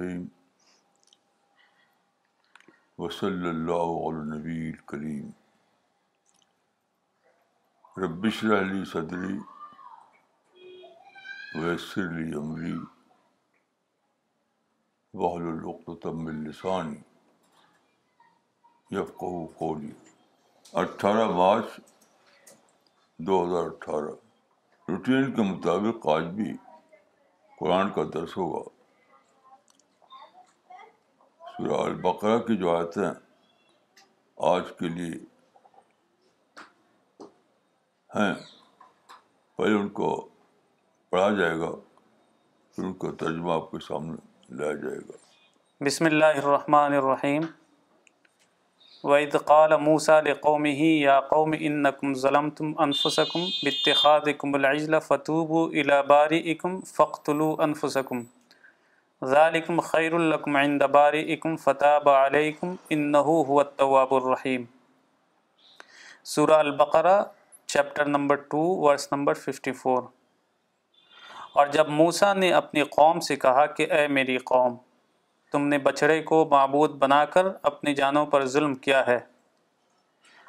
الرحیم 0.00 0.26
وصلی 2.98 3.48
اللہ 3.48 3.90
علیہ 4.06 4.22
نبی 4.34 4.56
الکریم 4.68 5.30
ربش 7.96 8.44
علی 8.44 8.84
صدری 8.84 9.38
ویسر 11.54 12.08
علی 12.08 12.34
عمری 12.34 12.72
وحل 15.14 15.46
العقتم 15.48 16.26
السانی 16.26 17.00
یفقہ 18.90 19.46
قولی 19.58 19.92
اٹھارہ 20.72 21.28
مارچ 21.30 21.80
دو 23.18 23.44
ہزار 23.44 23.64
اٹھارہ. 23.66 24.12
روٹین 24.88 25.34
کے 25.34 25.42
مطابق 25.42 26.06
آج 26.08 26.24
بھی 26.24 26.52
قرآن 27.58 27.92
کا 27.92 28.02
درس 28.14 28.36
ہوگا. 28.36 28.79
سورہ 31.60 31.80
البقرہ 31.80 32.38
کی 32.38 32.56
جو 32.56 32.76
آیتیں 32.76 33.10
آج 34.36 34.62
کے 34.78 34.88
لیے 34.88 35.12
ہیں، 38.14 38.34
پہلے 39.56 39.74
ان 39.74 39.88
کو 39.88 40.28
پڑھا 41.10 41.30
جائے 41.30 41.58
گا، 41.58 41.70
پھر 42.72 42.84
ان 42.84 42.92
کا 42.92 43.08
ترجمہ 43.18 43.52
آپ 43.52 43.70
کے 43.70 43.76
سامنے 43.78 44.16
لایا 44.50 44.72
جائے 44.72 44.96
گا۔ 44.96 45.16
بسم 45.84 46.04
اللہ 46.04 46.24
الرحمن 46.24 46.92
الرحیم۔ 46.92 47.42
وَإِذْ 49.04 49.32
قَالَ 49.44 49.74
مُوسَى 49.74 50.28
لِقَوْمِهِ 50.28 50.84
يَا 50.84 51.20
قَوْمِ 51.20 51.56
إِنَّكُمْ 51.56 52.14
ظَلَمْتُمْ 52.14 52.84
أَنفُسَكُمْ 52.84 53.40
بِاتِّخَاذِكُمُ 53.40 54.54
الْعِجْلَ 54.54 54.96
فَتُوبُوا 55.00 55.68
إِلَى 55.68 56.06
بَارِئِكُمْ 56.08 56.84
فَاقْتُلُوا 56.84 57.64
أَنفُسَكُمْ۔ 57.64 58.39
ذَلِكُمْ 59.24 59.80
خَيْرٌ 59.80 60.18
لَكُمْ 60.18 60.56
عِنْدَ 60.56 60.84
بَارِئِكُمْ 60.84 61.56
فَتَابَ 61.56 62.10
عَلَيْكُمْ 62.10 62.68
إِنَّهُ 62.68 63.42
هُوَ 63.48 63.64
التَّوَّابُ 63.64 64.20
الرَّحِيمُ 64.20 64.64
سورہ 66.24 66.52
البقرہ، 66.52 67.24
chapter 67.66 68.04
number 68.04 68.34
two 68.34 68.58
verse 68.58 69.12
number 69.12 69.34
fifty 69.34 69.72
four 69.72 70.02
اور 71.52 71.66
جب 71.66 71.88
موسیٰ 71.88 72.34
نے 72.34 72.52
اپنی 72.52 72.82
قوم 72.82 73.20
سے 73.20 73.36
کہا 73.36 73.66
کہ 73.66 73.92
اے 73.92 74.08
میری 74.08 74.38
قوم، 74.38 74.76
تم 75.52 75.68
نے 75.68 75.78
بچڑے 75.78 76.22
کو 76.22 76.48
معبود 76.50 76.90
بنا 76.90 77.24
کر 77.24 77.46
اپنی 77.62 77.94
جانوں 77.94 78.26
پر 78.26 78.44
ظلم 78.44 78.74
کیا 78.74 79.06
ہے۔ 79.06 79.18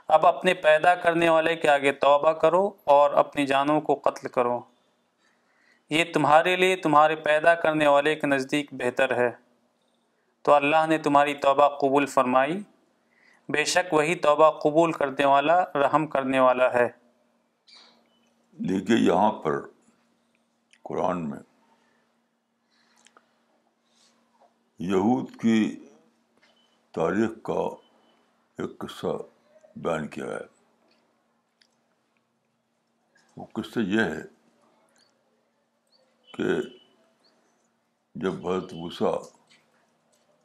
اب 0.07 0.25
اپنے 0.25 0.53
پیدا 0.53 0.95
کرنے 0.95 1.29
والے 1.29 1.55
کے 1.55 1.69
آگے 1.69 1.91
توبہ 1.91 2.31
کرو 2.31 2.71
اور 2.83 3.11
اپنی 3.11 3.45
جانوں 3.45 3.81
کو 3.81 3.95
قتل 3.95 4.27
کرو۔ 4.27 4.70
یہ 5.91 6.03
تمہارے 6.13 6.55
لیے 6.55 6.75
تمہارے 6.75 7.15
پیدا 7.15 7.55
کرنے 7.55 7.87
والے 7.87 8.15
کے 8.15 8.27
نزدیک 8.27 8.73
بہتر 8.73 9.15
ہے۔ 9.15 9.31
تو 10.41 10.53
اللہ 10.53 10.87
نے 10.87 10.97
تمہاری 10.97 11.33
توبہ 11.33 11.69
قبول 11.69 12.05
فرمائی۔ 12.05 12.59
بے 13.49 13.65
شک 13.65 13.93
وہی 13.93 14.15
توبہ 14.15 14.51
قبول 14.51 14.91
کرنے 14.91 15.25
والا، 15.25 15.63
رحم 15.63 16.07
کرنے 16.07 16.39
والا 16.39 16.73
ہے۔ 16.73 16.89
دیکھیے 18.51 18.97
یہاں 18.97 19.31
پر 19.31 19.61
قرآن 20.83 21.29
میں 21.29 21.39
یہود 24.79 25.31
کی 25.41 25.85
تاریخ 26.91 27.29
کا 27.43 27.75
ایک 28.57 28.77
قصہ 28.77 29.17
بیان 29.75 30.07
کیا 30.07 30.25
ہے۔ 30.25 30.61
وہ 33.37 33.45
قصہ 33.53 33.79
یہ 33.79 34.01
ہے 34.01 34.40
کہ 36.41 36.61
جب 38.15 38.33
بھرت 38.33 38.73
بھوسا 38.73 39.09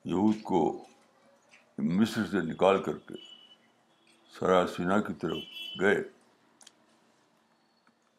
یہود 0.04 0.34
کو 0.42 0.84
مصر 1.78 2.26
سے 2.26 2.40
نکال 2.40 2.82
کر 2.82 2.98
کے 2.98 3.14
سینا 4.76 5.00
کی 5.00 5.12
طرف 5.14 5.36
گئے، 5.80 6.02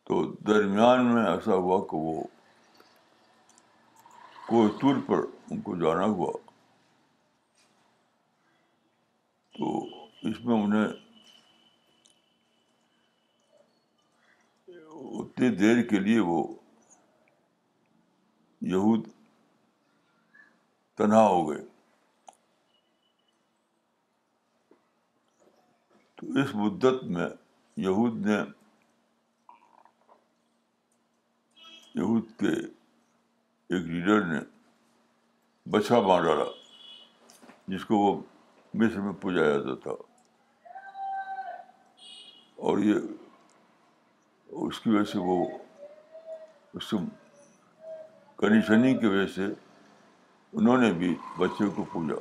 تو 0.03 0.31
درمیان 0.31 1.13
میں 1.13 1.23
ایسا 1.23 1.53
ہوا 1.53 1.85
کہ 1.85 1.95
وہ 1.95 2.23
کوئی 4.47 4.69
طور 4.81 4.95
پر 5.07 5.17
ان 5.51 5.61
کو 5.61 5.75
جانا 5.75 6.05
ہوا۔ 6.05 6.33
تو 9.57 9.85
اس 10.21 10.45
میں 10.45 10.63
انہیں 10.63 10.87
اتنی 15.19 15.49
دیر 15.49 15.81
کے 15.81 15.99
لیے 15.99 16.19
وہ 16.19 16.56
یہود 18.62 19.07
تنہا 20.95 21.28
ہو 21.28 21.50
گئے۔ 21.50 21.66
تو 26.16 26.28
اس 26.28 26.56
مدت 26.56 27.03
میں 27.03 27.29
یہود 27.78 28.25
نے 28.25 28.38
یہود 31.96 32.23
کے 32.40 32.50
ایک 33.69 33.85
لیڈر 33.88 34.25
نے 34.25 34.40
بچھا 35.69 36.01
مار 36.01 36.23
ڈالا، 36.23 36.44
جس 37.67 37.85
کو 37.85 37.96
وہ 37.97 38.22
مصر 38.73 39.00
میں 39.00 39.13
پوجا 39.13 39.44
جاتا 39.44 39.75
تھا۔ 39.75 39.91
اور 42.56 42.78
یہ 42.78 42.94
اس 44.47 44.79
کی 44.79 44.90
وجہ 44.90 45.03
سے 45.03 45.19
وہ 45.22 45.46
اس 46.73 46.94
کنڈیشننگ 48.39 48.99
کی 48.99 49.05
وجہ 49.05 49.27
سے 49.27 49.45
انہوں 50.53 50.77
نے 50.77 50.91
بھی 50.93 51.13
بچے 51.37 51.67
کو 51.75 51.83
پوجا 51.83 52.15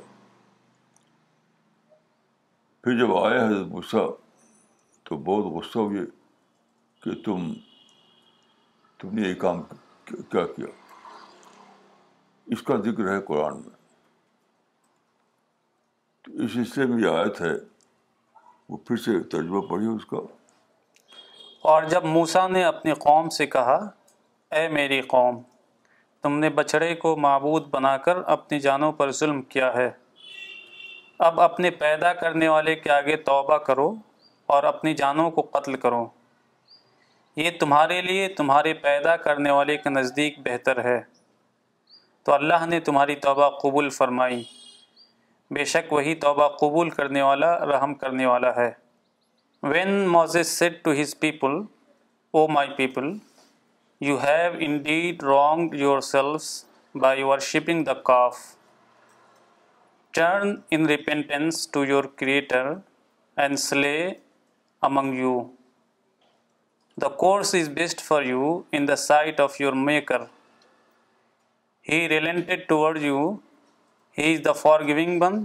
پھر 2.83 2.97
جب 2.99 3.15
آیا 3.17 3.45
حضرت 3.45 3.67
غصہ 3.67 4.05
تو 5.05 5.17
بہت 5.17 5.51
غصہ 5.53 5.79
ہوئے 5.79 6.05
کہ 7.01 7.11
تم 7.25 7.53
تم 8.99 9.13
نے 9.15 9.27
یہ 9.29 9.33
کام 9.33 9.61
کیا 10.07 10.45
کیا 10.45 10.67
اس 12.47 12.61
کا 12.61 12.75
ذکر 12.75 13.11
ہے 13.11 13.19
قرآن 13.21 13.61
میں 13.61 13.75
تو 16.25 16.31
اس 16.43 16.57
حصے 16.57 16.85
میں 16.85 17.01
یہ 17.03 17.17
آیت 17.17 17.41
ہے 17.41 17.53
وہ 18.69 18.77
پھر 18.77 18.97
سے 18.97 19.19
ترجمہ 19.31 19.61
پڑھی 19.61 19.87
اس 19.87 20.05
کا 20.05 20.17
اور 21.63 21.83
جب 21.83 22.05
موسا 22.05 22.47
نے 22.47 22.63
اپنی 22.63 22.93
قوم 22.93 23.29
سے 23.29 23.47
کہا 23.47 23.77
اے 24.51 24.67
میری 24.69 25.01
قوم 25.01 25.41
تم 26.23 26.39
نے 26.39 26.49
بچڑے 26.49 26.95
کو 26.95 27.17
معبود 27.17 27.67
بنا 27.69 27.97
کر 27.97 28.17
اپنی 28.17 28.59
جانوں 28.59 28.91
پر 28.91 29.11
ظلم 29.11 29.41
کیا 29.41 29.73
ہے۔ 29.73 29.91
اب 31.19 31.41
اپنے 31.41 31.71
پیدا 31.71 32.13
کرنے 32.13 32.47
والے 32.47 32.75
کے 32.75 32.89
آگے 32.89 33.15
توبہ 33.15 33.57
کرو 33.57 33.95
اور 34.45 34.63
اپنی 34.63 34.93
جانوں 34.93 35.31
کو 35.31 35.41
قتل 35.41 35.75
کرو۔ 35.75 36.07
یہ 37.35 37.51
تمہارے 37.59 38.01
لیے 38.01 38.27
تمہارے 38.27 38.73
پیدا 38.73 39.17
کرنے 39.17 39.51
والے 39.51 39.77
کے 39.77 39.89
نزدیک 39.89 40.39
بہتر 40.39 40.83
ہے۔ 40.83 41.01
تو 42.23 42.33
اللہ 42.33 42.65
نے 42.65 42.79
تمہاری 42.79 43.15
توبہ 43.15 43.49
قبول 43.49 43.89
فرمائی۔ 43.89 44.43
بے 45.51 45.65
شک 45.65 45.93
وہی 45.93 46.15
توبہ 46.15 46.47
قبول 46.47 46.89
کرنے 46.89 47.21
والا 47.21 47.65
رحم 47.65 47.93
کرنے 47.93 48.25
والا 48.25 48.55
ہے۔ 48.55 48.71
When 49.63 50.07
Moses 50.07 50.47
said 50.47 50.83
to 50.83 50.91
his 50.91 51.19
people 51.19 51.51
O 52.31 52.47
my 52.47 52.69
people 52.69 53.03
you 54.01 54.17
have 54.17 54.51
indeed 54.77 55.23
wrong 55.23 55.73
yourselves 56.01 56.49
by 56.95 57.23
worshipping 57.23 57.83
the 57.83 57.93
calf 58.05 58.39
turn 60.13 60.55
in 60.71 60.85
repentance 60.85 61.67
to 61.67 61.85
your 61.85 62.03
creator 62.15 62.71
and 63.37 63.59
slay 63.59 64.13
among 64.81 65.13
you 65.13 65.39
the 66.97 67.07
course 67.15 67.55
is 67.55 67.69
best 67.69 68.01
for 68.01 68.23
you 68.23 68.61
in 68.71 68.87
the 68.87 68.95
sight 68.95 69.39
of 69.39 69.59
your 69.61 69.73
maker 69.73 70.21
he 71.85 72.07
relented 72.09 72.67
toward 72.67 73.01
you 73.01 73.31
he 74.17 74.33
is 74.35 74.45
the 74.45 74.53
forgiving 74.81 75.21
one 75.21 75.43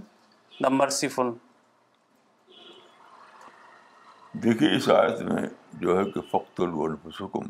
the 0.54 0.68
merciful 0.68 1.30
دیکھیے 4.34 4.76
اس 4.76 4.88
آیت 4.90 5.20
میں 5.22 5.46
جو 5.72 5.98
ہے 5.98 6.04
کہ 6.04 6.20
فخت 6.30 6.60
الفسکم 6.60 7.48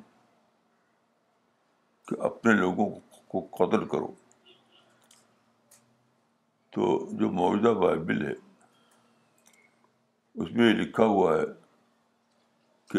کہ 2.12 2.20
اپنے 2.20 2.52
لوگوں 2.52 3.00
کو 3.28 3.40
قتل 3.40 3.88
کرو۔ 3.88 4.12
تو 6.70 7.08
جو 7.12 7.30
موجودہ 7.30 7.78
بائبل 7.78 8.26
ہے، 8.26 8.32
اس 10.34 10.52
میں 10.52 10.68
یہ 10.68 10.74
لکھا 10.74 11.04
ہوا 11.04 11.36
ہے 11.36 11.42
کہ 12.88 12.98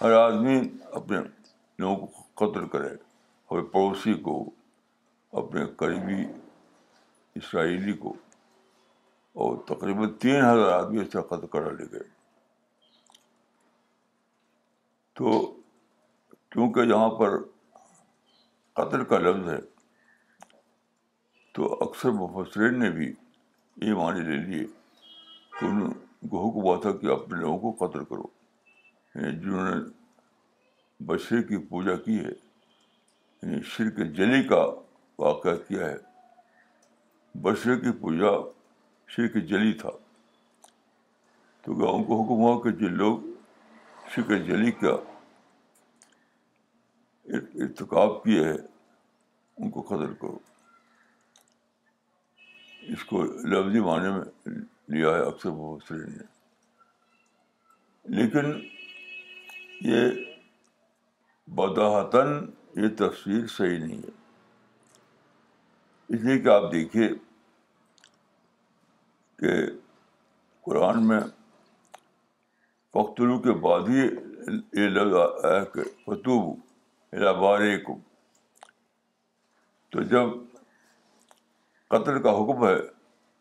ہر 0.00 0.12
آدمی 0.12 0.60
اپنے 0.92 1.18
لوگوں 1.78 2.06
کو 2.06 2.22
قتل 2.34 2.68
کرے 2.68 2.94
اور 3.46 3.62
پڑوسی 3.62 4.14
کو، 4.14 4.50
اپنے 5.32 5.66
قریبی 5.76 6.26
اسرائیلی 7.34 7.92
کو، 7.92 8.14
اور 9.32 9.56
تقریباً 9.66 10.14
تین 10.14 10.36
ہزار 10.36 10.72
آدمی 10.72 10.98
ایسا 10.98 11.20
قتل 11.20 11.46
کرا 11.46 11.70
لے 11.70 11.84
گئے۔ 11.92 12.16
تو 15.12 15.55
کیونکہ 16.50 16.80
یہاں 16.80 17.08
پر 17.08 17.38
قتل 18.72 19.04
کا 19.04 19.18
لفظ 19.18 19.48
ہے، 19.48 19.58
تو 21.52 21.72
اکثر 21.80 22.10
مفسرین 22.10 22.78
نے 22.78 22.90
بھی 22.90 23.12
یہ 23.76 23.94
معنی 23.94 24.20
لے 24.20 24.36
لیے 24.36 24.64
کہ 25.60 25.64
ان 25.64 25.92
کو 26.28 26.48
حکم 26.48 26.62
ہوا 26.62 26.78
تھا 26.82 26.92
کہ 26.92 27.06
اپنے 27.06 27.40
لوگوں 27.40 27.72
کو 27.72 27.86
قتل 27.86 28.04
کرو۔ 28.04 28.22
یعنی 29.14 29.38
جنہوں 29.40 29.74
نے 29.74 29.84
بشرے 31.00 31.42
کی 31.42 31.56
پوجا 31.56 31.96
کی 31.96 32.18
ہے 32.18 32.30
یعنی 33.42 33.60
شرک 33.62 33.96
جلی 33.96 34.42
کا 34.42 34.66
واقعہ 35.18 35.54
کیا 35.68 35.90
ہے۔ 35.90 35.96
بشرے 37.34 37.76
کی 37.76 37.90
پوجا 38.00 38.50
شرک 39.08 39.34
جلی 39.34 39.72
تھا۔ 39.72 39.90
تو 41.62 41.72
ان 41.72 42.04
کو 42.04 42.22
حکم 42.22 42.32
ہوا 42.32 42.62
کہ 42.62 42.70
جن 42.70 42.92
لوگ 42.92 43.18
شرک 44.10 44.28
جلی 44.28 44.70
کا 44.70 45.15
ارتکاب 47.28 48.24
کیے 48.24 48.44
ہے 48.44 48.54
ان 49.56 49.70
کو 49.70 49.82
قدر 49.82 50.12
کرو 50.12 50.38
اس 52.82 53.04
کو 53.04 53.22
لفظی 53.22 53.80
معنی 53.80 54.08
میں 54.08 54.54
لیا 54.88 55.10
ہے، 55.10 55.20
اکثر 55.20 55.50
مبصرین 55.50 56.12
نے 56.12 56.24
لیکن 58.04 58.68
یہ 59.80 60.10
بداحتاً 61.46 62.50
یہ 62.76 62.88
تصویر 62.98 63.46
صحیح 63.46 63.78
نہیں 63.78 63.98
ہے۔ 63.98 64.10
اس 66.08 66.20
لیے 66.20 66.38
کہ 66.38 66.48
آپ 66.48 66.72
دیکھیے 66.72 67.08
کہ 69.38 69.66
قرآن 70.60 71.08
میں 71.08 71.20
پختلو 72.90 73.38
کے 73.38 73.52
بعد 73.52 73.88
ہی 73.88 74.00
یہ 74.72 74.88
لفظ 74.88 75.44
آیا 75.44 75.64
کہ 75.64 75.80
فتوب 77.16 77.28
الابار 77.28 77.60
تو 79.90 80.02
جب 80.02 80.28
قتل 81.88 82.22
کا 82.22 82.30
حکم 82.30 82.68
ہے 82.68 82.78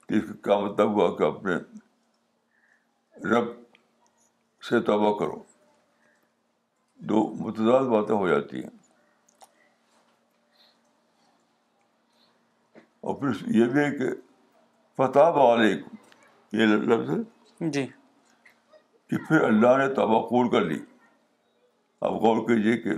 تو 0.07 0.16
اس 0.16 0.24
کا 0.30 0.36
کیا 0.44 0.60
مطلب 0.60 0.89
ہوا 0.89 1.18
کہ 1.18 1.24
اپنے 1.24 1.56
رب 3.30 3.45
سے 4.69 4.81
توبہ 4.81 5.19
کرو 5.19 5.44
دو 6.95 7.27
متضاد 7.27 7.81
باتیں 7.81 8.16
ہو 8.16 8.27
جاتی 8.27 8.63
ہیں۔ 8.63 8.69
اور 13.01 13.16
پھر 13.16 13.48
یہ 13.48 13.66
بھی 13.66 13.80
ہے 13.80 13.98
کہ 13.98 14.10
فتح 14.98 15.19
علیکم 15.19 15.95
یہ 16.51 16.66
لفظ 16.66 17.10
ہے۔ 17.10 17.69
جی۔ 17.69 17.88
کہ 19.07 19.18
پھر 19.28 19.42
اللہ 19.42 19.78
نے 19.78 19.94
توبہ 19.94 20.28
قبول 20.28 20.51
کر 20.51 20.62
لی۔ 20.62 20.80
اب 22.01 22.12
غور 22.12 22.38
کیجیے 22.38 22.78
کہ 22.78 22.89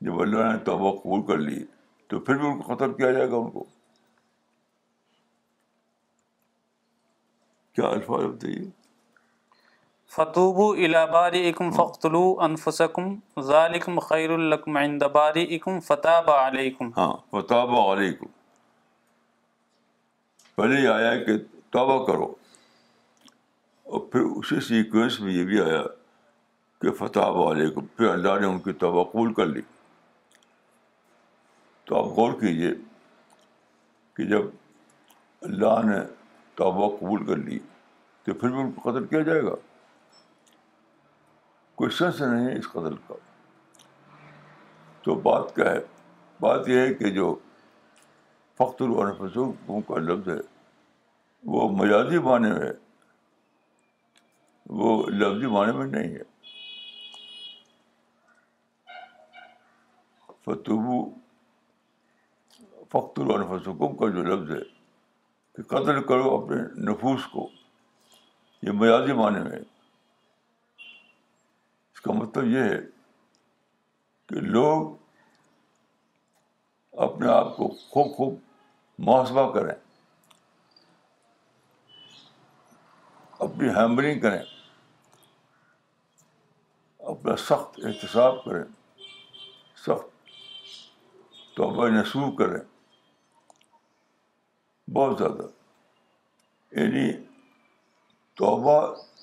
جب 0.00 0.20
اللہ 0.20 0.38
نے 0.38 0.58
توبہ 0.58 0.92
قبول 1.00 1.26
کر 1.26 1.38
لی 1.38 1.64
تو 2.06 2.20
پھر 2.20 2.34
بھی 2.36 2.48
ان 2.48 2.60
کو 2.60 2.74
قتل 2.74 2.92
کیا 2.92 3.10
جائے 3.10 3.30
گا 3.30 3.36
ان 3.36 3.50
کو؟ 3.50 3.64
کیا 7.72 7.88
الفاظ 7.88 8.24
بتائیے 8.24 8.70
فتوبو 10.10 10.72
الاباری 10.72 11.48
اکم 11.48 11.70
فختلو 11.70 12.40
انفسکم 12.40 13.14
ذالکم 13.40 13.98
خیر 13.98 14.30
الکم 14.30 14.76
عند 14.76 15.02
باری 15.02 15.54
اکم 15.54 15.80
فتاب 15.80 16.30
علیکم 16.30 16.90
ہاں 16.96 17.16
فتح 17.30 17.54
علیکم 17.92 18.26
پہلے 20.54 20.82
یہ 20.82 20.88
آیا 20.88 21.24
کہ 21.24 21.38
توبہ 21.70 22.06
کرو۔ 22.06 22.34
اور 23.82 24.00
پھر 24.00 24.20
اسی 24.20 24.60
سیکوینس 24.60 25.20
میں 25.20 25.32
یہ 25.32 25.44
بھی 25.44 25.60
آیا 25.60 25.82
کہ 26.80 26.90
فتح 26.90 27.20
علیکم 27.20 27.86
پھر 27.86 28.08
اللہ 28.08 28.38
نے 28.40 28.46
ان 28.46 28.58
کی 28.58 28.72
توبہ 28.72 29.04
قبول 29.04 29.34
کر 29.34 29.46
لی۔ 29.46 29.60
تو 31.90 31.98
آپ 31.98 32.04
غور 32.04 32.32
کیجیے 32.32 32.70
کہ 34.14 34.24
جب 34.24 34.42
اللہ 35.42 35.82
نے 35.84 36.14
توبہ 36.54 36.96
قبول 36.96 37.26
کر 37.26 37.36
لی 37.36 37.58
تو 38.22 38.34
پھر 38.34 38.48
بھی 38.48 38.60
ان 38.60 38.72
کو 38.72 38.90
قتل 38.90 39.06
کیا 39.06 39.20
جائے 39.20 39.42
گا؟ 39.42 39.54
کوئی 41.74 41.90
سنس 41.90 42.20
نہیں 42.20 42.46
ہے 42.46 42.58
اس 42.58 42.68
قتل 42.68 42.96
کا۔ 42.96 43.14
تو 45.02 45.14
بات 45.14 45.54
کیا 45.54 45.70
ہے؟ 45.70 45.78
بات 46.40 46.68
یہ 46.68 46.80
ہے 46.80 46.94
کہ 46.94 47.10
جو 47.10 47.38
فخر 48.58 49.04
الفسوں 49.04 49.80
کا 49.80 49.98
لفظ 49.98 50.28
ہے، 50.28 50.40
وہ 51.44 51.68
مجازی 51.68 52.18
معنی 52.18 52.50
میں 52.50 52.60
ہے۔ 52.60 52.72
وہ 54.70 55.06
لفظی 55.06 55.46
معنی 55.46 55.72
میں 55.72 55.86
نہیں 55.86 56.14
ہے۔ 56.14 56.22
فتوبو 60.44 61.19
فخر 62.92 63.28
الفسکم 63.34 63.96
کا 63.96 64.08
جو 64.08 64.22
لفظ 64.22 64.50
ہے 64.50 64.62
کہ 65.52 65.62
قتل 65.62 66.02
کرو 66.02 66.34
اپنے 66.34 66.62
نفوس 66.90 67.26
کو۔ 67.26 67.48
یہ 68.62 68.72
میازی 68.72 69.12
معنی 69.12 69.40
میں 69.40 69.58
اس 71.94 72.00
کا 72.00 72.12
مطلب 72.12 72.44
یہ 72.44 72.62
ہے 72.62 72.80
کہ 74.26 74.40
لوگ 74.40 74.96
اپنے 76.92 77.28
آپ 77.28 77.56
کو 77.56 77.68
خوب 77.68 78.16
خوب 78.16 78.34
محاسبہ 78.98 79.52
کریں، 79.54 79.74
اپنی 83.38 83.68
ہیمرنگ 83.68 84.20
کریں، 84.20 84.42
اپنا 86.98 87.36
سخت 87.36 87.80
احتساب 87.84 88.44
کریں، 88.44 88.64
سخت 89.76 90.28
توبہ 91.56 91.88
نسو 91.88 92.30
کریں۔ 92.36 92.69
بہت 94.90 95.18
زیادہ 95.18 95.46
یعنی 96.72 97.10
توبہ 98.36 98.80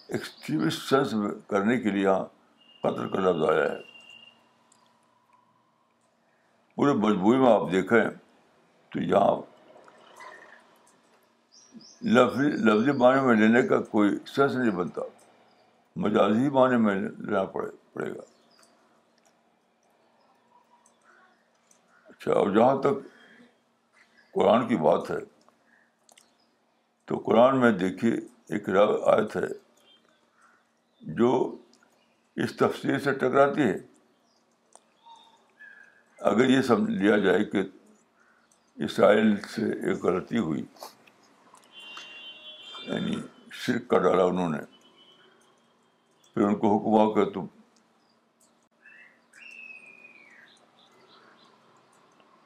ایکسٹریمسٹ 0.08 0.90
سینس 0.90 1.14
میں 1.14 1.32
کرنے 1.48 1.78
کے 1.78 1.92
لیے 1.92 2.04
یہاں 2.04 2.24
قطر 2.84 3.08
کا 3.08 3.20
لفظ 3.20 3.44
آیا 3.50 3.64
ہے 3.64 3.82
پورے 6.78 6.94
مجموعی 6.94 7.38
میں 7.38 7.52
آپ 7.52 7.72
دیکھیں 7.72 8.10
تو 8.92 9.02
یہاں 9.02 9.36
لفظی 12.10 12.50
لفظی 12.64 12.92
معنی 12.92 13.22
میں 13.22 13.36
لینے 13.36 13.68
کا 13.68 13.80
کوئی 13.92 14.10
سینس 14.26 14.56
نہیں 14.56 14.72
بنتا 14.72 15.02
مجازی 15.96 16.50
معنی 16.50 16.78
میں 16.78 16.96
لینا 16.96 17.44
پڑے 17.46 17.70
پڑے 17.94 18.12
گا 18.12 18.22
اچھا 22.06 22.34
اور 22.34 22.52
جہاں 22.52 22.76
تک 22.82 23.06
قرآن 24.34 24.68
کی 24.68 24.76
بات 24.78 25.12
ہے 25.12 25.18
تو 27.08 27.18
قرآن 27.18 27.60
میں 27.60 27.72
دیکھیے 27.72 28.14
ایک 28.50 28.70
آیت 28.70 29.36
ہے 29.36 29.48
جو 31.02 31.58
اس 32.36 32.56
تفصیل 32.56 33.00
سے 33.00 33.14
ٹکراتی 33.14 33.62
ہے۔ 33.62 33.78
اگر 36.20 36.50
یہ 36.50 36.62
سمجھ 36.62 36.92
لیا 36.92 37.18
جائے 37.18 37.44
کہ 37.44 37.62
اسرائیل 38.76 39.42
سے 39.42 39.66
ایک 39.66 40.04
غلطی 40.04 40.38
ہوئی 40.38 40.64
یعنی 42.84 43.16
شرک 43.52 43.88
کا 43.88 43.98
ڈالا 43.98 44.24
انہوں 44.24 44.50
نے، 44.50 44.60
پھر 46.34 46.42
ان 46.42 46.56
کو 46.56 46.76
حکم 46.76 46.86
ہوا 46.86 47.06
کہ 47.16 47.32
تم 47.32 47.46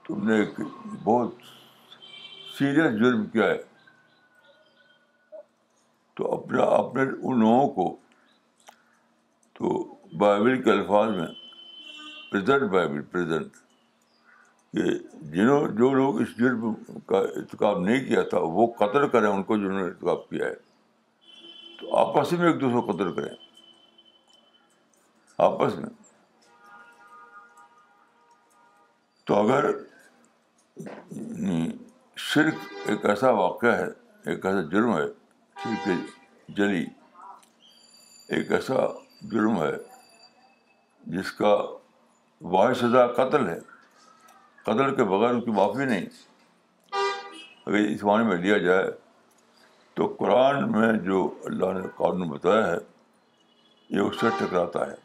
تم 0.08 0.28
نے 0.28 0.40
ایک 0.40 0.62
بہت 1.04 1.36
سیریس 2.58 2.94
جرم 3.00 3.26
کیا 3.26 3.46
ہے۔ 3.46 3.71
تو 6.22 6.34
اپنا 6.34 6.64
اپنے 6.64 7.02
ان 7.02 7.40
لوگوں 7.40 7.70
کو 7.70 7.96
تو 9.54 9.96
بائبل 10.18 10.64
کے 10.64 10.72
الفاظ 10.72 11.10
میں 11.10 11.28
پریزنٹ 12.32 12.72
بائبل 12.72 13.02
پریزنٹ 13.02 13.52
کہ 14.74 14.84
جنہوں 15.22 15.68
جو 15.68 15.94
لوگ 15.94 16.22
اس 16.22 16.38
جرم 16.38 16.74
کا 17.06 17.18
ارتکاب 17.18 17.80
نہیں 17.80 18.06
کیا 18.06 18.22
تھا، 18.22 18.38
وہ 18.42 18.68
قتل 18.68 19.10
کریں 19.10 19.28
ان 19.28 19.44
کو 19.44 19.58
جنہوں 19.58 19.80
نے 19.80 19.84
ارتکاب 19.84 20.30
کیا 20.30 20.46
ہے۔ 20.46 20.56
تو 21.80 21.96
آپس 21.96 22.34
میں 22.34 22.52
ایک 22.52 22.62
دوسرے 22.62 22.82
کو 22.82 22.92
قتل 22.92 23.16
کریں۔ 23.16 23.36
آپس 25.38 25.76
میں۔ 25.76 25.90
تو 29.24 29.36
اگر 29.36 29.70
یعنی 31.12 31.70
شرک 32.16 32.54
ایک 32.86 33.06
ایسا 33.06 33.30
واقعہ 33.30 33.74
ہے، 33.74 33.88
ایک 34.26 34.46
ایسا 34.46 34.62
جرم 34.62 34.98
ہے 34.98 35.21
شرک 35.64 35.88
جلی 36.50 36.86
ایک 38.30 38.52
ایسا 38.52 38.74
جرم 39.22 39.64
ہے 39.64 39.72
جس 41.04 41.32
کا 41.32 41.66
واحد 42.42 42.74
سزا 42.74 43.08
قتل 43.08 43.50
ہے۔ 43.50 43.60
قتل 44.64 44.96
کے 44.96 45.04
بغیر 45.04 45.30
اس 45.30 45.46
کی 45.46 45.52
معافی 45.52 45.86
نہیں۔ 45.86 46.06
اگر 47.66 47.76
اس 47.76 48.04
معنی 48.04 48.26
میں 48.26 48.38
لیا 48.38 48.58
جائے 48.58 48.86
تو 49.94 50.16
قرآن 50.20 50.72
میں 50.72 50.94
جو 50.94 51.40
اللہ 51.46 51.66
نے 51.66 51.88
قانون 51.98 52.28
بتایا 52.30 52.68
ہے، 52.68 52.78
یہ 53.90 54.00
اس 54.00 54.20
سے 54.20 54.28
ٹکراتا 54.40 54.88
ہے۔ 54.88 54.96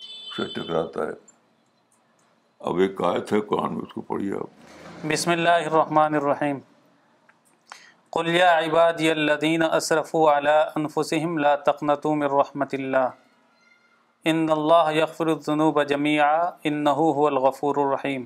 اس 0.00 0.36
سے 0.36 0.60
ٹکراتا 0.60 1.06
ہے۔ 1.06 1.12
اب 2.58 2.78
ایک 2.78 3.02
آیت 3.02 3.32
ہے، 3.32 3.40
قرآن 3.40 3.74
میں 3.74 3.82
اس 3.82 3.92
کو 3.92 4.00
پڑھیے 4.00 4.34
آپ۔ 4.34 4.46
بسم 5.06 5.30
اللہ 5.30 5.48
الرحمن 5.48 6.14
الرحیم۔ 6.14 6.58
قل 8.12 8.28
یا 8.28 8.48
عبادی 8.58 9.10
الذین 9.10 9.62
اسرفوا 9.62 10.36
علی 10.36 10.54
انفسهم 10.76 11.38
لا 11.38 11.54
تقنطوا 11.66 12.14
من 12.14 12.32
رحمت 12.32 12.74
اللہ 12.74 13.10
ان 14.24 14.46
اللہ 14.50 14.90
یغفر 14.94 15.26
الذنوب 15.26 15.82
جميعا 15.88 16.40
انہ 16.64 16.96
هو 17.04 17.26
الغفور 17.26 17.80
الرحیم 17.84 18.24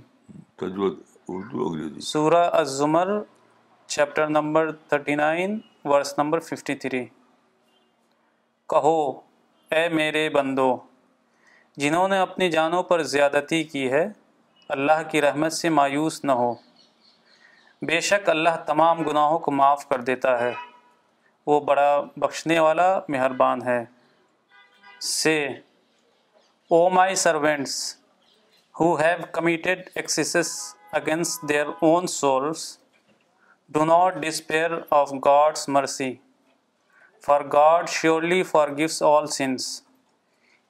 سورہ 2.04 2.42
الزمر 2.54 3.12
چیپٹر 3.88 4.26
نمبر 4.28 4.70
39 4.94 5.54
ورس 5.84 6.18
نمبر 6.18 6.46
53 6.48 7.04
کہو 8.70 8.96
اے 9.70 9.88
میرے 9.88 10.28
بندو 10.30 10.68
جنہوں 11.76 12.08
نے 12.08 12.18
اپنی 12.18 12.50
جانوں 12.50 12.82
پر 12.82 13.02
زیادتی 13.12 13.62
کی 13.64 13.90
ہے 13.92 14.06
اللہ 14.70 15.08
کی 15.10 15.22
رحمت 15.22 15.52
سے 15.52 15.68
مایوس 15.78 16.24
نہ 16.24 16.32
ہو۔ 16.32 16.54
بے 17.86 18.00
شک 18.00 18.28
اللہ 18.28 18.56
تمام 18.66 19.02
گناہوں 19.02 19.38
کو 19.38 19.50
معاف 19.50 19.88
کر 19.88 20.00
دیتا 20.00 20.40
ہے۔ 20.40 20.52
وہ 21.46 21.60
بڑا 21.60 22.04
بخشنے 22.16 22.58
والا 22.58 23.00
مہربان 23.08 23.62
ہے۔ 23.62 23.84
سے، 25.00 25.46
O 26.70 26.90
my 26.90 27.14
servants, 27.14 27.96
who 28.80 28.94
have 28.94 29.18
committed 29.32 29.90
excesses 29.94 30.74
against 30.92 31.48
their 31.48 31.66
own 31.80 32.06
souls 32.06 32.78
do 33.68 33.84
not 33.84 34.14
despair 34.14 34.70
of 34.90 35.12
God's 35.24 35.68
mercy. 35.68 36.14
For 37.26 37.40
God 37.40 37.88
surely 37.88 38.42
forgives 38.68 39.02
all 39.02 39.26
sins 39.26 39.82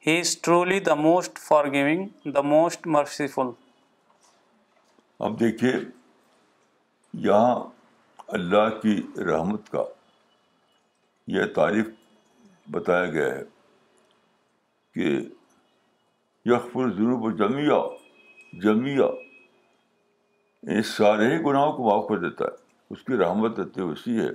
he 0.07 0.19
is 0.19 0.39
truly 0.41 0.81
the 0.81 0.95
most 0.95 1.39
forgiving 1.65 2.31
the 2.31 2.41
most 2.41 2.87
merciful. 2.87 3.51
اب 5.19 5.41
دیکھیے 5.41 5.73
یہاں 7.19 7.65
اللہ 8.29 8.81
کی 8.83 9.03
رحمت 9.17 9.71
کا 9.71 9.85
یہ 11.27 11.45
تعریف 11.55 11.87
بتایا 12.71 13.07
گیا 13.07 13.35
ہے 13.35 13.43
کہ 14.95 15.19
یکفر 16.45 16.93
ضرور 16.93 17.33
جمیا 17.33 17.79
جمیا 18.53 19.05
ان 19.05 20.71
یعنی 20.71 20.83
سارے 20.83 21.37
ہی 21.37 21.43
گناہوں 21.43 21.73
کو 21.73 21.91
معاف 21.91 22.09
کر 22.09 22.19
دیتا 22.19 22.45
ہے، 22.45 22.57
اس 22.91 23.05
کی 23.05 23.17
رحمت 23.17 23.59
اتنی 23.59 23.85
وسیع 23.85 24.23
ہے۔ 24.23 24.31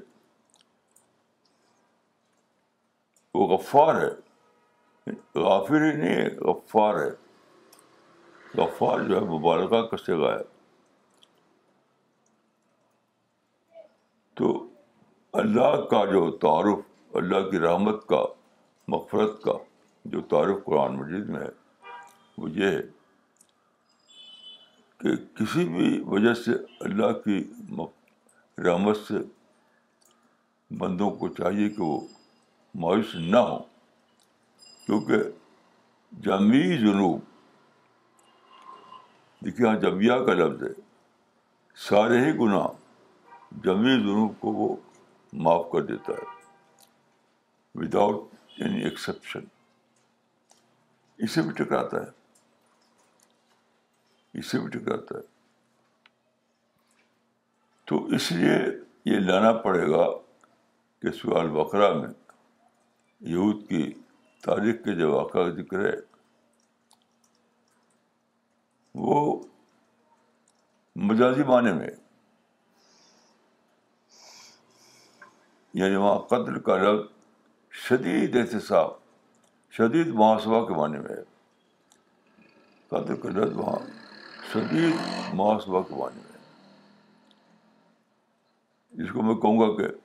وہ 3.33 3.47
غفار 3.47 3.95
ہے، 4.01 4.11
غافر 5.39 5.75
ہی 5.75 5.97
نہیں 5.97 6.15
ہے، 6.15 6.37
غفار 6.37 6.95
ہے۔ 6.95 7.11
غفار 8.61 8.99
جو 8.99 9.15
ہے، 9.15 9.21
مبالغہ 9.21 9.87
کا 9.87 9.97
سگا 9.97 10.33
ہے 10.33 10.58
تو 14.39 14.67
اللہ 15.33 15.81
کا 15.91 16.05
جو 16.05 16.31
تعارف، 16.31 17.15
اللہ 17.15 17.49
کی 17.49 17.59
رحمت 17.59 18.07
کا، 18.07 18.21
مغفرت 18.87 19.41
کا 19.43 19.53
جو 20.05 20.21
تعارف 20.21 20.63
قرآن 20.65 20.95
مجید 20.95 21.29
میں 21.29 21.39
ہے، 21.39 21.49
وہ 22.37 22.49
یہ 22.49 22.65
ہے 22.65 22.81
کہ 24.99 25.15
کسی 25.35 25.67
بھی 25.69 26.01
وجہ 26.05 26.33
سے 26.33 26.51
اللہ 26.79 27.11
کی 27.25 27.43
رحمت 28.57 28.97
سے 28.97 29.19
بندوں 30.71 31.09
کو 31.09 31.27
چاہیے 31.27 31.69
کہ 31.69 31.81
وہ 31.81 31.99
مایوس 32.75 33.15
نہ 33.15 33.37
ہو 33.37 33.59
کیونکہ 34.85 35.15
جمی 36.11 36.77
جنوب، 36.77 37.19
دیکھیے 39.41 39.67
یہاں 39.67 39.79
جمعہ 39.79 40.25
کا 40.25 40.33
لفظ 40.33 40.63
ہے، 40.63 40.73
سارے 41.77 42.25
ہی 42.25 42.37
گناہ 42.37 42.67
جمی 43.51 43.99
جنوب 43.99 44.39
کو 44.39 44.47
وہ 44.47 44.75
معاف 45.33 45.65
کر 45.71 45.81
دیتا 45.81 46.13
ہے۔ 46.13 46.45
وداؤٹ 47.75 48.29
اینی 48.57 48.83
ایکسیپشن 48.83 49.39
اسے 51.17 51.41
بھی 51.41 51.51
ٹکراتا 51.51 51.97
ہے۔ 51.97 52.09
اسے 54.39 54.59
بھی 54.59 54.69
ٹکراتا 54.69 55.15
ہے۔ 55.15 55.21
تو 57.85 58.05
اس 58.05 58.31
لیے 58.31 58.57
یہ 59.05 59.19
لانا 59.19 59.51
پڑے 59.53 59.89
گا 59.89 60.07
کہ 61.01 61.11
سوال 61.11 61.49
بقرہ 61.49 61.93
میں 61.93 62.09
یہود 63.19 63.69
کی 63.69 63.93
تاریخ 64.43 64.75
کے 64.75 64.95
جو 64.95 65.11
واقعہ 65.11 65.49
ذکر 65.49 65.85
ہے، 65.85 65.99
وہ 68.95 69.43
مجازی 70.95 71.43
معنی 71.43 71.73
میں 71.73 71.89
یعنی 75.73 75.95
وہاں 75.95 76.19
قتل 76.19 76.59
کا 76.59 76.77
لفظ 76.77 77.11
شدید 77.71 78.35
احتساب، 78.35 78.91
شدید 79.71 80.07
محاسبہ 80.07 80.65
کے 80.65 80.73
معنی 80.73 80.97
میں 80.97 81.09
ہے۔ 81.09 81.23
قتل 82.87 83.15
کا 83.15 83.29
لفظ 83.29 83.57
وہاں 83.57 83.79
شدید 84.53 84.95
محاسبہ 85.33 85.81
کے 85.81 85.95
معنی 85.95 86.15
میں 86.15 86.33
ہے۔ 86.33 86.39
جس 88.91 89.11
کو 89.11 89.21
میں 89.21 89.35
کہوں 89.35 89.59
گا 89.59 89.77
کہ 89.77 89.95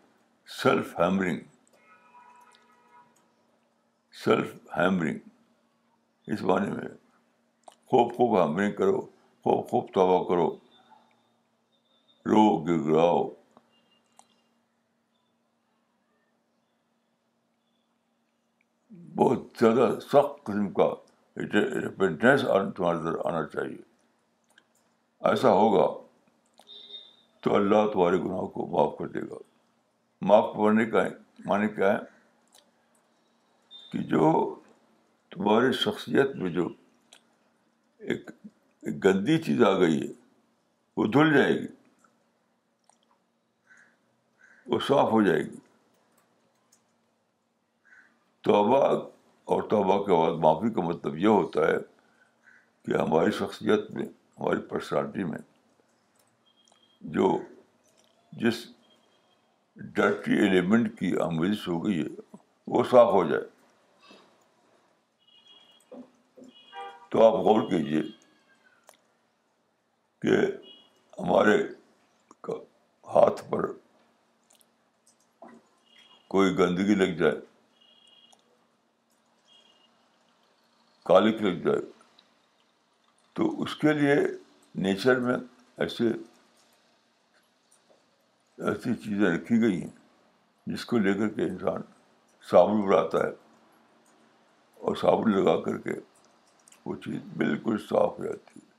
سیلف 0.63 1.01
ہیمرنگ 1.01 1.39
سیلف 4.25 4.55
ہیمرنگ 4.77 5.19
اس 6.27 6.43
معنی 6.43 6.71
میں 6.71 6.89
خوب 7.87 8.17
خوب 8.17 8.41
ہیمرنگ 8.41 8.73
کرو، 8.73 9.01
خوب 9.43 9.69
خوب 9.69 9.89
توبہ 9.95 10.29
کرو۔ 10.29 10.57
رو 12.27 12.63
گراؤ 12.63 13.44
بہت 19.15 19.43
زیادہ 19.61 19.89
سخت 20.01 20.45
قسم 20.45 20.69
کا 20.73 20.89
ریپینٹنس 21.37 22.43
تمہارے 22.43 22.97
اندر 22.97 23.19
آنا 23.25 23.45
چاہیے 23.47 23.77
ایسا 25.23 25.53
ہوگا 25.53 25.87
تو 27.43 27.55
اللہ 27.55 27.87
تمہارے 27.93 28.17
گناہوں 28.17 28.49
کو 28.49 28.67
معاف 28.67 28.97
کر 28.99 29.09
دے 29.09 29.21
گا 29.21 29.39
معاف 30.23 30.53
کرنے 30.57 30.87
کا 30.87 31.05
معنی 31.47 31.69
کیا 31.69 31.93
ہے 31.93 31.99
کہ 33.93 33.99
جو 34.09 34.33
تمہاری 35.33 35.73
شخصیت 35.73 36.35
میں 36.37 36.51
جو 36.51 36.69
ایک 38.01 38.31
گندی 39.05 39.39
چیز 39.39 39.63
آ 39.63 39.79
گئی 39.79 40.01
ہے 40.01 40.13
وہ 40.97 41.07
دھل 41.07 41.33
جائے 41.35 41.55
گی 41.55 41.67
وہ 44.67 44.79
صاف 44.79 45.11
ہو 45.11 45.23
جائے 45.23 45.43
گی 45.43 45.64
توبہ 48.45 49.09
اور 49.45 49.63
توبہ 49.63 50.05
کے 50.05 50.13
بعد 50.13 50.39
معافی 50.39 50.75
کا 50.75 50.81
مطلب 50.81 51.19
یہ 51.19 51.27
ہوتا 51.27 51.61
ہے 51.61 51.77
کہ 52.83 53.03
ہماری 53.03 53.31
شخصیت 53.31 53.91
میں، 53.91 54.07
ہماری 54.41 54.61
پرسنالٹی 54.61 55.25
میں 55.25 55.39
جو 57.01 57.39
جس 58.33 58.67
ڈرٹی 59.77 60.33
ایلیمنٹ 60.33 60.99
کی 60.99 61.19
آموزش 61.21 61.69
ہو 61.69 61.87
گئی 61.87 62.01
ہے، 62.01 62.37
وہ 62.67 62.85
صاف 62.91 63.13
ہو 63.13 63.25
جائے۔ 63.25 63.43
تو 67.09 67.27
آپ 67.27 67.33
غور 67.33 67.71
کیجیے 67.71 68.03
کہ 70.23 70.37
ہمارے 71.21 71.63
ہاتھ 73.05 73.51
پر 73.51 73.73
کوئی 76.29 76.59
گندگی 76.59 76.95
لگ 76.95 77.19
جائے۔ 77.19 77.54
کالک 81.05 81.43
لگ 81.43 81.69
جائے۔ 81.69 81.93
تو 83.33 83.63
اس 83.63 83.77
کے 83.77 83.93
لیے 83.93 84.15
نیچر 84.75 85.19
میں 85.19 85.37
ایسے، 85.77 86.05
ایسی 88.59 88.95
چیزیں 88.95 89.39
رکھی 89.39 89.61
گئی 89.61 89.83
ہیں 89.83 89.91
جس 90.67 90.85
کو 90.85 90.99
لے 90.99 91.15
کر 91.15 91.29
کے 91.29 91.43
انسان 91.43 91.81
صابن 92.51 92.81
بناتا 92.81 93.19
ہے 93.19 93.33
اور 94.75 94.97
صابن 94.97 95.31
لگا 95.31 95.61
کر 95.61 95.79
کے 95.79 95.91
وہ 96.85 96.97
چیز 96.97 97.21
بالکل 97.37 97.79
صاف 97.79 98.19
ہو 98.19 98.25
جاتی 98.25 98.61
ہے۔ 98.61 98.75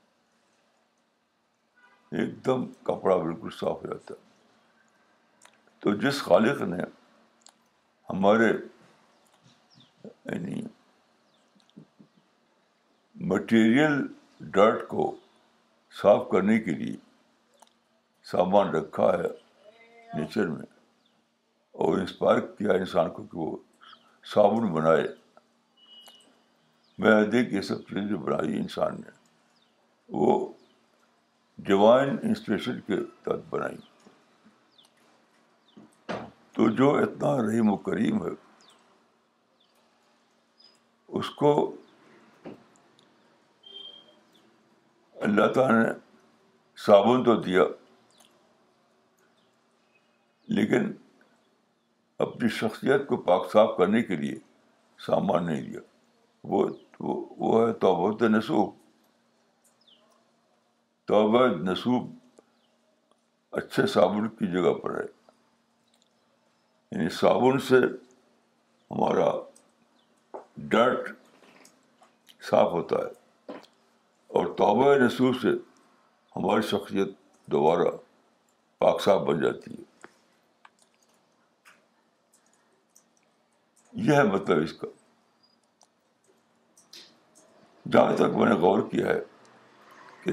ایک 2.18 2.46
دم 2.46 2.66
کپڑا 2.66 3.16
بالکل 3.16 3.48
صاف 3.50 3.84
ہو 3.84 3.86
جاتا 3.86 4.14
ہے۔ 4.14 4.26
تو 5.78 5.94
جس 5.94 6.22
خالق 6.22 6.62
نے 6.62 6.82
ہمارے 8.10 8.48
یعنی 10.04 10.62
مٹیریل 13.20 14.06
ڈرٹ 14.40 14.88
کو 14.88 15.16
صاف 16.02 16.28
کرنے 16.32 16.58
کے 16.58 16.70
لیے 16.70 16.96
سامان 18.22 18.68
رکھا 18.68 19.18
ہے 19.18 19.46
نیچر 20.18 20.46
میں 20.46 20.66
اور 21.72 21.98
انسپائر 21.98 22.40
کیا 22.40 22.72
انسان 22.72 23.10
کو 23.10 23.22
کہ 23.22 23.38
وہ 23.38 23.56
صابن 24.24 24.72
بنائے۔ 24.72 25.04
میں 26.98 27.24
دیکھ 27.24 27.54
یہ 27.54 27.60
سب 27.60 27.78
چیزیں 27.78 28.08
جو 28.08 28.18
بنائی 28.18 28.56
انسان 28.56 28.94
نے، 28.94 29.10
وہ 30.08 30.52
ڈیوائن 31.58 32.16
انسپریشن 32.22 32.80
کے 32.80 32.96
تحت 33.22 33.48
بنائی۔ 33.50 33.76
تو 36.52 36.70
جو 36.70 36.90
اتنا 36.90 37.48
رحیم 37.48 37.70
و 37.70 37.76
کریم 37.76 38.22
ہے، 38.22 38.30
اس 41.08 41.30
کو 41.30 41.76
اللہ 45.26 45.52
تعالیٰ 45.52 45.82
نے 45.82 45.88
صابن 46.76 47.24
تو 47.24 47.36
دیا، 47.40 47.62
لیکن 50.48 50.92
اپنی 52.18 52.48
شخصیت 52.48 53.06
کو 53.06 53.16
پاک 53.16 53.52
صاف 53.52 53.70
کرنے 53.78 54.02
کے 54.02 54.16
لیے 54.16 54.34
سامان 54.98 55.46
نہیں 55.46 55.62
دیا۔ 55.62 55.80
وہ 56.44 56.68
وہ 57.00 57.68
ہے 57.68 57.72
توبت 57.72 58.22
نصوب۔ 58.22 58.74
توبہ 61.04 61.46
نصوب 61.46 62.10
اچھے 63.52 63.86
صابن 63.86 64.28
کی 64.28 64.52
جگہ 64.52 64.74
پر 64.74 65.00
ہے۔ 65.00 65.06
یعنی 66.92 67.08
صابن 67.08 67.58
سے 67.58 67.76
ہمارا 68.90 69.32
ڈرٹ 70.56 71.12
صاف 72.42 72.72
ہوتا 72.72 72.96
ہے۔ 72.96 73.25
اور 74.26 74.46
توبہ 74.46 74.94
نصوب 74.94 75.36
سے 75.42 75.48
ہماری 76.36 76.62
شخصیت 76.62 77.08
دوبارہ 77.46 77.88
پاک 78.78 79.00
صاف 79.00 79.20
بن 79.20 79.40
جاتی 79.40 79.74
ہے۔ 79.74 79.82
یہ 83.92 84.12
ہے 84.12 84.22
مطلب 84.22 84.62
اس 84.62 84.72
کا۔ 84.72 84.86
جہاں 87.92 88.14
تک 88.14 88.22
میں 88.22 88.46
نے 88.46 88.54
غور 88.54 88.78
کیا 88.78 89.06
ہے 89.06 89.20
کہ 90.22 90.32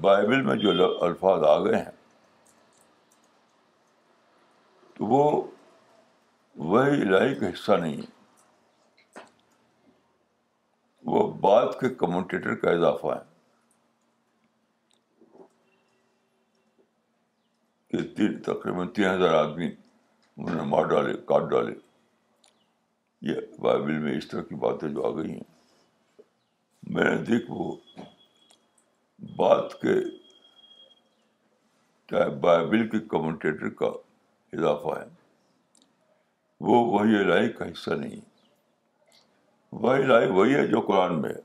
بائبل 0.00 0.42
میں 0.42 0.56
جو 0.56 0.98
الفاظ 1.00 1.42
آ 1.42 1.58
گئے 1.58 1.76
ہیں، 1.76 1.90
تو 4.94 5.04
وہ 5.04 5.50
وہی 6.56 6.90
الہی 6.90 7.34
کا 7.34 7.48
حصہ 7.48 7.72
نہیں 7.72 7.96
ہے۔ 7.96 8.21
وہ 11.04 11.32
بات 11.32 11.80
کے 11.80 11.94
کمنٹیٹر 11.94 12.54
کا 12.54 12.70
اضافہ 12.70 13.06
ہے 13.06 13.32
کہ 17.88 18.14
تین 18.16 18.42
تقریباً 18.42 18.88
تین 18.88 19.04
ہزار 19.04 19.34
آدمی 19.34 19.66
انہوں 20.36 20.54
نے 20.54 20.62
مار 20.62 20.84
ڈالے، 20.84 21.16
کاٹ 21.26 21.50
ڈالے۔ 21.50 21.74
یہ 23.22 23.34
بائبل 23.58 23.98
میں 23.98 24.18
اس 24.18 24.28
طرح 24.28 24.42
کی 24.42 24.54
باتیں 24.54 24.88
جو 24.88 25.06
آ 25.06 25.22
گئی 25.22 25.30
ہیں۔ 25.30 26.20
میں 26.82 27.04
نے 27.04 27.16
دیکھ 27.16 27.46
وہ 27.48 27.76
بات 29.36 29.80
کے 29.80 30.10
چاہے 32.10 32.30
بائبل 32.30 32.88
کے 32.88 32.98
کمنٹیٹر 32.98 33.68
کا 33.68 33.86
اضافہ 34.52 35.00
ہے۔ 35.00 35.04
وہ 36.60 36.84
وہی 36.84 37.16
الہی 37.16 37.52
کا 37.52 37.72
حصہ 37.72 37.90
نہیں 37.90 38.31
وہی 39.72 40.02
الہی 40.02 40.30
وہی 40.30 40.54
ہے 40.54 40.66
جو 40.66 40.80
قرآن 40.80 41.22
میں 41.22 41.30
ہے۔ 41.30 41.40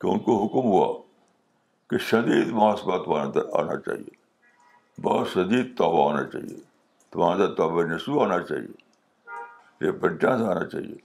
کہ 0.00 0.06
ان 0.06 0.18
کو 0.18 0.44
حکم 0.44 0.68
ہوا 0.68 1.02
کہ 1.90 1.98
شدید 1.98 2.48
محاسبات 2.48 3.00
آنا 3.54 3.80
چاہیے۔ 3.80 4.26
بہت 5.02 5.28
شدید 5.28 5.78
توبہ 5.78 6.12
آنا 6.12 6.24
چاہیے۔ 6.24 6.56
تمہارا 7.10 7.54
توبہ 7.54 7.82
نسو 7.82 8.22
آنا 8.22 8.42
چاہیے۔ 8.42 8.86
ریپنٹنس 9.84 10.42
آنا 10.42 10.66
چاہیے۔ 10.66 10.96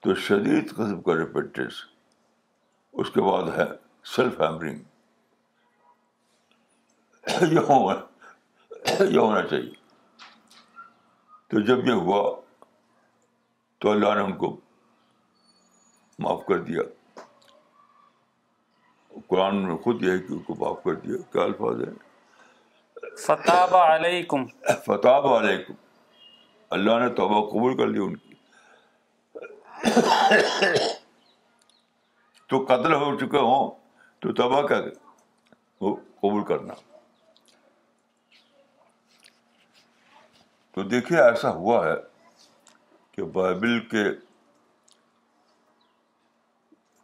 تو 0.00 0.14
شدید 0.14 0.70
قسم 0.70 1.00
کا 1.00 1.14
ریپنٹنس 1.14 1.72
اس 2.92 3.10
کے 3.10 3.20
بعد 3.20 3.58
ہے 3.58 3.64
سیلف 4.04 4.40
ہیمرنگ 4.40 4.78
یہ 9.12 9.18
ہونا 9.18 9.42
چاہیے۔ 9.42 9.72
تو 11.48 11.60
جب 11.60 11.86
یہ 11.86 11.92
ہوا 11.92 12.40
تو 13.78 13.90
اللہ 13.90 14.14
نے 14.14 14.20
ان 14.20 14.36
کو 14.36 14.60
معاف 16.18 16.46
کر 16.46 16.58
دیا۔ 16.58 16.82
قرآن 19.26 19.56
میں 19.56 19.76
خود 19.76 20.02
یہ 20.02 20.10
ہے 20.12 20.18
کہ 20.18 20.32
ان 20.32 20.38
کو 20.38 20.54
معاف 20.54 20.84
کر 20.84 20.94
دیا۔ 20.94 21.32
کیا 21.32 21.42
الفاظ 21.42 21.80
ہے 21.80 21.92
فتح 23.16 23.76
علیکم 23.76 24.46
فتح 24.86 25.08
علیکم 25.08 25.74
اللہ 26.70 26.90
نے 26.90 27.08
توبہ 27.14 27.50
قبول 27.50 27.76
کر 27.76 27.86
لی 27.86 27.98
ان 27.98 28.16
کی۔ 28.16 28.34
تو 32.48 32.64
قتل 32.64 32.94
ہو 32.94 33.16
چکے 33.16 33.38
ہوں 33.38 33.70
تو 34.18 34.32
توبہ 34.32 34.66
کیا 34.66 34.80
قبول 35.78 36.44
کرنا۔ 36.44 36.74
تو 40.74 40.82
دیکھیے 40.82 41.20
ایسا 41.20 41.50
ہوا 41.50 41.86
ہے۔ 41.86 42.15
کہ 43.16 43.22
بائبل 43.22 43.80
کے 43.86 44.04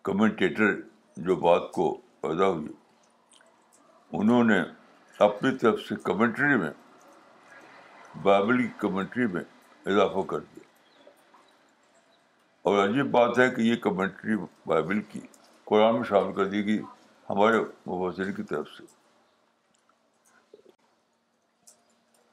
کمنٹیٹر 0.03 0.81
جو 1.16 1.37
بات 1.37 1.72
کو 1.72 2.01
پیدا 2.20 2.46
ہوئی، 2.46 2.68
انہوں 4.12 4.44
نے 4.44 4.62
اپنی 5.18 5.59
طرف 5.59 5.81
سے 5.81 5.94
کمنٹری 5.96 6.57
میں، 6.57 6.70
بائبل 8.22 8.62
کی 8.62 8.72
کمنٹری 8.79 9.27
میں 9.27 9.42
اضافہ 9.87 10.27
کر 10.27 10.38
دیا۔ 10.38 10.64
اور 12.62 12.88
عجیب 12.88 13.11
بات 13.11 13.38
ہے 13.38 13.51
کہ 13.51 13.61
یہ 13.61 13.77
کمنٹری 13.77 14.37
بائبل 14.66 15.01
کی 15.01 15.20
قرآن 15.64 15.94
میں 15.94 16.05
شامل 16.05 16.35
کر 16.35 16.44
دی 16.44 16.66
گئی 16.66 16.79
ہمارے 17.31 17.59
مبصر 17.61 18.31
کی 18.31 18.42
طرف 18.42 18.68
سے۔ 18.79 18.85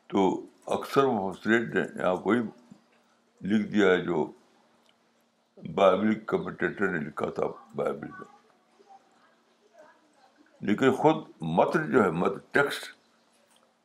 تو 0.07 0.45
اکثر 0.67 1.03
محسرین 1.03 1.69
نے 1.73 1.81
یہاں 1.95 2.15
وہی 2.25 2.39
لکھ 3.41 3.67
دیا 3.67 3.87
ہے 3.87 4.01
جو 4.01 4.31
بائبل 5.75 6.25
کمنٹیٹر 6.25 6.87
نے 6.87 6.99
لکھا 6.99 7.29
تھا 7.29 7.43
بائبل 7.75 8.07
میں۔ 8.07 8.39
لیکن 10.61 10.91
خود 10.91 11.15
متن 11.41 11.91
جو 11.91 12.03
ہے، 12.03 12.11
مت 12.11 12.33
ٹیکسٹ 12.51 12.83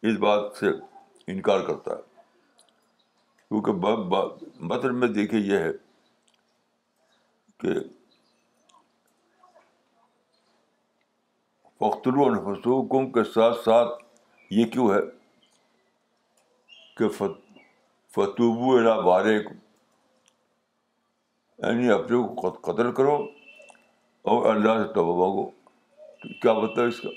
اس 0.03 0.19
بات 0.19 0.57
سے 0.57 0.67
انکار 1.27 1.61
کرتا 1.61 1.90
ہے۔ 1.90 2.14
کیونکہ 3.49 3.73
متن 4.61 5.01
میں 5.01 5.09
دیکھیے 5.09 5.40
یہ 5.40 5.59
ہے 5.59 5.71
کہ 7.59 7.69
پختلو 11.79 12.25
الحسوکم 12.25 13.12
کے 13.12 13.25
ساتھ 13.25 13.57
ساتھ 13.64 14.05
یہ 14.51 14.67
کیوں 14.67 14.95
ہے 14.95 15.01
کہ 16.97 17.09
فتوبو 18.14 18.77
الا 18.77 19.00
بارے 19.00 19.42
کو 19.42 19.50
یعنی 21.59 21.90
اپنے 21.90 22.40
کو 22.40 22.50
قتل 22.50 22.92
کرو 22.92 23.29
اور 24.22 24.55
اللہ 24.55 24.87
سے 24.87 24.92
توبہ 24.92 25.27
مانگو۔ 25.27 25.50
تو 25.96 26.29
کیا 26.42 26.53
مطلب 26.53 26.87
اس 26.87 27.00
کا؟ 27.00 27.09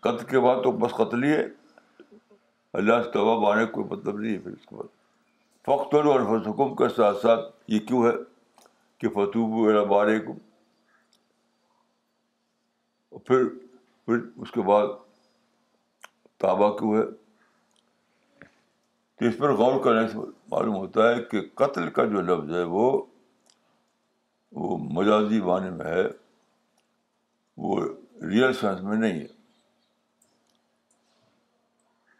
قتل 0.00 0.24
کے 0.26 0.40
بعد 0.40 0.56
تو 0.64 0.72
بس 0.72 0.90
قتل 0.90 1.24
ہی 1.24 1.30
ہے۔ 1.30 1.46
اللہ 2.72 3.02
سے 3.04 3.10
توبہ 3.10 3.48
مانے 3.48 3.66
کوئی 3.66 3.86
مطلب 3.86 4.20
نہیں 4.20 4.32
ہے 4.32 4.38
پھر 4.38 4.50
اس 4.50 4.66
کے 4.66 4.74
بعد۔ 4.74 4.88
فخت 5.62 5.94
اور 5.94 6.20
حکم 6.20 6.76
کے 6.76 6.88
ساتھ 6.88 7.16
ساتھ 7.18 7.40
یہ 7.68 7.78
کیوں 7.78 8.06
ہے 8.06 8.12
کہ 8.98 9.08
فتوب 9.08 9.68
الا 9.68 9.84
بارے 9.84 10.18
کو 10.18 10.32
پھر 13.18 13.44
پھر 14.06 14.14
اس 14.36 14.50
کے 14.50 14.60
بعد 14.60 14.86
تابہ 16.38 16.78
کیوں 16.78 16.94
ہے؟ 16.94 17.27
تو 19.18 19.26
اس 19.26 19.38
پر 19.38 19.52
غور 19.52 19.84
کرنے 19.84 20.08
سے 20.08 20.18
معلوم 20.48 20.74
ہوتا 20.74 21.08
ہے 21.08 21.22
کہ 21.22 21.48
قتل 21.54 21.90
کا 21.90 22.04
جو 22.04 22.20
لفظ 22.20 22.54
ہے 22.54 22.62
وہ 22.62 23.04
وہ 24.52 24.78
مجازی 24.78 25.40
معنی 25.40 25.70
میں 25.70 25.86
ہے، 25.86 26.04
وہ 27.56 27.88
ریئل 28.22 28.52
سینس 28.52 28.80
میں 28.80 28.96
نہیں 28.96 29.20
ہے۔ 29.20 29.26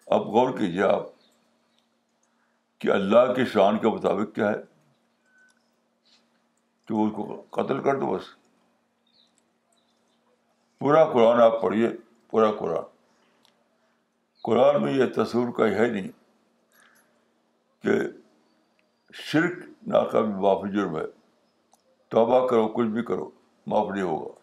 اب 0.06 0.20
غور 0.20 0.58
کیجیے 0.58 0.82
آپ 0.82 1.02
کہ 2.78 2.90
اللہ 2.90 3.32
کی 3.36 3.44
شان 3.44 3.78
کے 3.78 3.88
مطابق 3.88 4.34
کیا 4.34 4.50
ہے۔ 4.50 4.62
تو 6.84 7.04
اس 7.04 7.12
کو 7.16 7.44
قتل 7.50 7.82
کر 7.82 8.00
دو 8.00 8.06
بس۔ 8.06 8.22
پورا 10.78 11.04
قرآن 11.04 11.40
آپ 11.40 11.62
پڑھیے، 11.62 11.88
پورا 12.30 12.52
قرآن۔ 12.52 12.82
قرآن 14.42 14.82
میں 14.82 14.92
یہ 14.92 15.04
تصور 15.16 15.52
کا 15.52 15.68
ہے 15.68 15.88
نہیں۔ 15.88 16.17
کہ 17.82 17.90
شرک 19.12 19.58
ناکامی 19.86 20.34
معافی 20.34 20.72
جرم 20.72 20.96
ہے۔ 20.96 21.04
توبہ 22.08 22.48
کرو، 22.48 22.68
کچھ 22.68 22.86
بھی 22.86 23.02
کرو، 23.02 23.30
معاف 23.66 23.86
نہیں 23.90 24.02
ہوگا۔ 24.02 24.34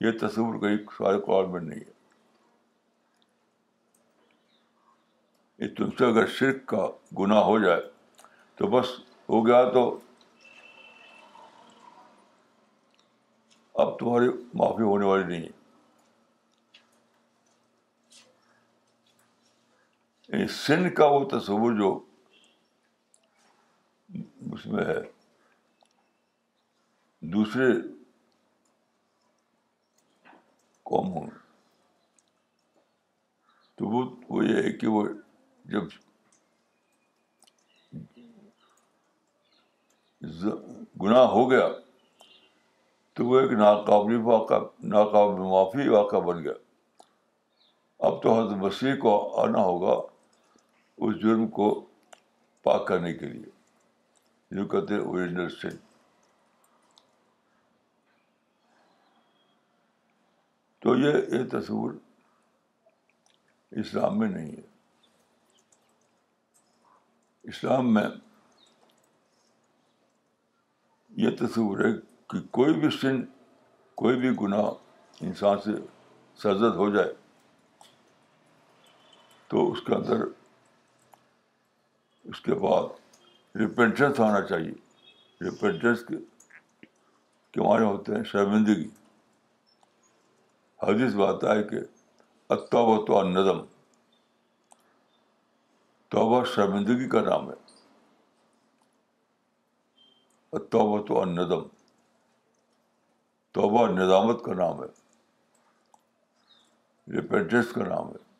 یہ 0.00 0.10
تصور 0.20 0.58
کہیں 0.60 0.76
سارے 0.98 1.20
قرآن 1.20 1.52
میں 1.52 1.60
نہیں 1.60 1.80
ہے۔ 1.80 2.02
تم 5.76 5.90
سے 5.90 6.06
اگر 6.06 6.26
شرک 6.26 6.66
کا 6.66 6.88
گناہ 7.18 7.38
ہو 7.38 7.58
جائے 7.58 7.82
تو 8.54 8.66
بس 8.66 8.86
ہو 9.28 9.46
گیا 9.46 9.70
تو 9.70 10.00
اب 13.74 13.98
تمہاری 13.98 14.28
معافی 14.54 14.82
ہونے 14.82 15.06
والی 15.06 15.24
نہیں 15.24 15.42
ہے۔ 15.42 15.50
یعنی 20.28 20.46
سن 20.46 20.90
کا 20.90 21.06
وہ 21.06 21.28
تصور 21.28 21.72
جو 21.72 22.04
اس 24.52 24.66
میں 24.66 24.84
ہے۔ 24.84 25.00
دوسرے 27.20 27.66
قوموں 30.82 31.22
میں 31.22 31.38
تو 33.74 33.86
وہ 34.28 34.44
یہ 34.44 34.56
ہے 34.56 34.72
کہ 34.72 34.86
وہ 34.86 35.08
جب 35.64 35.84
گناہ 41.02 41.26
ہو 41.26 41.50
گیا، 41.50 41.68
تو 43.12 43.26
وہ 43.26 43.40
ایک 43.40 43.52
ناقابل 43.52 44.16
واقع، 44.16 44.58
ناقابل 44.82 45.40
معافی 45.40 45.88
واقعہ 45.88 46.18
بن 46.18 46.44
گیا۔ 46.44 46.52
اب 47.98 48.22
تو 48.22 48.28
حضرت 48.34 48.56
مسیح 48.56 48.94
کو 49.02 49.12
آنا 49.42 49.58
ہوگا، 49.58 49.94
اس 50.96 51.22
جرم 51.22 51.48
کو 51.48 51.86
پاک 52.62 52.86
کرنے 52.86 53.12
کے 53.14 53.26
لیے۔ 53.26 53.51
جو 54.52 54.64
کہتے 54.68 54.94
ہیں 54.94 55.00
اوریجنل 55.00 55.48
سن 55.48 55.76
تو 60.82 60.96
یہ 60.96 61.14
یہ 61.32 61.44
تصور 61.50 61.92
اسلام 63.72 64.18
میں 64.18 64.28
نہیں 64.28 64.50
ہے 64.52 64.62
اسلام 67.44 67.92
میں 67.94 68.06
یہ 71.10 71.36
تصور 71.36 71.84
ہے 71.84 71.92
کہ 72.30 72.40
کوئی 72.50 72.74
بھی 72.74 72.90
سن 72.90 73.24
کوئی 73.98 74.16
بھی 74.16 74.30
گناہ 74.40 74.70
انسان 75.20 75.58
سے 75.58 75.80
سرزد 76.40 76.76
ہو 76.76 76.90
جائے 76.90 77.12
تو 79.50 79.70
اس 79.72 79.80
کے 79.80 79.94
اندر 79.94 80.24
اس 82.24 82.40
کے 82.40 82.54
بعد 82.54 83.01
ریپینٹنس 83.60 84.20
آنا 84.20 84.46
چاہیے۔ 84.46 84.72
ریپینٹنس 85.44 86.04
کے 86.06 86.14
معنی 87.60 87.84
ہوتے 87.84 88.16
ہیں؟ 88.16 88.24
شرمندگی۔ 88.24 88.88
حدیث 90.82 91.14
بات 91.14 91.44
ہے 91.44 91.62
کہ 91.62 91.76
اتوبہ 92.48 93.06
تو 93.06 93.22
نظم 93.22 93.64
توبہ 96.08 96.44
شرمندگی 96.44 97.08
کا 97.08 97.20
نام 97.20 97.50
ہے۔ 97.50 97.54
توبہ 100.58 101.06
تو 101.06 101.20
الندم۔ 101.20 101.62
توبہ 103.52 103.86
نظامت 103.86 104.44
کا 104.44 104.54
نام 104.54 104.84
ہے۔ 104.84 104.88
ریپیٹس 107.12 107.72
کا 107.72 107.84
نام 107.84 108.08
ہے۔ 108.08 108.32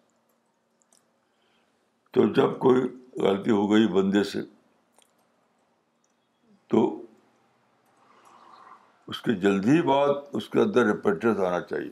تو 2.10 2.32
جب 2.32 2.58
کوئی 2.58 2.82
غلطی 3.22 3.50
ہو 3.50 3.72
گئی 3.72 3.88
بندے 3.88 4.24
سے 4.24 4.38
تو 6.68 7.02
اس 9.12 9.22
کے 9.22 9.32
جلدی 9.32 9.82
بعد 9.82 10.08
اس 10.32 10.48
کے 10.48 10.60
اندر 10.60 10.86
ریپیٹنس 10.86 11.38
آنا 11.38 11.60
چاہیے۔ 11.60 11.90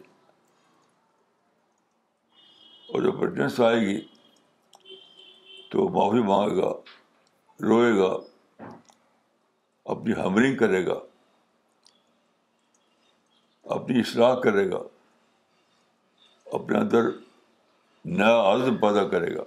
اور 2.89 3.03
ریپیٹنس 3.03 3.61
آئے 3.61 3.81
گی 3.81 4.01
تو 5.71 5.89
معافی 5.89 6.23
مانگے 6.23 6.57
گا، 6.57 6.73
روئے 7.61 7.93
گا، 7.99 8.17
اپنی 9.85 10.13
ہمرنگ 10.13 10.57
کرے 10.57 10.87
گا، 10.87 10.95
اپنی 13.63 14.01
اصلاح 14.01 14.35
کرے 14.35 14.71
گا، 14.71 14.79
اپنے 16.47 16.79
اندر 16.79 17.03
نیا 18.05 18.55
عزم 18.55 18.77
پیدا 18.77 19.09
کرے 19.09 19.37
گا 19.37 19.43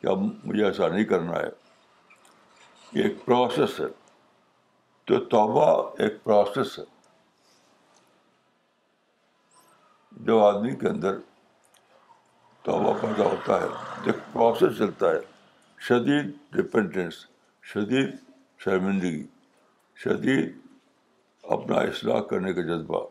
کہ 0.00 0.06
اب 0.06 0.18
مجھے 0.44 0.64
ایسا 0.64 0.88
نہیں 0.88 1.04
کرنا 1.04 1.36
ہے۔ 1.36 1.48
یہ 2.92 3.02
ایک 3.02 3.24
پروسیس 3.24 3.80
ہے۔ 3.80 4.03
تو 5.04 5.24
توبہ 5.24 5.94
ایک 5.98 6.24
پروسیس 6.24 6.78
ہے۔ 6.78 6.84
جو 10.12 10.44
آدمی 10.44 10.76
کے 10.76 10.88
اندر 10.88 11.18
توبہ 12.62 12.92
پیدا 13.00 13.24
ہوتا 13.24 13.60
ہے، 13.60 13.66
ایک 14.06 14.16
پروسیس 14.32 14.78
چلتا 14.78 15.10
ہے۔ 15.10 15.18
شدید 15.78 16.54
ریپینٹنس 16.56 17.26
شدید 17.62 18.16
شرمندگی، 18.58 19.26
شدید 19.96 20.58
اپنا 21.42 21.76
اصلاح 21.76 22.20
کرنے 22.20 22.52
کا 22.52 22.60
جذبہ، 22.60 23.06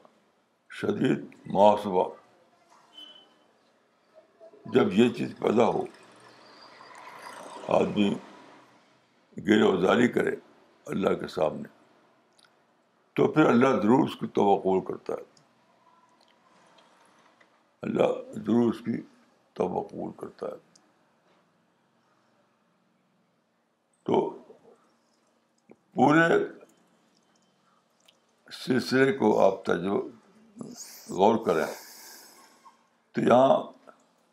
شدید 0.70 1.26
محاسبہ۔ 1.46 2.10
جب 4.66 4.94
یہ 4.94 5.10
چیز 5.10 5.34
پیدا 5.40 5.66
ہو، 5.66 5.86
آدمی 7.68 8.16
گیر 9.38 9.64
وزاری 9.64 10.08
کرے 10.08 10.36
اللہ 10.86 11.10
کے 11.10 11.28
سامنے۔ 11.28 11.83
تو 13.14 13.32
پھر 13.32 13.46
اللہ 13.46 13.68
ضرور 13.68 14.08
اس 14.08 14.16
کی 14.16 14.28
توبہ 14.28 14.62
قبول 14.62 14.86
کرتا 14.86 15.14
ہے۔ 15.14 15.42
اللہ 17.82 18.34
ضرور 18.34 18.74
اس 18.74 18.80
کی 18.80 19.02
توبہ 19.54 19.88
قبول 19.88 20.12
کرتا 20.18 20.46
ہے۔ 20.46 20.82
تو 24.04 24.30
پورے 25.94 26.46
سلسلے 28.52 29.14
کو 29.14 29.46
آپ 29.46 29.66
تجو 29.66 30.10
غور 31.10 31.46
کریں 31.46 31.74
تو 33.12 33.22
یہاں 33.22 33.72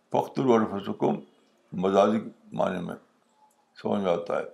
فخت 0.09 0.39
الفسکم 0.39 1.15
مزاجی 1.73 2.31
معنی 2.53 2.81
میں 2.83 2.97
سمجھ 3.83 4.03
میں 4.03 4.13
آتا 4.13 4.39
ہے۔ 4.39 4.45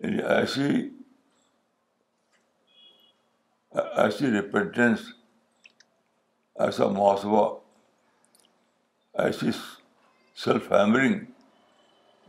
یعنی 0.00 0.22
ایسی 0.22 0.99
ایسی 3.70 4.26
ریپینٹنس 4.26 5.00
ایسا 6.54 6.86
محاسبہ، 6.86 7.58
ایسی 9.12 9.50
سیلف 10.34 10.72
ہیمرنگ 10.72 11.20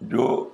جو 0.02 0.54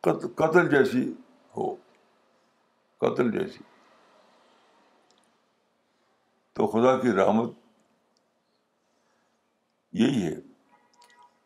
قتل 0.00 0.68
جیسی 0.68 1.12
ہو، 1.56 1.74
قتل 2.98 3.30
جیسی۔ 3.30 3.64
تو 6.52 6.66
خدا 6.66 7.00
کی 7.00 7.12
رحمت 7.12 7.50
یہی 9.92 10.26
ہے، 10.26 10.36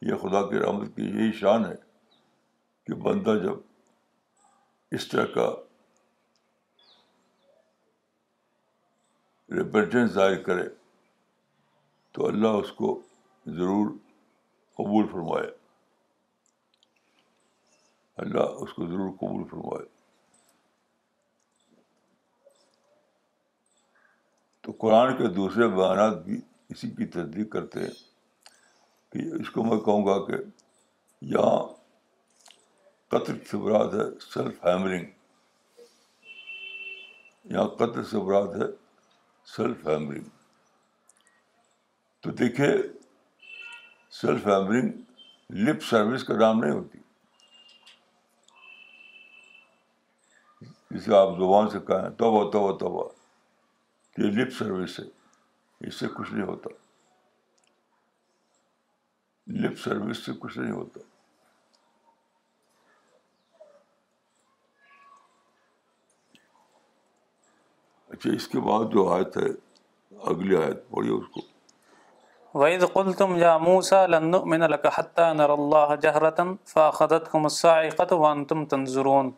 یہ 0.03 0.15
خدا 0.15 0.51
کی 0.51 0.59
رحمت 0.59 0.97
کی 0.97 1.03
یہی 1.03 1.33
شان 1.33 1.65
ہے 1.65 1.77
کہ 2.85 2.95
بندہ 2.95 3.39
جب 3.43 3.76
اس 4.91 5.09
طرح 5.09 5.27
کا 5.27 5.55
ریپرٹنس 9.51 10.11
ظاہر 10.11 10.43
کرے 10.43 10.69
تو 12.13 12.27
اللہ 12.27 12.49
اس 12.49 12.73
کو 12.73 13.03
ضرور 13.47 13.99
قبول 14.75 15.07
فرمائے۔ 15.13 15.57
اللہ 18.17 18.41
اس 18.41 18.73
کو 18.73 18.87
ضرور 18.87 19.11
قبول 19.11 19.49
فرمائے۔ 19.49 19.97
تو 24.61 24.73
قرآن 24.73 25.17
کے 25.17 25.35
دوسرے 25.35 25.69
بیانات 25.69 26.17
بھی 26.17 26.41
اسی 26.69 26.91
کی 26.91 27.07
تصدیق 27.07 27.53
کرتے 27.53 27.81
ہیں 27.81 27.91
کہ 29.11 29.19
اس 29.41 29.51
کو 29.51 29.65
میں 29.65 29.79
کہوں 29.79 30.07
گا 30.07 30.27
کہ 30.27 30.33
یہاں 31.21 31.76
قطر 33.09 33.35
سے 33.51 33.57
براد 33.57 33.95
ہے 33.95 34.19
سیلف 34.21 34.67
ہیمرنگ 34.67 35.07
یہاں 37.45 37.69
قطر 37.69 38.03
سے 38.03 38.19
براد 38.19 38.47
ہے 38.47 38.67
سیلف 39.45 39.89
ہیمرنگ 39.89 40.25
تو 42.21 42.31
دیکھیے 42.31 42.71
سیلف 44.11 44.47
ہیمرنگ 44.47 44.89
لپ 45.51 45.83
سروس 45.83 46.25
کا 46.25 46.35
نام 46.35 46.61
نہیں 46.61 46.73
ہوتی۔ 46.73 46.99
جسے 50.91 51.15
آپ 51.15 51.29
زبان 51.37 51.71
سے 51.71 51.79
کہیں، 51.79 52.11
توبہ 52.11 52.51
توبہ 52.51 52.79
توبہ، 52.79 53.09
یہ 54.19 54.31
لپ 54.31 54.53
سروس 54.53 55.01
ہے، 55.01 55.05
اس 55.89 55.95
سے 55.95 56.07
کچھ 56.15 56.35
نہیں 56.35 56.47
ہوتا۔ 56.47 56.71
لپ 59.47 59.79
سروس 59.79 60.27
سے 60.27 60.33
کچھ 60.41 60.59
نہیں 60.59 60.73
ہوتا۔ 60.73 61.01
اچھا 68.17 68.31
اس 68.31 68.49
کے 68.49 68.61
بعد 68.61 68.85
جو 68.93 69.13
آیت 69.13 69.37
ہے 69.37 69.49
اگلی 70.25 70.57
آیت 70.57 70.91
پڑھیے 70.91 71.13
اس 71.13 71.29
کو۔ 71.35 71.41
وَإِذْ 72.59 72.85
قُلْتُمْ 72.93 73.37
يَا 73.39 73.59
مُوسَى 73.59 74.07
لَن 74.07 74.31
نُؤْمِنَ 74.31 74.65
لَكَ 74.65 74.89
حَتَّى 74.99 75.35
نَرَ 75.35 75.51
اللَّهَ 75.53 75.95
جَهْرَةً 75.95 76.55
فَأَخَذَتْكُمُ 76.67 77.45
الصَّاعِقَةُ 77.45 78.17
وَأَنْتُمْ 78.17 78.65
تَنظُرُونَ. 78.65 79.31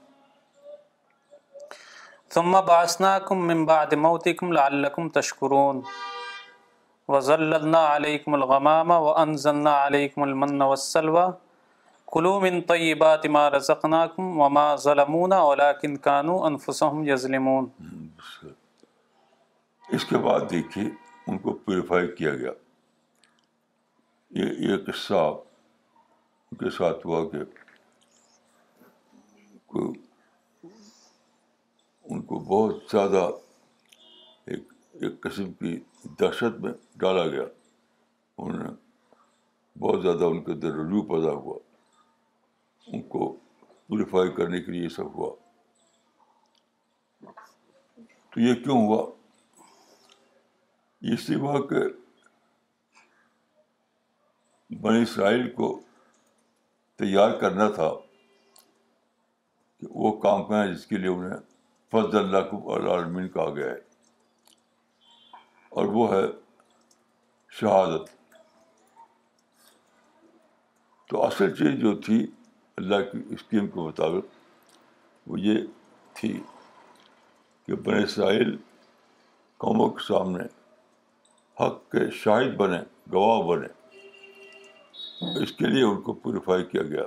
ثم 2.30 2.60
بعثناكم 2.60 3.36
من 3.40 3.66
بعد 3.66 3.94
موتكم 3.94 4.52
لعلكم 4.52 5.08
تشكرون. 5.08 5.80
وظللنا 7.08 7.80
عليكم 7.86 8.34
الغمام 8.34 8.90
وأنزلنا 8.90 9.70
عليكم 9.70 10.22
المن 10.22 10.62
والسلوى 10.62 11.32
كلوا 12.06 12.40
من 12.40 12.60
طيبات 12.60 13.26
ما 13.26 13.48
رزقناكم 13.48 14.40
وما 14.40 14.76
ظلمونا 14.76 15.42
ولكن 15.42 15.96
كانوا 15.96 16.48
أنفسهم 16.48 17.08
يظلمون. 17.08 17.64
اس 19.88 20.05
کے 20.05 20.18
بعد 20.18 20.40
دیکھیے 20.51 20.85
ان 21.27 21.38
کو 21.38 21.53
پیوریفائی 21.53 22.16
کیا 22.16 22.35
گیا۔ 22.37 22.51
یہ 24.31 24.44
یہ 24.59 24.77
قصہ 24.87 25.14
ان 25.14 26.57
کے 26.57 26.70
ساتھ 26.70 27.07
ہوا 27.07 27.29
کہ 27.29 27.38
ان 32.05 32.22
کو 32.22 32.38
بہت 32.38 32.83
زیادہ 32.90 33.31
ایک 34.44 34.72
ایک 34.92 35.20
قسم 35.20 35.53
کی 35.53 35.81
دہشت 36.05 36.61
میں 36.61 36.72
ڈالا 36.96 37.27
گیا۔ 37.27 37.44
انہوں 38.38 38.62
نے 38.62 38.70
بہت 39.79 40.03
زیادہ 40.03 40.24
ان 40.24 40.44
کے 40.44 40.53
اندر 40.53 40.68
رجوع 40.68 41.03
پیدا 41.03 41.31
ہوا۔ 41.31 41.59
ان 42.87 43.03
کو 43.03 43.33
پیوریفائی 43.87 44.33
کرنے 44.33 44.62
کے 44.62 44.72
لیے 44.72 44.83
یہ 44.83 44.88
سب 44.88 45.14
ہوا۔ 45.14 45.37
تو 48.31 48.40
یہ 48.40 48.55
کیوں 48.55 48.87
ہوا؟ 48.87 49.17
اس 51.00 51.30
لیے 51.30 51.68
کہ 51.68 51.76
بنی 54.80 55.02
اسرائیل 55.02 55.50
کو 55.50 55.80
تیار 56.96 57.40
کرنا 57.40 57.70
تھا 57.70 57.90
کہ 59.80 59.87
وہ 59.90 60.20
کام 60.20 60.44
کریں، 60.44 60.74
جس 60.74 60.87
کے 60.87 60.96
لیے 60.96 61.08
انہیں 61.08 61.38
فضل 61.90 62.18
اللہ 62.18 62.50
کو 62.50 62.74
العالمین 62.74 63.28
کہا 63.28 63.54
گیا 63.54 63.66
ہے۔ 63.66 63.76
اور 65.68 65.84
وہ 65.84 66.14
ہے 66.14 66.22
شہادت۔ 67.50 68.11
تو 71.08 71.24
اصل 71.24 71.56
چیز 71.56 71.80
جو 71.80 72.00
تھی 72.00 72.26
اللہ 72.76 72.96
کی 72.96 73.22
اسکیم 73.30 73.66
کے 73.66 73.80
مطابق 73.80 74.26
وہ 75.26 75.40
یہ 75.40 75.56
تھی 76.12 76.42
کہ 77.66 77.74
بن 77.74 78.02
اسرائیل 78.02 78.56
قوموں 79.56 79.90
کے 79.90 80.06
سامنے 80.06 80.57
حق 81.60 81.90
کے 81.90 82.10
شاہد 82.10 82.56
بنے، 82.56 82.80
گواہ 83.12 83.42
بنے۔ 83.42 83.68
اس 85.42 85.52
کے 85.52 85.66
لیے 85.66 85.82
ان 85.82 86.00
کو 86.00 86.12
پیوریفائی 86.12 86.64
کیا 86.64 86.82
گیا۔ 86.82 87.02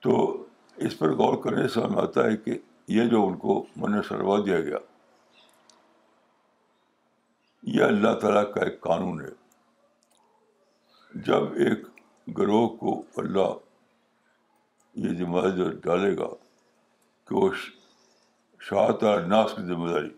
تو 0.00 0.44
اس 0.76 0.98
پر 0.98 1.12
غور 1.12 1.42
کرنے 1.42 1.68
سے 1.68 1.80
ہمیں 1.80 2.02
آتا 2.02 2.24
ہے 2.24 2.36
کہ 2.36 2.58
یہ 2.88 3.04
جو 3.04 3.26
ان 3.26 3.36
کو 3.36 3.66
من 3.76 4.02
سروا 4.02 4.38
دیا 4.46 4.60
گیا، 4.60 4.76
یہ 7.62 7.82
اللہ 7.84 8.14
تعالیٰ 8.14 8.54
کا 8.54 8.60
ایک 8.60 8.80
قانون 8.80 9.20
ہے۔ 9.20 9.42
جب 11.14 11.52
ایک 11.52 11.86
گروہ 12.38 12.68
کو 12.68 13.02
اللہ 13.16 13.52
یہ 14.94 15.18
ذمہ 15.18 15.40
داری 15.40 15.76
ڈالے 15.82 16.16
گا 16.16 16.28
کہ 17.24 17.34
وہ 17.34 17.50
شاہت 18.60 19.04
ناس 19.26 19.52
کی 19.56 19.62
ذمہ 19.62 19.90
داری 19.90 20.08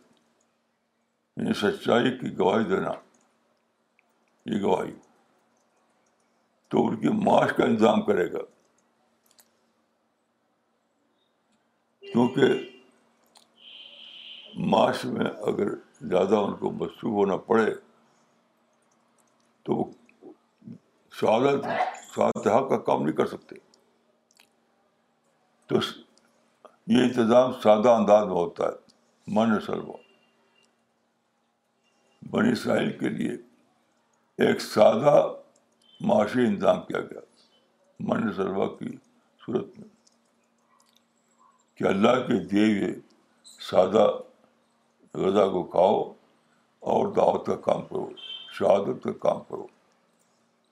یعنی 1.37 1.53
سچائی 1.53 2.19
کی 2.19 2.39
گواہی 2.39 2.65
دینا، 2.65 2.91
یہ 4.47 4.63
گواہی۔ 4.63 4.95
تو 6.69 6.87
ان 6.87 6.97
کی 7.01 7.09
معاش 7.09 7.51
کا 7.57 7.65
انتظام 7.65 8.03
کرے 8.03 8.33
گا۔ 8.33 8.39
کیونکہ 12.01 12.43
معاش 14.55 15.05
میں 15.05 15.25
اگر 15.25 15.75
زیادہ 16.01 16.35
ان 16.35 16.57
کو 16.57 16.71
مصروف 16.71 17.13
ہونا 17.13 17.37
پڑے، 17.37 17.75
تو 19.63 19.75
وہ 19.75 19.85
شہادت 21.13 21.65
شہادت 22.15 22.47
حق 22.47 22.69
کا 22.69 22.79
کام 22.79 23.03
نہیں 23.03 23.17
کر 23.17 23.27
سکتے۔ 23.27 23.57
تو 25.67 25.75
یہ 26.87 27.03
انتظام 27.03 27.53
سادہ 27.53 27.89
انداز 27.89 28.27
میں 28.27 28.35
ہوتا 28.35 28.65
ہے 28.65 28.71
من 29.27 29.61
سلوا 29.61 30.04
بنی 32.31 32.53
اسرائیل 32.53 32.99
کے 32.99 33.09
لیے 33.09 33.33
ایک 34.47 34.61
سادہ 34.61 35.33
معاشی 36.01 36.41
انتظام 36.41 36.81
کیا 36.81 37.01
گیا۔ 37.01 37.21
من 38.01 38.33
سلوا 38.33 38.67
کی 38.67 38.97
صورت 39.47 39.79
میں۔ 39.79 39.89
کہ 41.75 41.85
اللہ 41.85 42.09
کے 42.09 42.45
دیے 42.45 42.79
ہوئے 42.79 42.95
سادہ 43.71 44.11
غذا 45.15 45.47
کو 45.47 45.63
کھاؤ 45.63 46.13
اور 46.81 47.13
دعوت 47.13 47.47
کا 47.47 47.57
کام 47.57 47.83
کرو، 47.83 48.11
شہادت 48.53 49.05
کا 49.05 49.13
کام 49.13 49.41
کرو۔ 49.41 49.67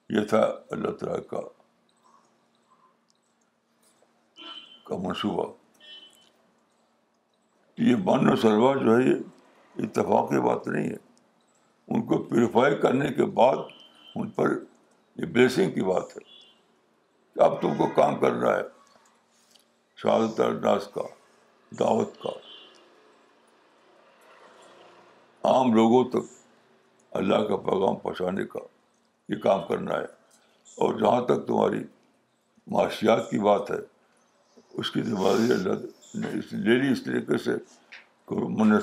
یہ 0.09 0.25
تھا 0.25 0.53
اللہ 0.71 0.91
تعالیٰ 0.91 1.27
کا 1.27 1.41
کا 4.85 4.97
منصوبہ۔ 4.97 5.53
یہ 7.79 7.97
من 7.97 8.33
و 8.33 8.37
سلوا 8.37 8.75
جو 8.75 8.99
ہے، 8.99 9.03
یہ 9.03 9.15
اتفاقی 9.79 10.41
بات 10.41 10.67
نہیں 10.67 10.91
ہے۔ 10.91 11.12
ان 11.95 12.03
کو 12.03 12.19
پیوریفائی 12.19 12.77
کرنے 12.77 13.09
کے 13.09 13.25
بعد 13.25 13.57
ان 14.15 14.31
پر 14.31 14.51
یہ 15.17 15.27
بلیسنگ 15.27 15.71
کی 15.71 15.81
بات 15.81 16.03
ہے 16.03 16.21
کہ 17.35 17.41
اب 17.41 17.63
تم 17.63 17.75
کو 17.79 17.87
کام 17.95 18.17
کرنا 18.17 18.57
ہے 18.57 18.63
شہادت 19.97 20.41
الناس 20.41 20.89
کا، 20.95 21.03
دعوت 21.81 22.21
کا۔ 22.23 22.31
عام 25.45 25.75
لوگوں 25.75 26.05
تک 26.11 26.33
اللہ 27.11 27.37
کا 27.37 27.57
پیغام 27.57 27.97
پہنچانے 27.97 28.47
کا 28.47 28.59
یہ 29.29 29.37
کام 29.37 29.61
کرنا 29.69 29.93
ہے۔ 29.93 30.23
اور 30.77 30.95
جہاں 30.95 31.21
تک 31.21 31.47
تمہاری 31.47 31.85
معاشیات 32.67 33.31
کی 33.31 33.39
بات 33.39 33.71
ہے، 33.71 33.77
اس 34.73 34.91
کی 34.91 35.03
ذمہ 35.03 35.19
داری 35.19 35.53
اللہ 35.53 35.87
نے 36.15 36.31
لے 36.53 36.83
لی 36.83 36.93
اس 36.93 37.05
طریقے 37.05 37.39
سے 37.39 37.51
کہ 38.29 38.35
من 38.35 38.81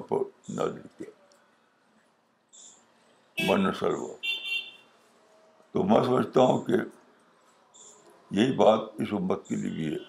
پر 0.00 0.16
نازل 0.48 0.80
کیا۔ 0.98 1.21
من 3.46 3.72
سلوا 3.78 4.14
تو 5.74 5.82
میں 5.84 6.02
سمجھتا 6.04 6.40
ہوں 6.40 6.58
کہ 6.64 6.76
یہی 8.30 8.52
بات 8.56 8.80
اس 8.98 9.08
امت 9.12 9.40
کے 9.48 9.56
لیے 9.56 9.70
بھی 9.70 9.86
ہے۔ 9.92 10.00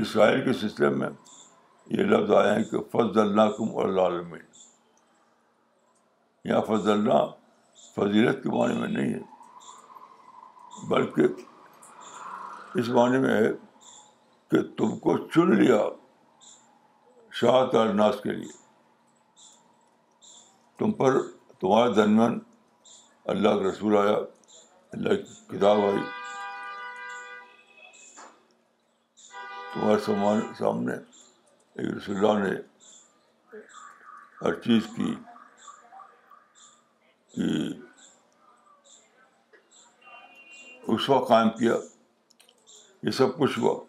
اسرائیل 0.00 0.40
کے 0.44 0.52
سلسلے 0.60 0.88
میں 0.88 1.08
یہ 1.86 2.02
لفظ 2.04 2.30
آئے 2.34 2.50
ہیں 2.56 2.64
کہ 2.64 2.78
فض 2.92 3.18
اللہ 3.18 3.50
کم 3.58 3.68
اللہ 3.84 4.06
یہاں 6.44 6.60
فض 6.60 6.88
اللہ 6.88 7.22
فضیلت 7.96 8.42
کے 8.42 8.48
معنی 8.48 8.74
میں 8.78 8.88
نہیں 8.88 9.14
ہے، 9.14 9.22
بلکہ 10.88 11.22
اس 12.78 12.88
معنی 12.88 13.18
میں 13.18 13.34
ہے 13.34 13.50
کہ 14.50 14.58
تم 14.78 14.98
کو 14.98 15.16
چن 15.28 15.48
لیا 15.62 15.80
شاہت 17.32 17.74
الناس 17.74 18.16
کے 18.22 18.32
لیے۔ 18.32 18.63
تم 20.78 20.92
پر 20.92 21.22
تمہارے 21.60 21.94
درمیان 21.94 22.38
اللہ 23.24 23.48
کا 23.48 23.70
رسول 23.70 23.96
آیا، 23.96 24.16
اللہ 24.92 25.08
کی 25.08 25.58
کتاب 25.58 25.78
آئی۔ 25.78 26.02
تمہارے 29.74 30.54
سامنے 30.58 30.94
ایک 31.74 31.96
رسول 31.96 32.16
اللہ 32.16 32.48
نے 32.48 32.60
ہر 34.42 34.60
چیز 34.60 34.82
کی 34.96 35.14
وقت 41.08 41.28
قائم 41.28 41.50
کیا۔ 41.50 41.74
یہ 43.02 43.10
سب 43.10 43.38
کچھ 43.38 43.58
ہوا۔ 43.58 43.84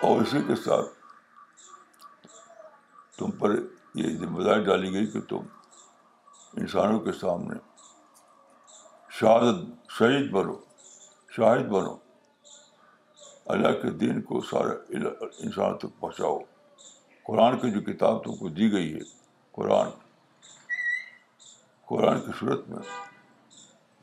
اور 0.00 0.20
اسی 0.20 0.38
کے 0.46 0.56
ساتھ 0.56 0.86
تم 3.18 3.30
پر 3.30 3.50
یہ 3.96 4.18
ذمہ 4.18 4.42
داری 4.42 4.64
ڈالی 4.64 4.92
گئی 4.92 5.06
کہ 5.06 5.20
تم 5.20 5.38
انسانوں 6.56 7.00
کے 7.00 7.12
سامنے 7.12 7.54
شہادت، 9.10 9.90
شہید 9.90 10.30
بنو، 10.30 10.56
شاہد 11.30 11.66
بنو۔ 11.66 11.96
اللہ 13.46 13.68
کے 13.68 13.90
دین 13.90 14.22
کو 14.22 14.40
سارے 14.40 14.96
انسان 15.38 15.78
تک 15.78 16.00
پہنچاؤ۔ 16.00 16.38
قرآن 17.26 17.58
کی 17.58 17.70
جو 17.70 17.80
کتاب 17.80 18.24
تم 18.24 18.36
کو 18.36 18.48
دی 18.48 18.72
گئی 18.72 18.94
ہے، 18.94 19.00
قرآن۔ 19.52 19.90
قرآن 21.86 22.20
کی 22.20 22.32
صورت 22.40 22.68
میں، 22.68 22.78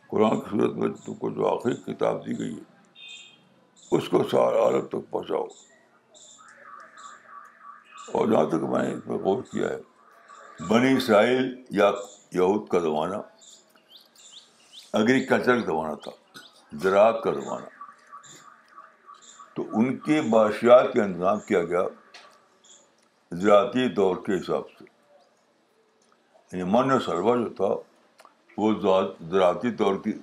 قرآن 0.07 0.39
کی 0.39 0.45
صورت 0.51 0.73
میں 0.73 0.89
تم 1.05 1.13
کو 1.13 1.29
جو 1.29 1.55
آخری 1.55 1.93
کتاب 1.93 2.25
دی 2.25 2.39
گئی 2.39 2.57
ہے، 2.57 2.63
اس 3.91 4.09
کو 4.09 4.23
سارے 4.31 4.65
عالم 4.65 4.87
تک 4.87 5.11
پہنچاؤ۔ 5.11 5.47
اور 8.11 8.27
جہاں 8.27 8.45
تک 8.45 8.53
میں 8.53 8.83
نے 8.83 8.93
اس 8.93 9.07
میں 9.07 9.17
غور 9.17 9.43
کیا 9.43 9.69
ہے، 9.69 9.77
بنی 10.67 10.97
اسرائیل 10.97 11.63
یا 11.69 11.91
یہود 12.31 12.67
کا 12.67 12.79
زمانہ 12.79 13.15
ایگریکلچر 14.93 15.59
کا 15.59 15.65
زمانہ 15.65 15.95
تھا، 15.95 16.11
زراعت 16.73 17.23
کا 17.23 17.31
زمانہ۔ 17.31 17.65
تو 19.53 19.63
ان 19.73 19.97
کی 19.97 20.21
معاشیات 20.21 20.93
کا 20.93 21.03
انتظام 21.03 21.39
کیا 21.39 21.63
گیا 21.63 21.81
زراعتی 23.31 23.89
دور 23.89 24.15
کے 24.15 24.33
حساب 24.35 24.63
سے۔ 24.79 24.85
یعنی 26.51 26.71
من 26.71 26.91
و 26.91 26.99
جو 27.35 27.49
تھا، 27.49 27.75
وہ 28.57 28.73
زراعتی 29.31 29.71
طور 29.71 29.95
کی، 29.95 30.13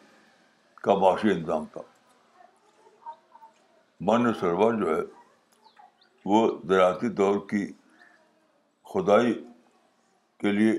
کا 0.74 0.94
معاشی 0.94 1.30
انتظام 1.30 1.64
تھا۔ 1.64 1.80
من 4.00 4.26
و 4.26 4.32
جو 4.72 4.96
ہے 4.96 5.19
وہ 6.32 6.58
زراعتی 6.64 7.08
دور 7.08 7.48
کی 7.48 7.72
خدائی 8.84 9.44
کے 10.38 10.52
لیے 10.52 10.72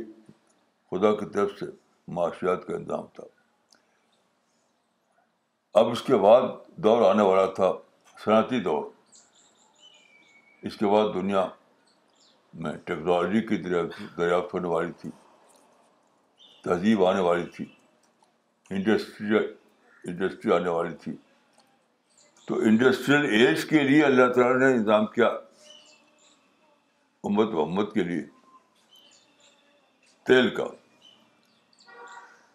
خدا 0.92 1.16
کی 1.16 1.26
طرف 1.34 1.52
سے 1.60 1.66
معاشیات 2.08 2.68
کا 2.68 2.76
انتظام 2.76 3.08
تھا۔ 3.14 3.24
اب 5.74 5.90
اس 5.90 6.02
کے 6.02 6.16
بعد 6.16 6.42
دور 6.76 7.10
آنے 7.10 7.24
والا 7.24 7.46
تھا، 7.46 7.72
صنعتی 8.26 8.60
دور۔ 8.60 8.86
اس 10.62 10.78
کے 10.78 10.86
بعد 10.86 11.14
دنیا 11.14 11.48
میں 12.54 12.74
ٹیکنالوجی 12.78 13.42
کی 13.42 13.58
دریافت 14.18 14.54
ہونے 14.54 14.68
والی 14.68 14.92
تھی، 14.92 15.10
تہذیب 16.64 17.06
آنے 17.06 17.20
والی 17.20 17.46
تھی 17.46 17.66
انڈسٹریل 18.70 19.54
انڈسٹری 20.04 20.54
آنے 20.54 20.70
والی 20.70 20.96
تھی۔ 20.96 21.18
تو 22.52 22.58
انڈسٹریل 22.58 23.48
ایج 23.48 23.66
کے 23.66 23.80
لیے 23.80 24.04
اللہ 24.04 24.34
تعالیٰ 24.34 24.60
نے 24.60 24.76
انتظام 24.76 25.06
کیا، 25.06 25.28
امت 27.24 27.48
محمد 27.48 27.84
کے 27.94 28.04
لیے۔ 28.04 28.22
تیل 30.24 30.56
کا۔ 30.56 30.64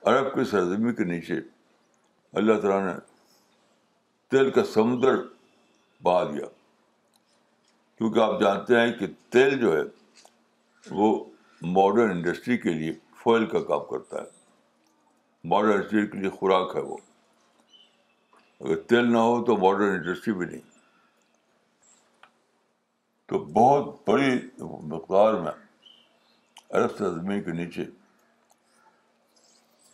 عرب 0.03 0.35
کے 0.35 0.45
سرزمی 0.45 0.95
کے 0.95 1.05
نیچے 1.05 1.35
اللہ 2.33 2.61
تعالیٰ 2.61 2.95
نے 2.95 3.01
تیل 4.31 4.51
کا 4.51 4.65
سمندر 4.65 5.15
بہا 6.03 6.25
دیا۔ 6.25 6.47
کیونکہ 7.99 8.19
آپ 8.19 8.41
جانتے 8.41 8.81
ہیں 8.81 8.93
کہ 8.93 9.07
تیل 9.29 9.59
جو 9.59 9.77
ہے، 9.77 9.83
وہ 10.91 11.25
ماڈرن 11.63 12.11
انڈسٹری 12.11 12.59
کے 12.59 12.69
لیے 12.69 12.93
فوائل 12.93 13.47
کا 13.47 13.63
کام 13.63 13.81
کرتا 13.91 14.23
ہے۔ 14.23 14.29
ماڈرن 15.45 15.73
انڈسٹری 15.73 16.07
کے 16.07 16.19
لیے 16.19 16.31
خوراک 16.31 16.77
ہے 16.77 16.81
وہ۔ 16.81 16.97
اگر 18.61 18.77
تیل 18.77 19.13
نہ 19.13 19.19
ہو 19.19 19.45
تو 19.45 19.57
ماڈرن 19.57 19.89
انڈسٹری 19.89 20.35
بھی 20.35 20.47
نہیں۔ 20.47 20.61
تو 23.27 23.39
بہت 23.39 24.09
بڑی 24.09 24.41
مقدار 24.63 25.35
میں 25.35 25.53
عرب 26.71 26.99
زمین 26.99 27.43
کے 27.43 27.53
نیچے، 27.53 27.85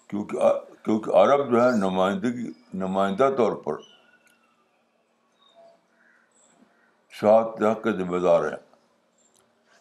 کیونکہ 0.07 0.39
کیونکہ 0.83 1.11
عرب 1.11 1.51
جو 1.51 1.65
ہے 1.65 1.71
نمائندگی، 1.77 2.53
نمائندہ 2.75 3.31
طور 3.37 3.53
پر 3.53 3.73
شاہد 7.11 7.63
حق 7.63 7.83
کے 7.83 7.93
ذمہ 7.93 8.19
دار 8.19 8.45
ہیں۔ 8.45 8.77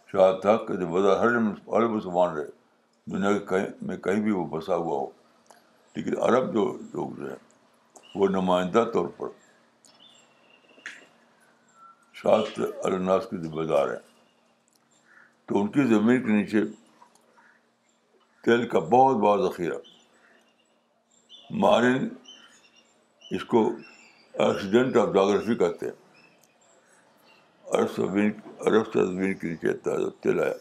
شاہد 0.08 0.46
حق 0.46 0.68
کے 0.68 0.74
ذمہ 0.74 1.00
دار، 1.00 1.18
ہر 1.18 1.36
ہر 1.74 1.88
مسلمان 1.88 2.36
رہے، 2.36 2.46
دنیا 3.06 3.38
کے 3.38 3.46
کہیں، 3.46 3.68
میں 3.82 3.98
کہیں 3.98 4.22
بھی 4.22 4.32
وہ 4.32 4.46
بسا 4.46 4.76
ہوا 4.76 4.98
ہو۔ 4.98 5.06
لیکن 5.96 6.22
عرب 6.22 6.54
جو 6.54 6.78
لوگ 6.94 7.10
جو 7.10 7.30
ہیں 7.30 7.51
وہ 8.16 8.28
نمائندہ 8.28 8.86
طور 8.94 9.08
پر 9.08 9.28
شاست 12.14 12.62
الناس 12.84 13.24
کے 13.30 13.38
ذمہ 13.38 13.64
دار 13.64 13.88
ہیں۔ 13.88 14.12
تو 15.46 15.62
ان 15.62 15.68
کی 15.68 15.84
زمین 15.84 16.26
کے 16.26 16.32
نیچے 16.32 16.62
تیل 18.44 18.68
کا 18.68 18.80
بہت 18.80 19.16
بڑا 19.16 19.50
ذخیرہ۔ 19.50 19.78
مارن 21.52 22.08
اس 23.32 23.46
کو 23.46 23.72
ایکسیڈنٹ 24.34 24.98
آف 24.98 25.08
جاگرفی 25.08 25.56
کہتے 25.56 25.86
ہیں۔ 25.86 25.94
عرب 27.66 27.92
زمین، 27.98 28.32
عرب 28.60 28.86
سے 28.94 29.06
زمین 29.06 29.34
کے 29.34 29.48
نیچے 29.48 29.74
تیل 30.20 30.40
آیا۔ 30.40 30.54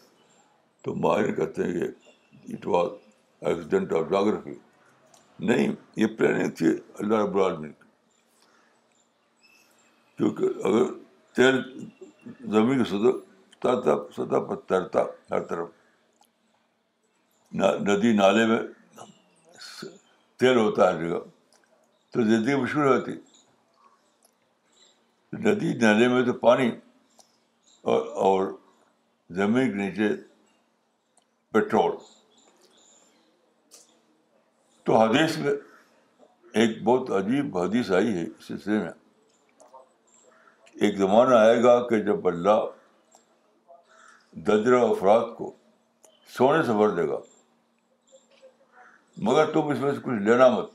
تو 0.82 0.94
ماہر 0.94 1.32
کہتے 1.32 1.64
ہیں 1.64 1.72
کہ 1.72 2.52
it 2.52 2.66
was 2.66 2.90
accident 3.40 3.92
of 3.92 4.10
geography 4.10 4.54
نہیں، 5.40 5.74
یہ 5.96 6.06
پلاننگ 6.18 6.50
تھی 6.56 6.66
اللہ 6.98 7.16
رب 7.16 7.36
العالمین 7.36 7.72
کی۔ 7.72 7.88
کیونکہ 10.18 10.66
اگر 10.66 10.92
تیل 11.36 11.56
زمین 12.52 12.82
کی 12.82 12.90
سطح 12.90 13.18
سطح 14.16 14.40
پر 14.48 14.56
تیرتا 14.68 15.02
ہر 15.30 15.42
طرف 15.44 15.68
ندی، 17.52 18.12
نالے 18.12 18.46
میں 18.46 18.60
تیل 20.40 20.56
ہوتا 20.56 20.88
ہے 20.88 20.94
ہر 20.94 21.08
جگہ، 21.08 21.18
تو 22.14 22.22
زندگی 22.22 22.54
مشکل 22.60 22.86
ہوتی 22.86 23.12
ندی، 25.32 25.72
نالے 25.78 26.08
میں 26.08 26.22
تو 26.26 26.32
پانی 26.38 26.70
اور 27.84 28.06
اور 28.24 28.52
زمین 29.30 29.70
کے 29.70 29.76
نیچے 29.76 30.08
پیٹرول 31.54 31.96
تو 34.90 34.96
حدیث 34.96 35.36
میں 35.38 35.52
ایک 36.52 36.82
بہت 36.82 37.10
عجیب 37.10 37.58
حدیث 37.58 37.90
آئی 37.90 38.14
ہے 38.14 38.22
اس 38.22 38.46
سلسلے 38.46 38.78
میں۔ 38.78 38.90
ایک 40.74 40.96
زمانہ 40.96 41.34
آئے 41.34 41.62
گا 41.62 41.88
کہ 41.88 41.98
جب 41.98 42.26
اللہ 42.26 42.64
دجرہ 44.32 44.80
افراد 44.80 45.20
کو 45.36 45.54
سونے 46.28 46.62
سے 46.62 46.72
بھر 46.72 46.90
دے 46.90 47.08
گا، 47.08 47.18
مگر 49.16 49.52
تم 49.52 49.68
اس 49.68 49.78
میں 49.78 49.92
سے 49.92 50.00
کچھ 50.02 50.22
لینا 50.22 50.48
مت۔ 50.48 50.70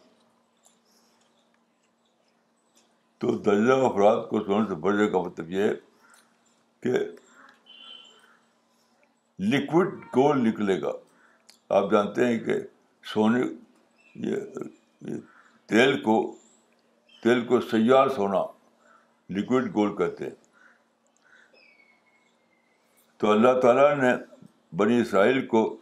تو 3.18 3.38
دجرہ 3.38 3.78
افراد 3.86 4.26
کو 4.30 4.44
سونے 4.44 4.66
سے 4.70 4.76
بھر 4.76 4.98
دے 4.98 5.10
کا 5.12 5.22
مطلب 5.22 5.52
یہ 5.52 5.64
ہے 5.64 5.74
کہ 6.84 6.94
لکوڈ 9.40 9.94
گولڈ 10.16 10.48
نکلے 10.48 10.82
گا۔ 10.82 10.92
آپ 11.70 11.92
جانتے 11.92 12.28
ہیں 12.28 12.40
کہ 12.40 12.54
سونے 13.04 13.44
یہ 14.16 14.36
تیل 15.66 16.02
کو 16.02 16.36
تیل 17.24 17.46
کو 17.46 17.62
سیار 17.62 18.10
سونا 18.10 18.44
لکوڈ 19.30 19.76
گولڈ 19.76 19.98
کہتے 19.98 20.24
ہیں۔ 20.24 20.36
تو 23.18 23.32
اللہ 23.32 23.60
تعالیٰ 23.60 23.96
نے 23.98 24.14
بنی 24.76 25.02
اسرائیل 25.02 25.46
کو 25.48 25.78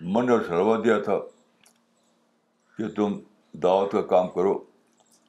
من 0.00 0.30
اور 0.30 0.40
شروا 0.48 0.76
دیا 0.84 0.98
تھا 0.98 1.18
کہ 2.78 2.88
تم 2.88 3.18
دعوت 3.52 3.92
کا 3.92 4.02
کام 4.02 4.28
کرو، 4.28 4.64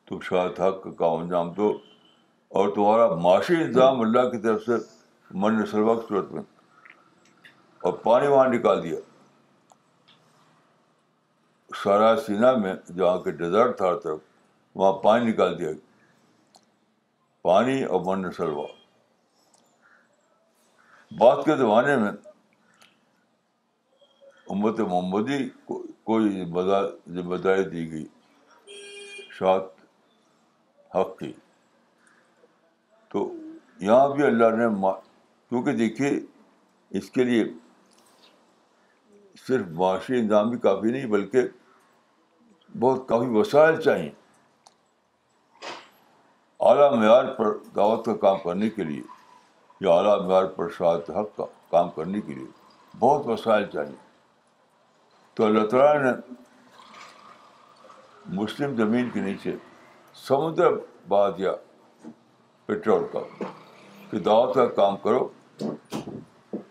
تم 0.05 0.19
شاید 0.19 0.59
حق 0.59 0.83
کا 0.83 0.91
کام 0.91 1.13
انجام 1.13 1.53
دو 1.53 1.79
اور 2.47 2.69
تمہارا 2.75 3.15
معاشی 3.15 3.55
انتظام 3.55 4.01
اللہ 4.01 4.29
کی 4.29 4.37
طرف 4.37 4.63
سے 4.63 4.71
من 5.31 5.65
سلوا 5.65 5.95
کی 5.95 6.05
صورت 6.09 6.31
میں 6.31 6.43
اور 7.81 7.93
پانی 7.93 8.27
وہاں 8.27 8.47
نکال 8.47 8.83
دیا۔ 8.83 8.97
سارا 11.83 12.15
سینا 12.21 12.55
میں 12.55 12.73
جہاں 12.97 13.17
کے 13.17 13.31
ڈیزرٹ 13.31 13.77
تھا 13.77 13.85
ہر 13.87 13.95
طرف 13.95 14.19
وہاں 14.75 14.93
پانی 14.93 15.25
نکال 15.25 15.59
دیا۔ 15.59 15.69
پانی 17.41 17.83
اور 17.83 18.01
من 18.05 18.31
سلوا۔ 18.31 18.67
بات 21.19 21.45
کے 21.45 21.55
زمانے 21.55 21.95
میں 21.95 22.11
امت 24.49 24.79
محمدی 24.79 25.49
کو 25.49 25.83
کوئی 26.03 26.45
ذمہ 27.07 27.35
داری 27.35 27.63
دی 27.63 27.91
گئی۔ 27.91 28.05
شاعت 29.31 29.61
حق 30.95 31.19
کی۔ 31.19 31.33
تو 33.09 33.31
یہاں 33.79 34.09
بھی 34.09 34.23
اللہ 34.23 34.45
نے 34.45 34.91
کیونکہ 35.49 35.71
دیکھیے، 35.71 36.11
اس 36.89 37.11
کے 37.11 37.23
لیے 37.23 37.43
صرف 39.47 39.65
معاشی 39.67 40.19
انتظام 40.19 40.49
بھی 40.49 40.57
کافی 40.57 40.91
نہیں، 40.91 41.05
بلکہ 41.05 41.41
بہت 42.79 43.07
کافی 43.07 43.27
وسائل 43.29 43.81
چاہئیں 43.81 44.09
اعلیٰ 46.59 46.91
معیار 46.91 47.25
پر 47.33 47.57
دعوت 47.75 48.05
کا 48.05 48.13
کام 48.15 48.37
کرنے 48.43 48.69
کے 48.69 48.83
لیے، 48.83 49.01
یا 49.81 49.91
اعلیٰ 49.91 50.17
معیار 50.21 50.45
پر 50.45 50.69
شاعت 50.69 51.09
حق 51.09 51.35
کا 51.37 51.45
کام 51.69 51.89
کرنے 51.89 52.21
کے 52.21 52.33
لیے 52.33 52.47
بہت 52.99 53.27
وسائل 53.27 53.65
چاہیے۔ 53.65 53.95
تو 55.33 55.45
اللہ 55.45 55.65
تعالیٰ 55.67 56.03
نے 56.03 56.11
مسلم 58.35 58.75
زمین 58.75 59.09
کے 59.09 59.19
نیچے 59.19 59.55
سمندر 60.27 60.71
بہا 61.07 61.29
دیا 61.29 61.51
پٹرول 62.65 63.03
کا 63.11 63.19
کہ 64.09 64.19
دعوت 64.19 64.55
کا 64.55 64.65
کام 64.75 64.97
کرو 64.97 65.27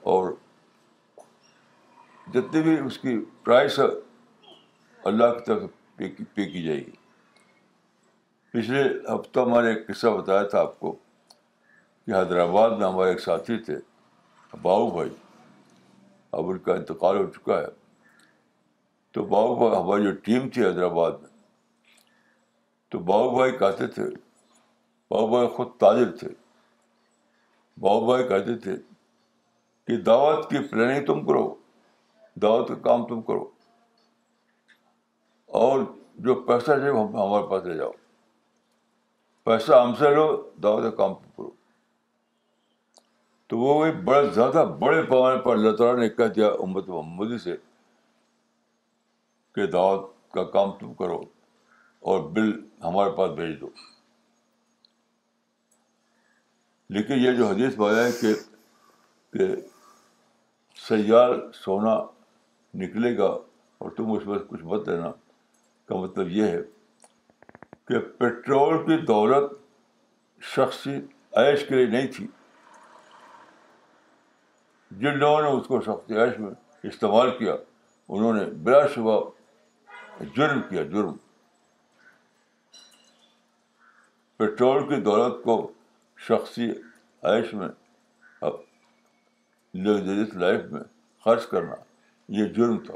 اور 0.03 0.33
جتنی 2.27 2.63
بھی 2.63 2.79
اس 2.87 2.99
کی 2.99 3.19
پرائس 3.45 3.79
ہے، 3.79 3.85
اللہ 5.05 5.33
کی 5.33 5.45
طرف 5.45 5.63
پے 5.97 6.45
کی 6.45 6.63
جائے 6.63 6.79
گی۔ 6.79 6.91
پچھلے 8.51 8.83
ہفتہ 9.15 9.41
ہمارے 9.41 9.75
ایک 9.75 9.87
قصہ 9.87 10.07
بتایا 10.07 10.43
تھا 10.43 10.61
آپ 10.61 10.81
کو 10.81 10.93
کہ 12.07 12.11
حیدرآباد 12.11 12.71
میں 12.71 12.87
ہمارے 12.87 13.11
ایک 13.11 13.21
ساتھی 13.21 13.59
تھے 13.59 13.77
باؤ 14.63 14.91
بھائی۔ 14.91 15.11
اب 16.33 16.51
ان 16.51 16.59
کا 16.59 16.75
انتقال 16.75 17.17
ہو 17.17 17.31
چکا 17.31 17.61
ہے۔ 17.61 17.67
تو 19.13 19.23
باؤ 19.25 19.55
بھائی، 19.55 19.83
ہماری 19.83 20.05
جو 20.05 20.13
ٹیم 20.13 20.49
تھی 20.49 20.65
حیدرآباد 20.65 21.11
میں، 21.13 21.31
تو 22.89 22.99
باؤ 22.99 23.35
بھائی 23.37 23.53
کہتے 23.53 23.87
تھے 23.87 24.05
بابا 25.11 25.27
بھائی 25.27 25.49
خود 25.49 25.69
تاجر 25.79 26.17
تھے۔ 26.17 26.29
بابا 27.81 28.07
بھائی 28.07 28.29
کہتے 28.29 28.59
تھے 28.59 28.77
کہ 29.87 29.97
دعوت 29.97 30.51
کی 30.51 30.59
پلاننگ 30.59 31.07
تم 31.07 31.27
کرو، 31.27 31.55
دعوت 32.35 32.69
کا 32.69 32.75
کام 32.75 33.07
تم 33.07 33.23
کرو۔ 33.23 33.54
اور 35.55 35.81
جو 36.15 36.35
پیسہ 36.35 36.67
چاہیے 36.67 36.91
ہمارے 36.91 37.47
پاس 37.51 37.65
لے 37.65 37.75
جاؤ۔ 37.75 37.91
پیسہ 39.45 39.73
ہم 39.73 39.95
سے 39.95 40.15
لو، 40.15 40.51
دعوت 40.63 40.83
کا 40.83 40.91
کام 40.91 41.15
کرو۔ 41.15 41.51
تو 43.47 43.59
وہ 43.59 43.87
بڑے 44.05 44.31
زیادہ 44.31 44.65
بڑے 44.81 45.03
پیمانے 45.03 45.41
پر 45.41 45.53
اللہ 45.53 45.77
تعالیٰ 45.77 46.03
نے 46.03 46.09
کہہ 46.09 46.25
دیا 46.25 46.47
امت 46.47 46.89
محمدی 46.89 47.39
سے 47.39 47.57
کہ 49.55 49.67
دعوت 49.67 50.33
کا 50.33 50.45
کام 50.45 50.71
تم 50.71 50.95
کرو 50.95 51.21
اور 52.01 52.31
بل 52.31 52.67
ہمارے 52.85 53.11
پاس 53.11 53.31
بھیج 53.31 53.61
دو۔ 53.61 53.69
لیکن 56.91 57.15
یہ 57.15 57.33
جو 57.33 57.47
حدیث 57.47 57.79
ہے 57.79 58.21
کہ 58.21 58.35
کہ 59.33 59.57
سیال 60.89 61.53
سونا 61.53 62.03
نکلے 62.75 63.19
گا 63.19 63.39
اور 63.79 63.91
تم 63.91 64.13
اس 64.13 64.27
میں 64.27 64.39
کچھ 64.39 64.65
مت 64.65 64.87
دینا 64.87 65.13
کا 65.87 65.97
مطلب 65.97 66.29
یہ 66.29 66.45
ہے 66.45 66.61
کہ 67.85 67.99
پیٹرول 67.99 68.87
کی 68.87 69.05
دولت 69.05 69.53
شخصی 70.43 70.97
عیش 71.37 71.69
کے 71.69 71.75
لیے 71.75 71.87
نہیں 71.87 72.07
تھی۔ 72.07 72.27
جن 74.91 75.19
لوگوں 75.19 75.43
نے 75.43 75.49
اس 75.49 75.67
کو 75.67 75.81
شخصی 75.81 76.15
عیش 76.15 76.39
میں 76.39 76.51
استعمال 76.83 77.39
کیا، 77.39 77.57
انہوں 78.09 78.33
نے 78.33 78.45
بلا 78.45 78.87
شبہ 78.87 79.31
جرم 80.37 80.61
کیا، 80.63 80.83
جرم۔ 80.83 81.17
پیٹرول 84.37 84.89
کی 84.89 85.01
دولت 85.01 85.45
کو 85.45 85.73
شخصی 86.17 86.71
عیش 87.23 87.55
میں 87.55 87.69
لگژریس 89.75 90.35
لائف 90.35 90.61
میں 90.65 90.83
خرچ 91.25 91.47
کرنا، 91.47 91.75
یہ 92.29 92.45
جرم 92.45 92.79
تھا۔ 92.79 92.95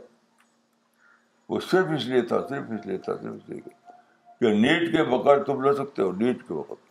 وہ 1.49 1.61
صرف 1.61 1.87
اس 1.95 2.05
لیے 2.05 2.23
تھا، 2.23 2.49
صرف 2.49 2.65
اس 2.71 2.87
لیے 2.87 2.99
تھا، 2.99 3.17
صرف 3.17 3.33
اس 3.33 3.49
لیے 3.49 3.61
کہ 4.41 4.49
نیٹ 4.55 4.97
کے 4.97 5.05
بغیر 5.05 5.43
تم 5.43 5.61
لے 5.63 5.73
سکتے 5.73 6.03
ہو، 6.03 6.13
نیٹ 6.13 6.49
کے 6.49 6.55
وقت 6.55 6.89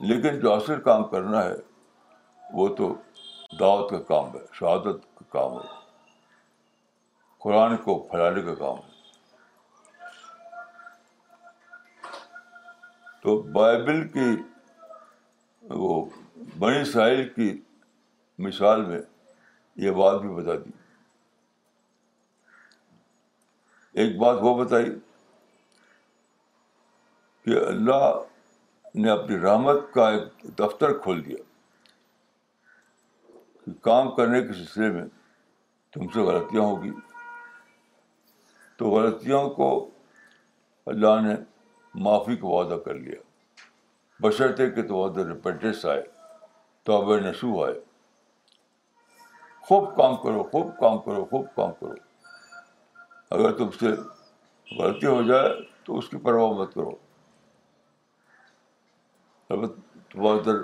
لیکن 0.00 0.40
جو 0.40 0.52
اصل 0.52 0.80
کام 0.80 1.04
کرنا 1.04 1.44
ہے، 1.44 1.54
وہ 2.52 2.76
تو 2.76 2.94
دعوت 3.60 3.90
کا 3.90 3.98
کام 3.98 4.34
ہے، 4.34 4.40
شہادت 4.52 5.18
کا 5.18 5.24
کام 5.28 5.52
ہے۔ 5.52 5.86
قرآن 7.38 7.76
کو 7.76 8.08
پھیلانے 8.10 8.42
کا 8.42 8.54
کام 8.54 8.76
ہے۔ 8.76 8.96
تو 13.22 13.42
بائبل 13.42 14.08
کی 14.08 14.36
وہ 15.62 16.04
بنی 16.58 16.84
ساحل 16.84 17.28
کی 17.28 17.60
مثال 18.38 18.84
میں 18.84 19.00
یہ 19.76 19.90
بات 19.90 20.20
بھی 20.20 20.28
بتا 20.28 20.54
دی۔ 20.54 20.70
ایک 23.96 24.18
بات 24.18 24.36
وہ 24.40 24.64
بتائی 24.64 24.86
کہ 27.44 27.66
اللہ 27.66 28.20
نے 28.94 29.10
اپنی 29.10 29.38
رحمت 29.38 29.76
کا 29.94 30.10
ایک 30.10 30.42
دفتر 30.58 30.98
کھول 30.98 31.26
دیا 31.26 31.36
کہ 33.64 33.72
کام 33.80 34.14
کرنے 34.14 34.40
کے 34.40 34.52
سلسلے 34.52 34.90
میں 34.90 35.04
تم 35.92 36.08
سے 36.14 36.20
غلطیاں 36.20 36.62
ہوگی۔ 36.62 36.90
تو 38.76 38.90
غلطیوں 38.90 39.50
کو 39.50 39.90
اللہ 40.86 41.20
نے 41.20 41.34
معافی 41.94 42.36
کا 42.36 42.46
وعدہ 42.46 42.80
کر 42.84 42.94
لیا۔ 42.94 43.20
بشرطے 44.20 44.70
کہ 44.70 44.88
تو 44.88 45.04
ادھر 45.04 45.26
ریپیٹس 45.26 45.86
آئے 45.86 46.02
تو 46.82 47.02
اب 47.02 47.10
آئے۔ 47.64 47.80
خوب 49.60 49.96
کام 49.96 50.16
کرو، 50.16 50.42
خوب 50.42 50.66
کام 50.80 50.98
کرو، 50.98 51.24
خوب 51.24 51.46
کام 51.56 51.70
کرو۔ 51.80 52.05
اگر 53.30 53.52
تم 53.52 53.70
سے 53.70 53.86
غلطی 54.78 55.06
ہو 55.06 55.22
جائے 55.22 55.48
تو 55.84 55.98
اس 55.98 56.08
کی 56.08 56.16
پرواہ 56.16 56.52
مت 56.52 56.74
کرو۔ 56.74 56.94
تمہارے 59.48 60.38
ادھر 60.38 60.56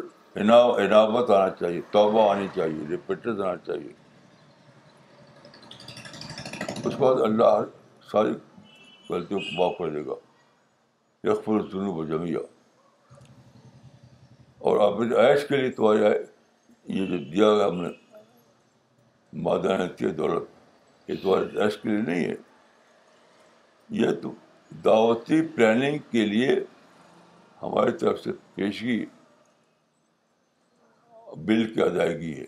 عنابت 0.86 1.30
آنا 1.30 1.50
چاہیے، 1.50 1.80
توبہ 1.90 2.30
آنی 2.30 2.48
چاہیے 2.54 2.88
ریپیٹس 2.88 3.40
آنا 3.40 3.56
چاہیے۔ 3.56 3.92
اس 6.84 6.94
کے 6.94 7.00
بعد 7.00 7.20
اللہ 7.20 7.64
ساری 8.12 8.32
غلطیوں 9.10 9.40
کو 9.40 9.50
معاف 9.52 9.72
کر 9.78 9.90
دے 9.90 10.06
گا۔ 10.06 10.14
یکفر 11.24 11.52
الجنوب 11.52 11.96
و 11.96 12.04
جمعہ 12.04 12.42
اور 14.58 14.76
آپ 14.80 15.00
عیش 15.00 15.48
کے 15.48 15.56
لیے 15.56 15.70
تمہاری 15.70 16.00
یہ 16.84 17.06
جو 17.06 17.16
دیا 17.16 17.54
گیا 17.54 17.66
ہم 17.66 17.82
نے 17.82 17.88
مادانتی 19.32 20.08
دولت، 20.08 21.10
یہ 21.10 21.14
تمہارے 21.22 21.64
عیش 21.64 21.76
کے 21.76 21.88
لیے 21.88 22.02
نہیں 22.02 22.24
ہے۔ 22.24 22.51
یہ 23.92 24.06
تو 24.22 24.32
دعوتی 24.84 25.46
پلاننگ 25.46 25.98
کے 25.98 26.26
لیے 26.26 26.50
ہماری 27.62 27.92
طرف 27.92 28.20
سے 28.20 28.30
پیشگی 28.54 29.06
بل 31.36 31.74
کی 31.74 31.82
ادائیگی 31.82 32.40
ہے۔ 32.40 32.44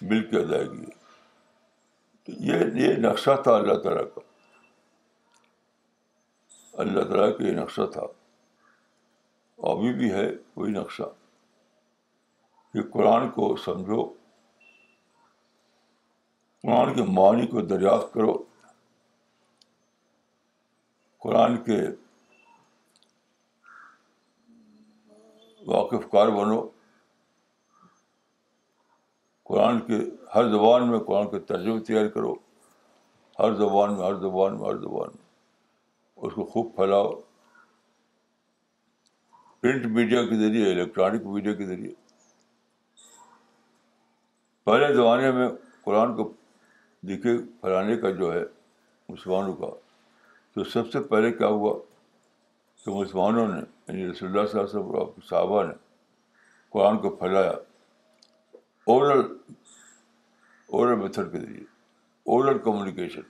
بل 0.00 0.30
کی 0.30 0.36
ادائیگی 0.36 0.80
ہے۔ 0.80 0.90
تو 2.24 2.32
یہ 2.32 2.88
یہ 2.88 2.94
نقشہ 2.96 3.42
تھا 3.42 3.54
اللہ 3.54 3.74
تعالیٰ 3.74 4.04
کا۔ 4.14 4.20
اللہ 6.72 7.02
تعالیٰ 7.02 7.38
کا 7.38 7.44
یہ 7.44 7.52
نقشہ 7.52 7.82
تھا۔ 7.92 8.02
ابھی 9.58 9.92
بھی 9.92 10.12
ہے 10.12 10.30
وہی 10.56 10.72
نقشہ 10.72 11.14
کہ 12.72 12.82
قرآن 12.92 13.30
کو 13.30 13.56
سمجھو۔ 13.56 14.23
قرآن 16.64 16.94
کے 16.94 17.02
معنی 17.02 17.46
کو 17.46 17.60
دریافت 17.60 18.14
کرو۔ 18.14 18.42
قرآن 21.18 21.64
کے 21.64 21.80
واقف 25.66 26.10
کار 26.12 26.28
بنو۔ 26.28 26.68
قرآن 29.44 29.80
کے 29.80 29.96
ہر 30.34 30.48
زبان 30.48 30.90
میں 30.90 30.98
قرآن 30.98 31.30
کے 31.30 31.38
ترجمے 31.38 31.80
تیار 31.80 32.08
کرو۔ 32.08 32.34
ہر 33.38 33.54
زبان 33.54 33.96
میں، 33.96 34.06
ہر 34.06 34.14
زبان 34.14 34.58
میں، 34.58 34.68
ہر 34.68 34.76
زبان 34.76 35.08
میں۔ 35.14 35.24
اس 36.16 36.32
کو 36.34 36.44
خوب 36.44 36.76
پھیلاؤ۔ 36.76 37.12
پرنٹ 39.60 39.86
میڈیا 39.86 40.22
کے 40.22 40.34
ذریعے، 40.34 40.72
الیکٹرانک 40.72 41.26
میڈیا 41.26 41.54
کے 41.54 41.66
ذریعے۔ 41.66 41.94
پہلے 44.64 44.94
زمانے 44.94 45.32
میں 45.32 45.48
قرآن 45.84 46.16
کو 46.16 46.32
دکھے 47.08 47.36
پھیلانے 47.60 47.96
کا 47.96 48.10
جو 48.10 48.32
ہے، 48.32 48.44
مسلمانوں 49.08 49.54
کا، 49.54 49.66
تو 50.52 50.64
سب 50.64 50.90
سے 50.90 51.00
پہلے 51.00 51.32
کیا 51.32 51.46
ہوا 51.46 51.72
کہ 52.84 52.90
مسلمانوں 52.90 53.46
نے 53.48 53.60
یعنی 53.88 54.10
رسول 54.10 54.28
اللہ 54.28 54.46
صلی 54.46 54.60
اللہ 54.60 54.70
علیہ 54.70 54.96
وسلم 55.00 55.20
صحابہ 55.28 55.62
نے 55.64 55.72
قرآن 56.70 56.98
کو 56.98 57.10
پھیلایا 57.16 57.50
اورل 58.86 59.20
اورل 60.68 60.94
میتھڈ 60.98 61.32
کے 61.32 61.38
ذریعے 61.38 61.64
اورل 62.26 62.58
کمیونیکیشن 62.58 63.20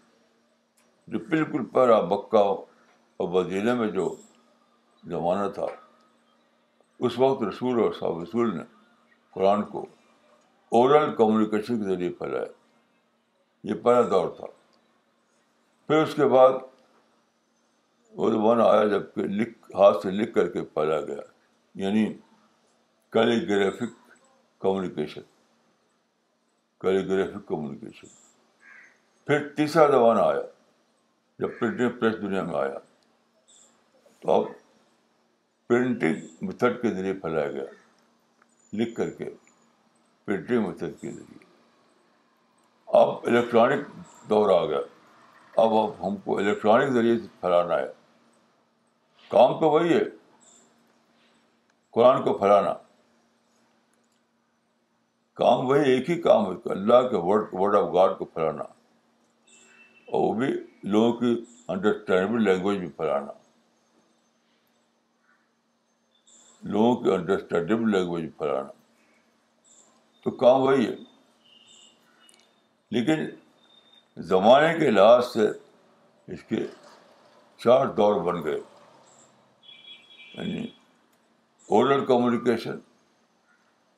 جو 1.09 1.19
بالکل 1.19 1.65
پہلا 1.65 2.01
بکا 2.01 2.39
اور 2.39 3.29
بدینہ 3.29 3.75
میں 3.75 3.89
جو 3.89 4.15
زمانہ 5.05 5.49
تھا، 5.51 5.67
اس 6.99 7.19
وقت 7.19 7.43
رسول 7.43 7.81
اور 7.81 7.93
صاحب 7.93 8.23
رسول 8.23 8.57
نے 8.57 8.65
قرآن 9.31 9.63
کو 9.63 9.87
اورل 10.73 11.15
کمیونیکیشن 11.15 11.79
کے 11.79 11.85
ذریعے 11.85 12.11
پھیلایا۔ 12.11 12.64
یہ 13.65 13.75
پہلا 13.75 14.03
دور 14.03 14.29
تھا۔ 14.37 14.47
پھر 15.87 16.03
اس 16.03 16.15
کے 16.15 16.27
بعد 16.27 16.53
وہ 18.11 18.31
زمانہ 18.31 18.63
آیا 18.63 18.85
جبکہ 18.85 19.23
لکھ، 19.23 19.71
ہاتھ 19.71 20.03
سے 20.03 20.11
لکھ 20.11 20.35
کر 20.35 20.49
کے 20.51 20.63
پھیلا 20.63 21.01
گیا 21.01 21.21
یعنی 21.75 22.15
کیلیگرافک 23.11 24.11
کمیونیکیشن۔ 24.61 25.21
کیلیگرافک 26.81 27.49
کمیونیکیشن۔ 27.49 28.07
پھر 29.25 29.49
تیسرا 29.49 29.87
زمانہ 29.87 30.21
آیا 30.21 30.43
جب 31.39 31.49
پرنٹنگ 31.61 31.91
پریس 32.01 32.15
دنیا 32.23 32.43
میں 32.43 32.55
آیا۔ 32.55 32.79
تو 34.21 34.31
اب 34.31 34.53
پرنٹنگ 35.69 36.15
میتھڈ 36.41 36.83
کے 36.83 36.91
ذریعے 36.91 37.15
پھیلایا 37.15 37.53
گیا، 37.53 37.65
لکھ 38.73 38.95
کر 38.95 39.11
کے۔ 39.11 39.31
پرنٹنگ 40.25 40.67
میتھڈ 40.67 41.01
کے 41.01 41.11
ذریعے۔ 41.11 41.44
اب 42.95 43.09
الیکٹرانک 43.09 43.89
دور 44.29 44.63
آ 44.63 44.67
گیا۔ 44.67 44.79
اب 45.57 45.75
اب 45.75 46.09
ہم 46.09 46.17
کو 46.17 46.39
الیکٹرانک 46.39 46.93
ذریعے 46.93 47.19
سے 47.19 47.27
پھیلانا 47.41 47.79
ہے۔ 47.79 47.87
کام 49.29 49.61
تو 49.61 49.71
وہی 49.71 49.97
ہے۔ 49.97 50.03
قرآن 51.91 52.23
کو 52.25 52.39
پھیلانا۔ 52.39 52.75
کام 55.35 55.67
وہی 55.67 55.91
ایک 55.91 56.11
ہی 56.11 56.23
کام 56.23 56.47
ہے 56.47 56.57
اللہ 56.65 57.09
کے 57.09 57.17
ورڈ 57.17 57.49
ورڈ 57.53 57.77
آف 57.77 57.95
گاڈ 57.95 58.19
کو 58.19 58.25
پھیلانا۔ 58.25 58.65
اور 60.07 60.21
وہ 60.21 60.35
بھی 60.35 60.55
لوگوں 60.83 61.13
کی 61.13 61.45
انڈرسٹینڈیبل 61.69 62.43
لینگویج 62.43 62.79
میں 62.79 62.91
پھیلانا۔ 62.91 63.33
لوگوں 66.63 66.97
کی 66.97 67.11
انڈرسٹینڈیبل 67.11 67.91
لینگویج 67.91 68.25
میں 68.25 68.39
پھیلانا۔ 68.39 68.73
تو 70.25 70.31
کام 70.31 70.61
وہی 70.61 70.87
ہے۔ 70.87 71.14
لیکن 72.95 73.27
زمانے 74.17 74.79
کے 74.79 74.91
لحاظ 74.91 75.27
سے 75.27 75.49
اس 76.33 76.45
کے 76.45 76.67
چار 77.57 77.87
دور 77.87 78.21
بن 78.21 78.45
گئے۔ 78.45 78.61
یعنی 80.35 80.67
اورل 81.67 82.07
کمیونیکیشن 82.07 82.79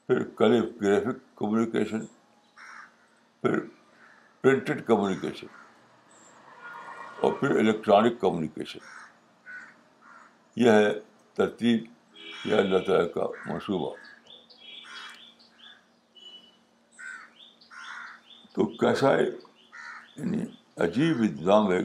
پھر 0.07 0.22
کلیگرافک 0.28 1.36
کمیونیکیشن 1.36 2.07
پھر 3.40 3.59
پرنٹڈ 4.40 4.86
کمیونیکیشن 4.86 5.47
اور 7.20 7.32
پھر 7.32 7.51
الیکٹرانک 7.51 8.20
کمیونیکیشن 8.20 8.78
یہ 10.57 10.70
ہے 10.70 10.92
ترتیب 11.34 11.84
یا 12.44 12.57
اللہ 12.57 12.78
تعالیٰ 12.78 13.12
کا 13.14 13.53
منصوبہ۔ 13.53 14.05
تو 18.57 18.64
کیسا 18.64 19.16
ہے؟ 19.16 19.22
یعنی 20.16 20.44
عجیب 20.76 21.16
انتظام 21.18 21.72
ہے 21.72 21.78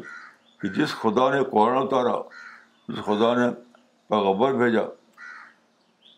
کہ 0.61 0.67
جس 0.67 0.89
خدا 0.89 1.36
نے 1.36 1.43
قرآن 1.51 1.78
اتارا، 1.78 2.22
جس 2.88 3.03
خدا 3.05 3.34
نے 3.34 3.51
پیغبر 4.07 4.53
بھیجا، 4.53 4.82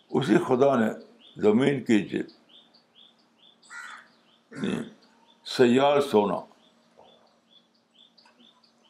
اسی 0.09 0.37
خدا 0.37 0.79
نے 0.79 0.87
زمین 1.37 1.83
کی 1.83 2.01
جی، 2.01 2.17
یعنی 4.51 4.77
سیال 5.45 6.01
سونا 6.01 6.39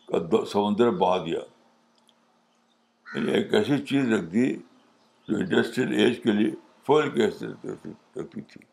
کا 0.08 0.46
سمندر 0.46 0.90
بہا 0.90 1.26
دیا۔ 1.26 1.40
یعنی 3.16 3.32
ایک 3.32 3.54
ایسی 3.54 3.78
چیز 3.78 4.12
رکھ 4.12 4.26
دی 4.26 4.58
جو 5.28 5.38
انڈسٹریل 5.38 5.94
ایج 5.94 6.24
کے 6.24 6.32
لیے 6.32 6.52
فوائل 6.88 7.10
کی 7.10 7.26
حیثیت 7.26 7.66
رکھتی 8.18 8.42
تھی۔ 8.42 8.73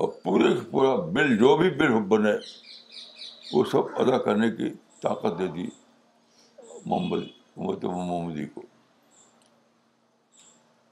اور 0.00 0.08
پورے 0.08 0.70
پورا 0.70 0.96
بل 0.96 1.36
جو 1.36 1.56
بھی 1.56 1.70
بل 1.70 2.00
بنے، 2.00 2.32
وہ 3.52 3.64
سب 3.64 3.78
ادا 3.96 4.18
کرنے 4.18 4.50
کی 4.50 4.70
طاقت 5.02 5.38
دے 5.38 5.46
دی 5.46 5.66
محمد 6.86 7.18
محمد 7.56 7.84
محمدی 7.84 8.46
کو۔ 8.46 8.62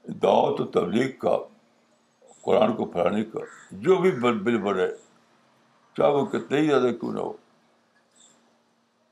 دعوت 0.03 0.61
و 0.61 0.65
تبلیغ 0.65 1.11
کا، 1.19 1.37
قرآن 2.41 2.75
کو 2.75 2.85
پھیلانے 2.85 3.23
کا، 3.23 3.39
جو 3.71 3.95
بھی 3.95 4.11
بل 4.11 4.57
بنے، 4.57 4.87
چاہے 5.97 6.11
وہ 6.11 6.25
کتنے 6.25 6.59
ہی 6.59 6.67
زیادہ 6.67 6.87
کیوں 6.99 7.13
نہ 7.13 7.19
ہو، 7.19 7.33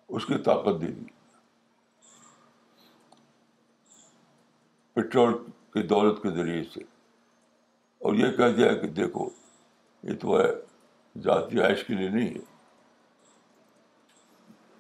اس 0.09 0.25
کی 0.25 0.37
طاقت 0.37 0.81
دے 0.81 0.87
دی۔ 0.87 1.05
پٹرول 4.93 5.33
کی 5.73 5.81
دولت 5.81 6.23
کے 6.23 6.29
ذریعے 6.29 6.63
سے۔ 6.63 6.79
اور 7.99 8.13
یہ 8.13 8.37
کہہ 8.37 8.55
دیا 8.57 8.73
کہ 8.73 8.87
دیکھو 8.87 9.29
یہ 10.07 10.15
تو 10.15 10.39
ہے، 10.39 10.49
ذاتی 11.19 11.59
عائش 11.59 11.83
کے 11.83 11.93
لیے 11.93 12.09
نہیں 12.09 12.29
ہے۔ 12.29 12.57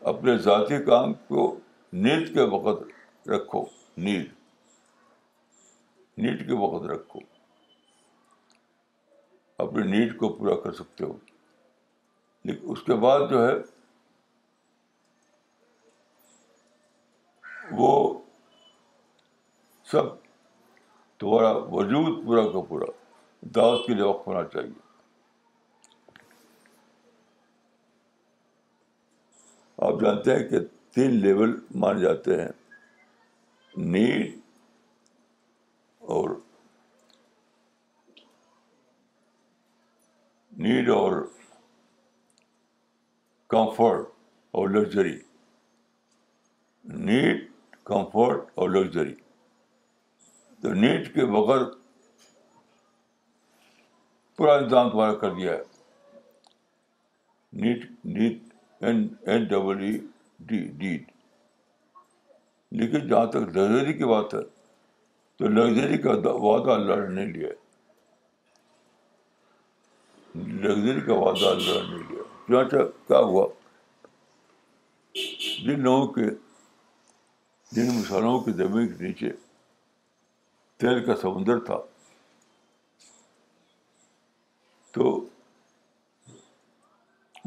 اپنے 0.01 0.37
ذاتی 0.37 0.85
کام 0.85 1.13
کو 1.13 1.59
نیند 1.93 2.33
کے 2.33 2.41
وقت 2.41 2.83
رکھو 3.29 3.65
نیند 3.97 4.25
نیٹ 6.17 6.47
کے 6.47 6.53
وقت 6.53 6.85
رکھو۔ 6.85 7.19
اپنی 9.57 9.91
نیٹ 9.91 10.17
کو 10.17 10.29
پورا 10.29 10.55
کر 10.55 10.71
سکتے 10.71 11.05
ہو۔ 11.05 11.17
لیکن 12.43 12.67
اس 12.71 12.83
کے 12.83 12.93
بعد 12.93 13.19
جو 13.29 13.47
ہے، 13.47 13.53
وہ 17.71 18.19
سب 19.83 20.03
تمہارا 21.17 21.51
وجود 21.51 22.25
پورا 22.25 22.51
کا 22.51 22.61
پورا، 22.69 22.85
دعوت 23.41 23.87
کے 23.87 23.93
لیے 23.93 24.03
وقف 24.03 24.27
ہونا 24.27 24.43
چاہیے۔ 24.43 24.86
آپ 29.77 29.93
جانتے 30.01 30.35
ہیں 30.35 30.49
کہ 30.49 30.59
تین 30.91 31.11
لیول 31.11 31.59
مانے 31.75 32.01
جاتے 32.01 32.41
ہیں۔ 32.41 32.49
نیڈ 33.77 34.39
اور 35.97 36.29
نیڈ 40.57 40.89
اور 40.89 41.29
کمفرٹ 43.47 44.05
اور 44.51 44.69
لگژری۔ 44.69 45.19
نیڈ 46.83 47.51
کمفرٹ 47.83 48.43
اور 48.55 48.69
لگژری۔ 48.69 49.15
تو 50.61 50.73
نیٹ 50.73 51.13
کے 51.13 51.25
بغیر 51.25 51.61
پورا 54.37 54.53
انتظام 54.53 54.89
تمہارا 54.89 55.15
کر 55.15 55.33
دیا 55.33 55.53
ہے۔ 55.53 55.61
Need 57.53 57.91
need 58.05 58.46
N 58.79 59.43
double 59.43 59.81
E 59.83 59.97
D 60.39 60.67
date 60.67 61.11
لیکن 62.71 63.07
جہاں 63.07 63.25
تک 63.25 63.35
لگژری 63.35 63.93
کی 63.93 64.05
بات 64.05 64.33
ہے، 64.33 64.39
تو 65.37 65.47
لگژری 65.47 65.97
کا 65.97 66.09
وعدہ 66.25 66.71
اللہ 66.71 66.95
نے 66.95 67.15
نہیں 67.15 67.33
لیا۔ 67.33 67.49
لگژری 70.35 71.01
کا 71.01 71.13
وعدہ 71.13 71.45
اللہ 71.45 71.73
نے 71.73 71.97
نہیں 71.97 72.09
لیا۔ 72.09 72.23
چنانچہ 72.47 73.07
کیا 73.07 73.17
ہوا؟ 73.17 73.47
جن 75.63 75.79
لوگوں 75.79 76.07
کے، 76.07 76.25
جن 77.71 77.99
مسلمانوں 77.99 78.39
کی 78.39 78.51
زمین 78.51 78.87
کے 78.87 79.03
نیچے 79.03 79.31
تیل 80.77 81.05
کا 81.05 81.15
سمندر 81.15 81.59
تھا، 81.59 81.77
تو 84.91 85.25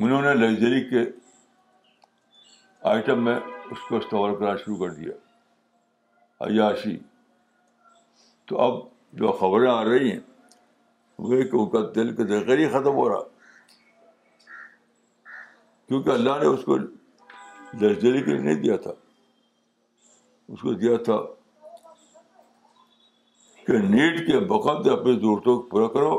انہوں 0.01 0.23
نے 0.23 0.35
لگژری 0.35 0.91
کے 0.91 1.11
آئٹم 2.83 3.25
میں 3.25 3.37
اس 3.71 3.79
کو 3.89 3.97
استعمال 3.97 4.35
کرنا 4.35 4.57
شروع 4.57 4.77
کر 4.77 4.91
دیا۔ 4.95 5.13
عیاشی۔ 6.41 6.99
تو 8.45 8.61
اب 8.61 8.87
جو 9.13 9.33
خبریں 9.33 9.71
آ 9.71 9.85
رہی 9.85 10.13
ہیں، 10.13 10.21
وہ 11.19 11.29
کہ 11.29 11.57
ان 11.57 11.71
کا 11.71 11.79
دل 11.95 12.17
کا 12.17 12.23
ذکر 12.23 12.59
ہی 12.59 12.69
ختم 12.69 12.95
ہو 12.95 13.09
رہا۔ 13.09 13.23
کیونکہ 15.89 16.11
اللہ 16.11 16.31
نے 16.31 16.47
اس 16.47 16.61
کو 16.65 16.77
لگژری 16.77 18.23
کے 18.23 18.31
لیے 18.31 18.39
نہیں 18.39 18.63
دیا 18.63 18.77
تھا۔ 18.77 18.93
اس 20.49 20.61
کو 20.61 20.73
دیا 20.73 20.97
تھا 21.05 21.17
کہ 23.67 23.73
نیٹ 23.73 24.19
کے 24.19 24.39
بقد 24.39 24.87
اپنی 24.89 25.13
ضرورتوں 25.13 25.63
کو 25.63 25.69
پورا 25.69 25.89
کرو 25.89 26.17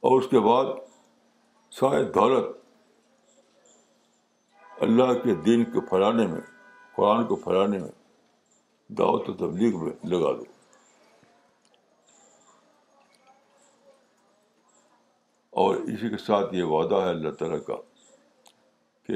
اور 0.00 0.20
اس 0.20 0.28
کے 0.30 0.40
بعد 0.40 0.64
سارے 1.80 2.04
دولت 2.04 2.56
اللہ 4.80 5.12
کے 5.12 5.34
دین 5.34 5.64
کو 5.64 5.80
پھیلانے 5.80 6.26
میں، 6.26 6.40
قرآن 6.96 7.26
کو 7.26 7.36
پھیلانے 7.36 7.78
میں 7.78 7.88
دعوت 8.88 9.28
و 9.28 9.32
تبلیغ 9.32 9.84
میں 9.84 10.06
لگا 10.06 10.32
دو۔ 10.32 10.44
اور 15.50 15.76
اسی 15.76 16.10
کے 16.10 16.16
ساتھ 16.16 16.54
یہ 16.54 16.62
وعدہ 16.62 16.94
ہے 16.94 17.08
اللہ 17.08 17.30
تعالیٰ 17.30 17.58
کا 17.66 17.74
کہ 19.02 19.14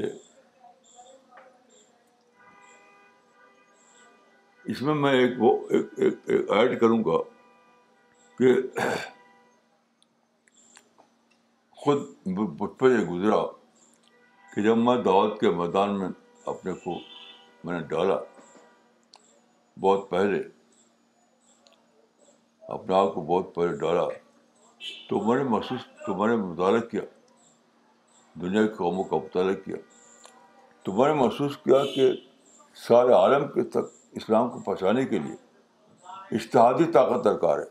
اس 4.65 4.81
میں 4.81 4.95
میں 4.95 5.13
ایک 5.13 5.31
وہ 5.37 5.67
ایڈ 6.49 6.79
کروں 6.79 7.03
گا 7.03 7.21
کہ 8.37 8.53
خود 11.83 11.97
مجھ 12.25 12.71
پر 12.77 12.89
یہ 12.89 13.05
گزرا 13.05 13.37
کہ 14.55 14.61
جب 14.61 14.77
میں 14.77 14.95
دعوت 14.97 15.39
کے 15.39 15.49
میدان 15.49 15.99
میں 15.99 16.07
اپنے 16.45 16.73
کو 16.73 16.99
میں 17.63 17.79
نے 17.79 17.87
ڈالا، 17.87 18.17
بہت 19.77 20.09
پہلے، 20.09 20.41
اپنے 22.61 22.95
آپ 22.95 23.13
کو 23.13 23.21
بہت 23.21 23.55
پہلے 23.55 23.77
ڈالا، 23.77 24.03
تو 25.09 25.21
میں 25.21 25.37
نے 25.37 25.43
محسوس، 25.43 25.85
تو 26.05 26.15
میں 26.15 26.27
نے 26.27 26.35
مطالعہ 26.35 26.79
کیا، 26.79 27.01
دنیا 28.41 28.67
کی 28.67 28.73
قوموں 28.73 29.03
کا 29.03 29.15
مطالعہ 29.15 29.53
کیا، 29.53 29.75
تو 30.83 30.93
میں 30.93 31.07
نے 31.07 31.13
محسوس 31.13 31.57
کیا 31.57 31.85
کہ 31.95 32.11
سارے 32.75 33.13
عالم 33.13 33.47
کے 33.47 33.63
تک 33.63 33.85
اسلام 34.11 34.49
کو 34.49 34.59
پہنچانے 34.59 35.05
کے 35.05 35.19
لیے 35.19 35.35
اشتہادی 36.31 36.91
طاقت 36.91 37.25
درکار 37.25 37.59
ہے۔ 37.59 37.69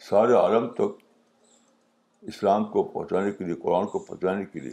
سارے 0.00 0.32
عالم 0.32 0.68
تک 0.68 1.03
اسلام 2.26 2.64
کو 2.64 2.82
پہنچانے 2.82 3.32
کے 3.32 3.44
لیے، 3.44 3.54
قرآن 3.54 3.86
کو 3.86 3.98
پہنچانے 3.98 4.44
کے 4.44 4.60
لیے 4.60 4.72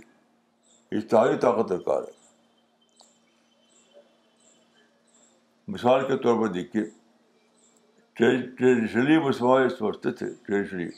اشتہادی 0.91 1.37
طاقت 1.37 1.69
درکار 1.69 2.01
ہے۔ 2.01 2.19
مثال 5.67 6.07
کے 6.07 6.17
طور 6.17 6.35
پر 6.41 6.47
دیکھیے 6.47 6.83
ٹریڈیشنلی 8.13 9.19
مسلمان 9.19 9.69
سمجھتے 9.69 10.11
تھے 10.11 10.27
ٹریڈیشنلی 10.43 10.89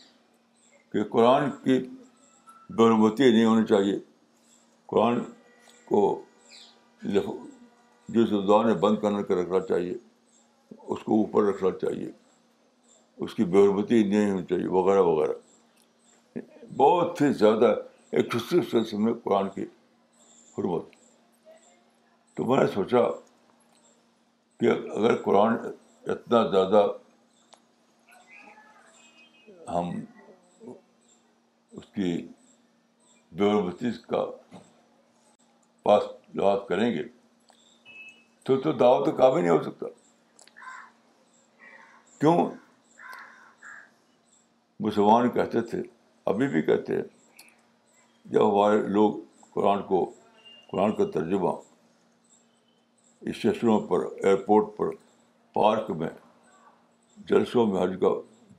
کہ 0.90 1.04
قرآن 1.04 1.52
کی 1.64 1.90
برمتی 2.70 3.32
نہیں 3.32 3.46
ہونی 3.46 3.66
چاہیے۔ 3.66 4.00
قرآن 4.86 5.20
کو 5.86 6.26
جس 8.10 8.30
زبان 8.30 8.74
بند 8.74 8.96
کرنے 9.02 9.24
کے 9.24 9.36
رکھنا 9.36 9.60
چاہیے، 9.60 9.94
اس 10.72 11.00
کو 11.04 11.12
اوپر 11.12 11.44
رکھنا 11.44 11.72
چاہیے، 11.72 12.12
اس 13.18 13.36
کی 13.36 13.44
بے 13.44 13.68
نہیں 14.04 14.32
ہونی 14.32 14.46
چاہیے، 14.46 14.68
وغیرہ 14.68 15.02
وغیرہ۔ 15.02 15.34
بہت 16.78 17.22
ہی 17.22 17.34
زیادہ 17.34 17.76
ایک 18.12 18.34
سلسلے 18.50 18.98
میں 18.98 19.14
قرآن 19.14 19.50
کی 19.50 19.64
حرمت۔ 20.58 20.86
تو 22.34 22.46
میں 22.46 22.58
نے 22.58 22.68
سوچا 22.68 23.02
کہ 24.60 24.70
اگر 24.70 25.22
قرآن 25.22 25.54
اتنا 26.08 26.48
زیادہ 26.48 26.88
ہم 29.70 29.90
اس 31.72 31.86
کی 31.86 32.28
بے 33.32 33.92
کا 34.08 34.26
پاس 35.84 36.04
لحاظ 36.34 36.60
کریں 36.70 36.92
گے، 36.92 37.04
تو 38.44 38.62
تو 38.62 38.72
دعوت 38.72 39.18
کام 39.18 39.36
ہی 39.36 39.42
نہیں 39.42 39.52
ہو 39.52 39.64
سکتا۔ 39.64 39.86
کیوں؟ 42.20 42.52
مسلمان 44.80 45.30
کہتے 45.30 45.62
تھے 45.62 45.82
ابھی 46.26 46.48
بھی 46.48 46.62
کہتے 46.62 46.96
ہیں، 46.96 47.04
جب 48.26 48.52
ہمارے 48.52 48.88
لوگ 48.88 49.14
قرآن 49.52 49.84
کو، 49.84 50.12
قرآن 50.72 50.92
کا 50.92 51.06
ترجمہ 51.06 51.50
اسٹیشنوں 53.22 53.80
پر، 53.80 54.00
ایئرپورٹ 54.00 54.66
پر، 54.78 54.86
پارک 55.54 55.92
میں، 55.92 56.10
جلسوں 57.18 57.66
میں 57.66 57.82
ہر 57.82 57.88
جگہ 57.88 58.10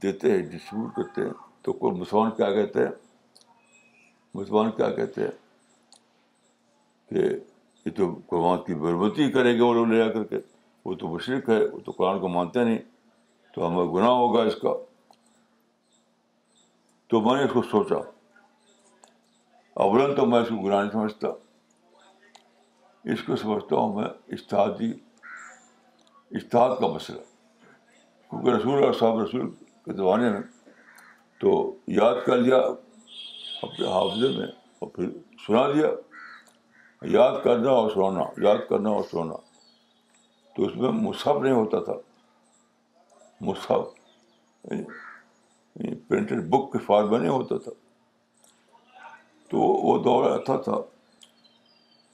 دیتے 0.02 0.30
ہیں، 0.30 0.38
ڈسٹریبیوٹ 0.38 0.94
کرتے 0.94 1.22
ہیں، 1.22 1.30
تو 1.62 1.72
کوئی 1.72 2.00
مسلمان 2.00 2.30
کیا 2.30 2.50
کہتے 2.50 2.80
ہیں؟ 2.80 2.90
مسلمان 4.34 4.70
کیا 4.70 4.90
کہتے 4.90 5.20
ہیں؟ 5.20 5.30
کہ 7.08 7.16
یہ 7.86 7.90
تو 7.96 8.18
قرآن 8.26 8.58
کی 8.66 8.74
بربتی 8.74 9.32
کریں 9.32 9.56
گے 9.56 9.60
وہ 9.60 9.74
لوگ 9.74 9.86
لے 9.86 9.98
جا 9.98 10.12
کر 10.12 10.24
کے۔ 10.24 10.36
وہ 10.84 10.94
تو 10.94 11.08
مشرق 11.08 11.48
ہے، 11.48 11.64
وہ 11.64 11.78
تو 11.78 11.92
قرآن 11.92 12.20
کو 12.20 12.28
مانتے 12.28 12.64
نہیں، 12.64 12.78
تو 13.54 13.66
ہمیں 13.68 13.84
گناہ 13.84 14.10
ہوگا 14.10 14.42
اس 14.42 14.56
کا۔ 14.56 14.68
تو 17.06 17.20
میں 17.20 17.34
نے 17.34 17.44
اس 17.44 17.50
کو 17.52 17.62
سوچا۔ 17.62 17.94
اولن 19.74 20.16
تو 20.16 20.26
میں 20.26 20.40
اس 20.40 20.48
کو 20.48 20.56
گناہ 20.56 20.80
نہیں 20.80 20.92
سمجھتا۔ 20.92 21.28
اس 23.04 23.22
کو 23.22 23.36
سمجھتا 23.36 23.76
ہوں 23.76 23.94
میں 23.94 24.08
اشتہادی 24.28 24.90
اشتہاد 26.30 26.76
کا 26.80 26.86
مسئلہ۔ 26.86 27.20
کیونکہ 28.30 28.50
رسول 28.50 28.84
اور 28.84 28.92
صاحب 28.92 29.18
رسول 29.18 29.50
کے 29.50 29.92
زمانے 29.92 30.30
میں 30.30 30.40
تو 31.40 31.76
یاد 31.86 32.14
کر 32.26 32.36
لیا، 32.36 32.56
اپنے 33.62 33.86
حافظے 33.86 34.28
میں، 34.38 34.46
اور 34.78 34.88
پھر 34.88 35.10
سنا 35.46 35.66
دیا۔ 35.74 35.86
یاد 37.02 37.32
کرنا 37.44 37.70
اور 37.70 37.90
سونا 37.90 38.20
یاد 38.20 38.68
کرنا 38.68 38.88
اور 38.90 39.02
سونا 39.10 39.34
تو 40.56 40.62
اس 40.62 40.76
میں 40.76 40.90
مصحف 40.90 41.42
نہیں 41.42 41.52
ہوتا 41.52 41.84
تھا۔ 41.84 41.92
مصحف 43.40 43.94
پرنٹڈ 46.08 46.48
بک 46.48 46.72
کے 46.72 46.78
فارم 46.78 47.10
میں 47.10 47.18
نہیں 47.18 47.30
ہوتا 47.30 47.58
تھا۔ 47.58 47.70
تو 49.48 49.58
وہ 49.58 50.02
دور 50.02 50.30
ایسا 50.30 50.56
تھا 50.56 50.76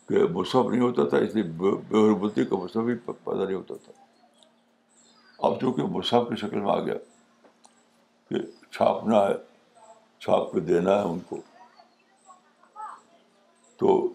کہ 0.09 0.25
مصحف 0.33 0.71
نہیں 0.71 0.81
ہوتا 0.81 1.09
تھا، 1.09 1.17
اس 1.17 1.35
لیے 1.35 1.43
بے 1.43 1.69
حربتی 1.69 2.45
کا 2.45 2.57
مصحف 2.57 2.83
ہی 2.89 2.95
پیدا 2.95 3.45
نہیں 3.45 3.55
ہوتا 3.55 3.75
تھا۔ 3.85 3.93
اب 5.39 5.61
چونکہ 5.61 5.83
مصحف 5.83 6.29
کی 6.29 6.37
شکل 6.37 6.61
میں 6.61 6.71
آ 6.71 6.81
گیا 6.81 6.95
کہ 8.31 8.37
چھاپنا 8.71 9.27
ہے، 9.27 9.33
چھاپ 10.19 10.53
کے 10.53 10.61
دینا 10.61 10.91
ہے 10.91 11.01
ان 11.01 11.19
کو، 11.21 11.37
تو 13.77 14.13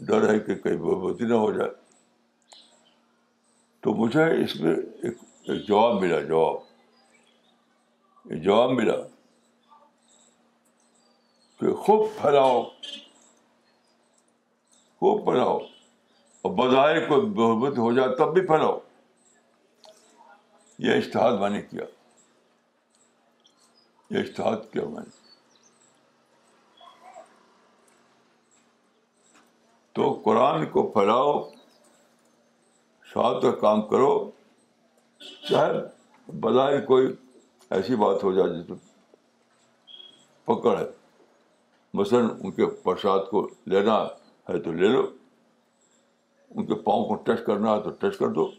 ڈر 0.00 0.34
ہے 0.34 0.38
کہ 0.38 0.54
کہیں 0.54 0.76
بہبتی 0.76 1.24
نہ 1.24 1.34
ہو 1.34 1.52
جائے۔ 1.52 1.70
تو 3.80 3.94
مجھے 3.94 4.44
اس 4.44 4.60
میں 4.60 4.76
ایک 4.76 5.16
ایک 5.42 5.68
جواب 5.68 6.00
ملا، 6.00 6.20
جواب۔ 6.20 6.67
جواب 8.28 8.70
ملا 8.70 8.96
کہ 11.60 11.72
خوب 11.74 12.06
پھیلاؤ 12.20 12.62
خوب 15.02 15.24
پھیلاؤ 15.24 15.58
اور 16.44 16.52
بظاہر 16.52 17.08
کوئی 17.08 17.26
بہبت 17.26 17.78
ہو 17.78 17.92
جائے 17.92 18.14
تب 18.18 18.32
بھی 18.34 18.46
پھیلاؤ 18.46 18.78
یہ 20.78 20.96
اشتہاد 20.96 21.38
میں 21.38 21.48
نے 21.50 21.62
کیا 21.62 21.84
یہ 24.10 24.20
اشتہاد 24.20 24.70
کیا 24.72 24.84
میں 24.84 25.02
نے 25.04 25.16
تو 29.94 30.12
قرآن 30.24 30.66
کو 30.66 30.86
پھیلاؤ 30.90 31.32
شاد 33.06 33.40
کا 33.42 33.50
کام 33.50 33.82
کرو 33.88 34.30
چاہے 35.48 35.80
بظاہر 36.28 36.84
کوئی 36.84 37.06
ایسی 37.70 37.96
بات 37.96 38.24
ہو 38.24 38.32
جائے 38.32 38.48
جس 38.48 38.70
میں 38.70 38.78
پکڑ 40.44 40.78
ہے۔ 40.78 40.86
مثلاً 41.94 42.28
ان 42.40 42.50
کے 42.50 42.66
پرساد 42.66 43.18
کو 43.30 43.48
لینا 43.66 44.04
ہے 44.48 44.58
تو 44.58 44.72
لے 44.72 44.88
لو، 44.88 45.12
ان 46.50 46.66
کے 46.66 46.74
پاؤں 46.74 47.04
کو 47.04 47.14
ٹچ 47.14 47.46
کرنا 47.46 47.72
ہے 47.72 47.82
تو 47.82 47.90
ٹچ 47.90 48.18
کر 48.18 48.28
دو۔ 48.28 48.50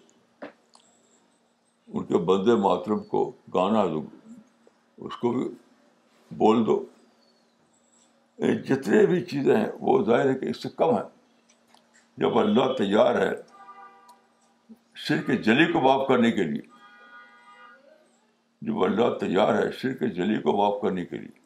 ان 1.88 2.06
کے 2.06 2.18
بندے 2.18 2.56
محترم 2.56 3.04
کو 3.04 3.32
گانا 3.54 3.82
ہے 3.82 3.88
تو 3.88 4.02
اس 4.98 5.18
کو 5.18 5.32
بھی 5.32 5.50
بول 6.32 6.66
دو۔ 6.66 6.86
جتنے 8.38 9.06
بھی 9.06 9.26
چیزیں 9.26 9.58
ہیں، 9.58 9.68
وہ 9.80 10.04
ظاہر 10.06 10.30
ہے 10.30 10.40
کہ 10.40 10.46
اس 10.46 10.64
سے 10.64 10.70
کم 10.70 10.98
ہے 10.98 11.04
جب 12.18 12.38
اللہ 12.38 12.74
تیار 12.74 13.16
ہے 13.16 13.32
شرک 14.96 15.28
جلی 15.42 15.74
کو 15.74 15.82
معاف 15.82 16.08
کرنے 16.08 16.32
کے 16.32 16.44
لیے 16.44 16.79
جب 18.62 18.84
اللہ 18.84 19.18
تیار 19.20 19.66
ہے 19.66 19.72
شرک 19.72 20.02
جلی 20.02 20.42
کو 20.42 20.58
معاف 20.58 20.82
کرنے 20.82 21.06
کے 21.06 21.18
لیے۔ 21.18 21.40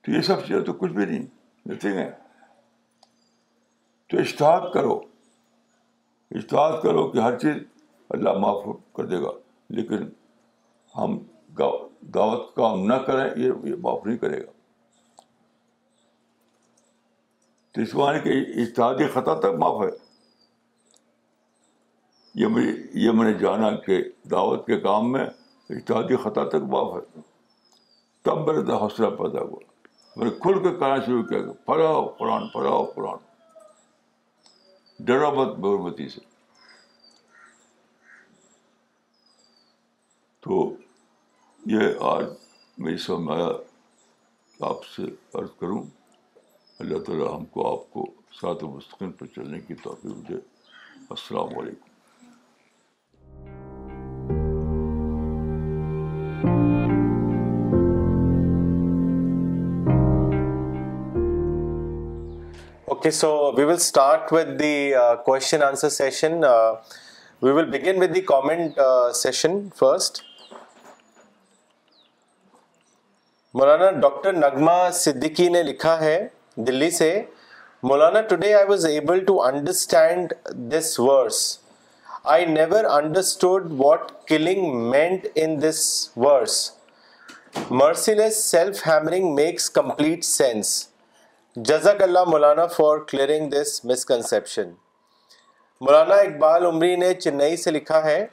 تو 0.00 0.10
یہ 0.10 0.20
سب 0.20 0.46
چیزیں 0.46 0.64
تو 0.64 0.72
کچھ 0.72 0.92
بھی 0.92 1.04
نہیں 1.04 1.26
نتھنگ 1.66 1.92
ہے۔ 1.92 2.12
تو 4.08 4.18
اشتہاد 4.18 4.72
کرو۔ 4.74 5.00
اشتہاد 6.30 6.82
کرو 6.82 7.10
کہ 7.10 7.18
ہر 7.18 7.38
چیز 7.38 7.54
اللہ 8.10 8.32
معاف 8.32 8.64
کر 8.92 9.04
دے 9.04 9.18
گا۔ 9.18 9.30
لیکن 9.68 9.98
ہم 10.96 11.18
دعوت 12.14 12.54
کام 12.54 12.86
نہ 12.86 12.94
کریں، 12.94 13.30
یہ 13.36 13.52
معاف 13.76 14.06
نہیں 14.06 14.18
کرے 14.18 14.46
گا۔ 14.46 14.52
تو 17.72 17.80
اس 17.80 17.94
معنی 17.94 18.20
کہ 18.20 18.60
اشتہادی 18.60 19.06
خطا 19.06 19.34
تک 19.40 19.46
معاف 19.46 19.82
ہے۔ 19.82 20.12
یہ 22.94 23.10
میں 23.10 23.32
نے 23.32 23.38
جانا 23.38 23.70
کہ 23.70 24.04
دعوت 24.30 24.66
کے 24.66 24.80
کام 24.80 25.12
میں 25.12 25.26
اشتہادی 25.70 26.16
خطا 26.16 26.48
تک 26.48 26.54
معاف 26.54 27.02
ہے۔ 27.02 27.20
تب 28.22 28.46
میرے 28.46 28.58
حوصلہ 28.58 29.06
پیدا 29.06 29.40
ہوا۔ 29.40 29.60
میں 30.16 30.24
نے 30.24 30.30
کھل 30.30 30.62
کے 30.62 30.74
کہنا 30.74 30.96
شروع 31.06 31.22
کیا 31.22 31.42
کہ 31.42 31.52
پڑھاؤ 31.64 32.08
قرآن 32.08 32.48
پڑھاؤ 32.48 32.84
قرآن۔ 32.84 33.16
ڈرا 35.00 35.30
مت 35.30 35.48
بہرمتی 35.48 36.08
سے۔ 36.08 36.20
تو 40.40 40.74
یہ 41.66 41.80
آج 42.00 42.24
میری 42.78 42.96
سمجھ 42.96 43.38
آیا 43.38 43.48
آپ 44.60 44.84
سے 44.84 45.02
عرض 45.34 45.48
کروں، 45.58 45.82
اللہ 46.78 46.98
تعالیٰ 46.98 47.36
ہم 47.36 47.44
کو 47.44 47.72
آپ 47.72 47.92
کو 47.92 48.06
ساتھ 48.40 48.64
مستقل 48.64 49.12
پر 49.12 49.26
چلنے 49.26 49.60
کی 49.60 49.74
توفیق 49.74 50.28
دے۔ 50.28 50.34
السلام 51.10 51.58
علیکم۔ 51.58 51.91
Okay, 63.02 63.10
so 63.10 63.52
we 63.52 63.64
will 63.64 63.80
start 63.80 64.30
with 64.30 64.58
the 64.58 64.94
uh, 64.94 65.16
question 65.16 65.60
answer 65.60 65.90
session. 65.90 66.44
Uh, 66.44 66.76
we 67.42 67.50
will 67.52 67.66
begin 67.66 67.98
with 67.98 68.12
the 68.14 68.22
comment 68.22 68.78
uh, 68.78 69.12
session 69.12 69.72
first. 69.72 70.20
Maulana 73.54 73.90
doctor 74.00 74.32
نغمہ 74.32 74.76
صدیقی 74.94 75.48
نے 75.48 75.62
لکھا 75.62 75.98
ہے 76.00 76.16
دلی 76.68 76.90
سے 76.90 77.10
Maulana 77.82 78.20
today 78.28 78.52
I 78.54 78.68
was 78.68 78.86
able 78.86 79.24
to 79.24 79.42
understand 79.44 80.32
this 80.70 80.98
verse 81.00 81.40
I 82.34 82.46
never 82.52 82.84
understood 82.92 83.66
what 83.78 84.12
killing 84.28 84.80
meant 84.90 85.26
in 85.34 85.60
this 85.62 85.82
verse 86.16 86.60
merciless 87.70 88.42
self 88.44 88.86
hammering 88.86 89.34
makes 89.34 89.70
complete 89.80 90.24
sense 90.24 90.74
جزاک 91.56 92.02
اللہ 92.02 92.24
مولانا 92.24 92.66
for 92.66 92.98
clearing 92.98 93.50
this 93.50 93.84
misconception 93.84 94.70
مولانا 95.80 96.14
اقبال 96.14 96.66
عمری 96.66 96.96
نے 96.96 97.14
چنئی 97.14 97.56
سے 97.56 97.70
لکھا 97.70 98.04
ہے، 98.04 98.26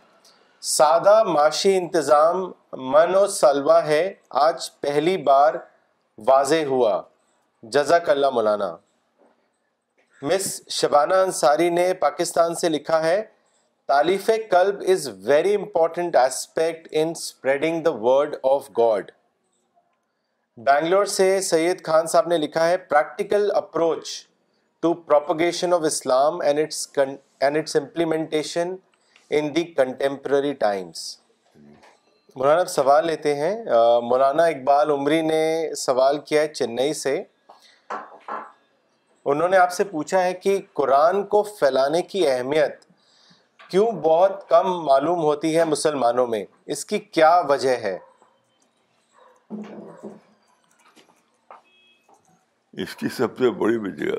سادہ 0.61 1.23
معاشی 1.23 1.77
انتظام 1.77 2.51
من 2.73 3.15
و 3.15 3.27
سلوا 3.27 3.85
ہے، 3.85 4.13
آج 4.29 4.79
پہلی 4.79 5.17
بار 5.17 5.53
واضح 6.17 6.65
ہوا۔ 6.65 7.01
جزاک 7.63 8.09
اللہ 8.09 8.29
مولانا۔ 8.29 8.75
مس 10.21 10.61
شبانہ 10.69 11.13
انصاری 11.13 11.69
نے 11.69 11.93
پاکستان 11.93 12.55
سے 12.55 12.69
لکھا 12.69 13.03
ہے، 13.03 13.23
تالیف 13.87 14.29
قلب 14.51 14.83
is 14.87 15.09
very 15.25 15.55
important 15.55 16.15
aspect 16.15 16.87
in 16.91 17.09
spreading 17.09 17.83
the 17.83 17.91
word 17.93 18.35
of 18.43 18.69
God 18.77 19.11
Bangalore 20.65 21.05
سے 21.05 21.41
سید 21.41 21.83
خان 21.85 22.07
صاحب 22.07 22.27
نے 22.27 22.37
لکھا 22.37 22.69
ہے 22.69 22.77
practical 22.77 23.51
approach 23.55 24.27
to 24.79 24.93
propagation 24.93 25.73
of 25.73 25.81
Islam 25.83 26.41
and 26.41 26.59
its 26.59 26.87
and 27.39 27.57
its 27.57 27.75
implementation 27.75 28.75
in 29.29 29.55
the 29.55 29.63
contemporary 29.63 30.53
times 30.53 31.17
Maulana 32.35 32.65
سوال 32.65 33.05
لیتے 33.05 33.35
ہیں۔ 33.35 33.65
مولانا 34.03 34.43
اقبال 34.43 34.91
عمری 34.91 35.21
نے 35.21 35.73
سوال 35.77 36.17
کیا 36.17 36.41
ہے 36.41 36.47
چنئی 36.47 36.93
سے۔ 36.93 37.23
انہوں 39.25 39.47
نے 39.47 39.57
آپ 39.57 39.71
سے 39.71 39.83
پوچھا 39.83 40.23
ہے 40.23 40.33
کہ 40.33 40.61
قرآن 40.73 41.23
کو 41.23 41.43
پھیلانے 41.43 42.01
کی 42.01 42.27
اہمیت 42.27 42.85
کیوں 43.69 43.91
بہت 43.91 44.49
کم 44.49 44.85
معلوم 44.85 45.19
ہوتی 45.19 45.57
ہے 45.57 45.63
مسلمانوں 45.63 46.27
میں؟ 46.27 46.45
اس 46.65 46.85
کی 46.85 46.97
کیا 46.97 47.41
وجہ 47.49 47.75
ہے؟ 47.75 47.97
اس 52.83 52.95
کی 52.95 53.09
سب 53.09 53.37
سے 53.37 53.49
بڑی 53.49 53.77
وجہ 53.77 54.11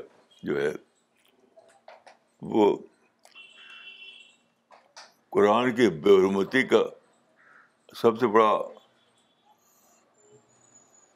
جو 0.43 0.61
ہے، 0.61 0.71
وہ 2.41 2.77
قرآن 5.29 5.75
کی 5.75 5.89
بے 5.89 6.09
حرمتی 6.09 6.63
کا 6.63 6.83
سب 7.95 8.19
سے 8.19 8.27
بڑا 8.27 8.57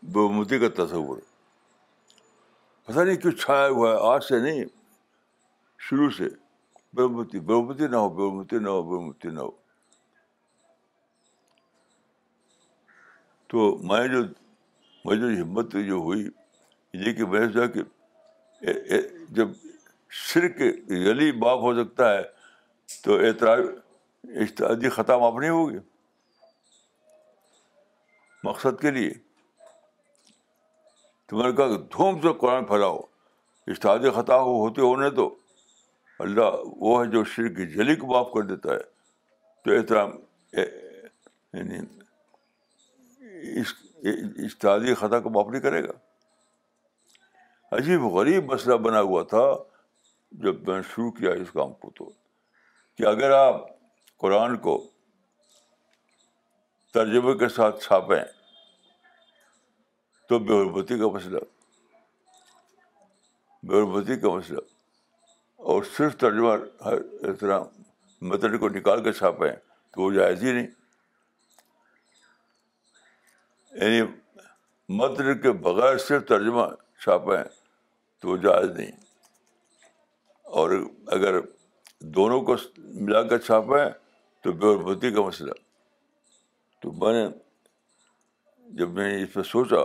بے 0.03 0.25
حرمتی 0.25 0.59
کا 0.59 0.85
تصور۔ 0.85 1.17
پتہ 2.83 2.99
نہیں 2.99 3.15
کیوں 3.15 3.33
چھایا 3.33 3.67
ہوا 3.67 3.91
ہے، 3.91 4.13
آج 4.13 4.23
سے 4.23 4.39
نہیں، 4.39 4.65
شروع 5.79 6.09
سے۔ 6.09 6.29
بے 6.93 7.03
حرمتی 7.03 7.39
بے 7.39 7.53
حرمتی 7.53 7.87
نہ 7.87 7.95
ہو، 7.95 8.09
بے 8.09 8.59
نہ 8.59 8.69
ہو، 8.69 9.11
بے 9.11 9.29
نہ 9.29 9.39
ہو۔ 9.39 9.51
تو 13.47 13.77
میں 13.77 14.07
جو 14.07 14.23
میں 15.05 15.15
جو 15.15 15.43
ہمت 15.43 15.71
جو 15.71 15.95
ہوئی 15.95 16.29
یہ 16.95 17.13
کہ 17.13 17.25
میں 17.25 17.67
کہ 17.67 17.81
جب 19.29 19.47
شرک 20.09 20.61
یلی 20.91 21.31
باپ 21.31 21.59
ہو 21.59 21.83
سکتا 21.83 22.13
ہے 22.13 22.21
تو 23.03 23.17
اعتراض 23.17 23.59
اشتہادی 24.23 24.89
خطا 24.89 25.17
معاف 25.17 25.33
نہیں 25.39 25.49
ہوگی۔ 25.49 25.77
مقصد 28.43 28.81
کے 28.81 28.91
لیے۔ 28.91 29.11
تو 31.25 31.37
میں 31.37 31.49
نے 31.49 31.55
کہا 31.55 31.67
کہ 31.67 31.77
دھوم 31.77 32.21
سے 32.21 32.27
قرآن 32.39 32.65
پھیلاؤ۔ 32.65 32.99
اشتہادی 33.67 34.09
خطا 34.09 34.39
ہو 34.39 34.59
ہوتے 34.59 34.81
ہونے 34.81 35.09
تو 35.09 35.35
اللہ 36.19 36.49
وہ 36.65 37.05
ہے 37.05 37.11
جو 37.11 37.23
شرک 37.23 37.57
جلی 37.57 37.95
کو 37.95 38.07
معاف 38.07 38.27
کر 38.33 38.41
دیتا 38.41 38.73
ہے۔ 38.73 38.79
تو 39.63 39.71
احترام 39.71 40.11
یعنی 41.53 41.77
اشتہادی 44.45 44.93
خطا 44.93 45.19
کو 45.19 45.29
معاف 45.29 45.47
نہیں 45.47 45.61
کرے 45.61 45.83
گا۔ 45.83 45.91
عجیب 47.71 48.03
غریب 48.03 48.53
مسئلہ 48.53 48.75
بنا 48.75 49.01
ہوا 49.01 49.23
تھا 49.23 49.45
جب 50.31 50.67
میں 50.67 50.75
نے 50.75 50.81
شروع 50.81 51.11
کیا 51.11 51.31
اس 51.31 51.51
کام 51.53 51.73
کو 51.73 51.89
تو، 51.95 52.09
کہ 52.95 53.05
اگر 53.05 53.31
آپ 53.31 53.55
قرآن 54.17 54.57
کو 54.57 54.91
ترجمے 56.93 57.37
کے 57.37 57.49
ساتھ 57.49 57.83
چھاپیں 57.83 58.23
تو 60.29 60.39
بے 60.39 60.53
حربتی 60.53 60.99
کا 60.99 61.07
مسئلہ، 61.07 61.39
بے 63.63 63.81
حربتی 63.81 64.19
کا 64.19 64.29
مسئلہ، 64.29 64.61
اور 65.55 65.83
صرف 65.83 66.17
ترجمہ 66.17 66.53
احترام 66.81 67.63
مطلب 68.21 68.59
کو 68.59 68.69
نکال 68.69 69.03
کے 69.03 69.11
چھاپیں 69.11 69.51
تو 69.91 70.01
وہ 70.01 70.11
جائز 70.11 70.43
ہی 70.43 70.51
نہیں۔ 70.51 70.67
یعنی 73.71 74.01
مطلب 74.89 75.41
کے 75.43 75.51
بغیر 75.51 75.97
صرف 75.97 76.27
ترجمہ 76.27 76.61
چھاپیں 77.05 77.43
تو 78.19 78.29
وہ 78.29 78.37
جائز 78.37 78.69
نہیں۔ 78.69 78.91
اور 80.41 80.71
اگر 81.07 81.39
دونوں 81.99 82.41
کو 82.41 82.55
ملا 82.77 83.21
کر 83.21 83.37
چھاپیں 83.37 83.89
تو 84.41 84.51
بے 84.51 84.67
حربتی 84.67 85.11
کا 85.11 85.21
مسئلہ۔ 85.21 85.51
تو 86.81 86.91
میں 86.91 87.13
نے 87.13 87.27
جب 88.67 88.89
میں 88.89 89.17
نے 89.17 89.23
اس 89.23 89.33
پہ 89.33 89.41
سوچا 89.41 89.83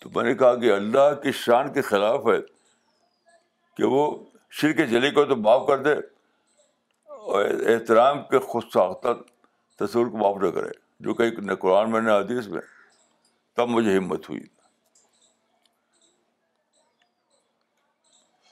تو 0.00 0.10
میں 0.14 0.24
نے 0.24 0.34
کہا 0.34 0.56
کہ 0.56 0.72
اللہ 0.72 1.14
کی 1.22 1.32
شان 1.32 1.72
کے 1.72 1.82
خلاف 1.82 2.20
ہے 2.26 2.40
کہ 3.76 3.84
وہ 3.84 4.24
شر 4.50 4.72
کے 4.72 4.86
جلی 4.86 5.10
کو 5.10 5.24
تو 5.24 5.36
معاف 5.36 5.62
کر 5.68 5.78
دے 5.78 5.92
اور 7.04 7.44
احترام 7.44 8.22
کے 8.22 8.38
خود 8.38 8.62
ساختہ 8.72 9.08
تصور 9.76 10.06
کو 10.06 10.16
معاف 10.16 10.36
نہ 10.42 10.48
کرے، 10.48 10.70
جو 11.00 11.14
کہ 11.14 11.24
نہ 11.24 11.52
قرآن 11.54 11.90
میں 11.90 12.00
نہ 12.00 12.10
حدیث 12.10 12.46
میں، 12.46 12.62
تب 13.56 13.68
مجھے 13.68 13.96
ہمت 13.96 14.30
ہوئی۔ 14.30 14.59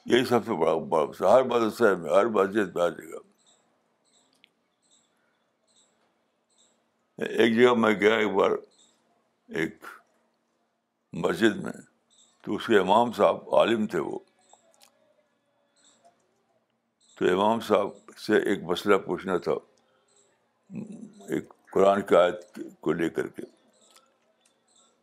یہی 0.09 0.25
سب 0.25 0.41
سے 0.47 0.53
بڑا 0.53 0.75
بڑا 0.75 1.35
ہر 1.35 1.43
مدرسہ 1.43 1.85
میں، 1.85 2.11
ہر 2.11 2.27
مسجد 2.27 2.77
میں، 2.77 2.85
ہر 2.85 2.91
جگہ۔ 2.91 3.19
ایک 7.19 7.57
جگہ 7.57 7.75
میں 7.75 7.95
گیا، 7.95 8.15
ایک 8.15 8.33
بار 8.33 8.51
ایک 9.49 9.85
مسجد 11.13 11.57
میں، 11.57 11.73
تو 12.43 12.55
اس 12.55 12.67
کے 12.67 12.79
امام 12.79 13.13
صاحب 13.13 13.55
عالم 13.55 13.87
تھے 13.87 13.99
وہ۔ 13.99 14.19
تو 17.19 17.25
امام 17.33 17.61
صاحب 17.61 17.89
سے 18.19 18.37
ایک 18.37 18.63
مسئلہ 18.63 18.97
پوچھنا 18.97 19.37
تھا، 19.37 19.53
ایک 21.29 21.53
قرآن 21.73 22.03
کی 22.03 22.17
آیت 22.17 22.59
کو 22.81 22.93
لے 22.93 23.09
کر 23.11 23.27
کے۔ 23.27 23.43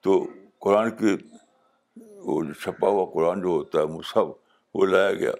تو 0.01 0.25
قرآن 0.59 0.91
کی 0.97 1.17
وہ 1.97 2.43
جو 2.43 2.53
چھپا 2.53 2.87
ہوا 2.87 3.11
قرآن 3.13 3.41
جو 3.41 3.47
ہوتا 3.47 3.79
ہے 3.79 3.85
مصحف 3.85 4.44
وہ 4.75 4.85
لایا 4.85 5.13
گیا۔ 5.13 5.31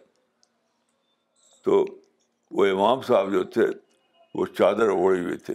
تو 1.63 1.85
وہ 2.51 2.65
امام 2.65 3.01
صاحب 3.01 3.31
جو 3.31 3.43
تھے، 3.43 3.65
وہ 4.35 4.45
چادر 4.45 4.87
اوڑے 4.87 5.21
ہوئے 5.21 5.37
تھے 5.37 5.53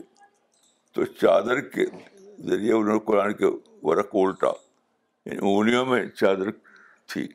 تو 0.94 1.04
چادر 1.04 1.60
کے 1.60 1.84
ذریعے 2.38 2.72
انہوں 2.72 2.92
نے 2.92 2.98
قرآن 2.98 3.32
کے 3.32 3.44
ورق 3.82 4.08
الٹا۔ 4.12 4.50
یعنی 5.26 5.38
انگلیوں 5.42 5.86
میں 5.86 6.06
چادر 6.06 6.50
تھی۔ 7.06 7.28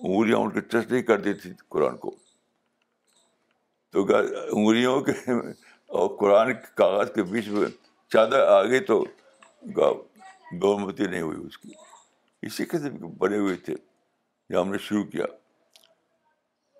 انگلیاں 0.00 0.38
ان 0.38 0.50
کی 0.50 0.60
ٹچ 0.60 0.92
نہیں 0.92 1.02
کرتی 1.02 1.34
تھی 1.34 1.52
قرآن 1.68 1.96
کو۔ 1.96 2.16
تو 3.92 4.06
انگلیوں 4.50 5.00
کے 5.00 5.12
اور 5.86 6.18
قرآن 6.18 6.54
کے 6.54 6.66
کاغذ 6.74 7.12
کے 7.14 7.22
بیچ 7.22 7.48
میں 7.48 7.68
چادر 8.08 8.40
آ 8.40 8.62
گئی 8.62 8.80
تو 8.80 9.04
بہمتی 10.60 11.04
نہیں 11.04 11.22
ہوئی 11.22 11.46
اس 11.46 11.58
کی۔ 11.58 11.70
اسی 12.42 12.64
قسم 12.64 12.98
کے 12.98 13.04
بنے 13.18 13.38
ہوئے 13.38 13.56
تھے۔ 13.56 13.74
جب 14.48 14.62
ہم 14.62 14.70
نے 14.70 14.78
شروع 14.78 15.04
کیا۔ 15.04 15.24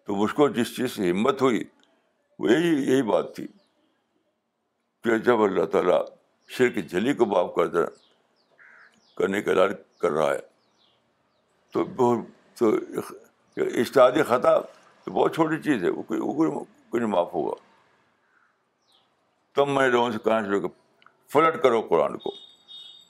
تو 0.04 0.14
مجھ 0.14 0.34
کو 0.34 0.48
جس 0.48 0.76
چیز 0.76 0.90
سے 0.92 1.10
ہمت 1.10 1.42
ہوئی، 1.42 1.64
وہ 2.38 2.50
یہی 2.50 2.92
یہی 2.92 3.02
بات 3.02 3.36
تھی 3.36 3.46
کہ 5.04 5.18
جب 5.18 5.42
اللہ 5.42 5.64
تعالیٰ 5.64 6.02
شیر 6.48 6.68
کی 6.68 6.82
جھلی 6.82 7.14
کو 7.14 7.26
معاف 7.26 7.54
کر 7.56 7.66
دیں 7.66 7.86
کرنے 9.16 9.42
کا 9.42 9.50
اعلان 9.50 9.72
کر 9.98 10.10
رہا 10.10 10.30
ہے، 10.34 10.38
تو 11.70 11.84
تو 12.54 12.70
اشتہادی 13.56 14.22
خطا 14.22 14.60
تو 15.04 15.10
بہت 15.10 15.34
چھوٹی 15.34 15.62
چیز 15.62 15.84
ہے، 15.84 15.88
وہ 15.88 16.02
کوئی 16.02 17.00
نہیں 17.00 17.10
معاف 17.10 17.34
ہوگا۔ 17.34 17.54
تب 19.54 19.68
میں 19.68 19.88
لوگوں 19.88 20.10
سے 20.10 20.18
کہنا 20.24 20.42
شروع 20.44 20.60
کہ 20.60 20.68
فلٹ 21.28 21.62
کرو 21.62 21.80
قرآن 21.80 22.18
کو۔ 22.18 22.30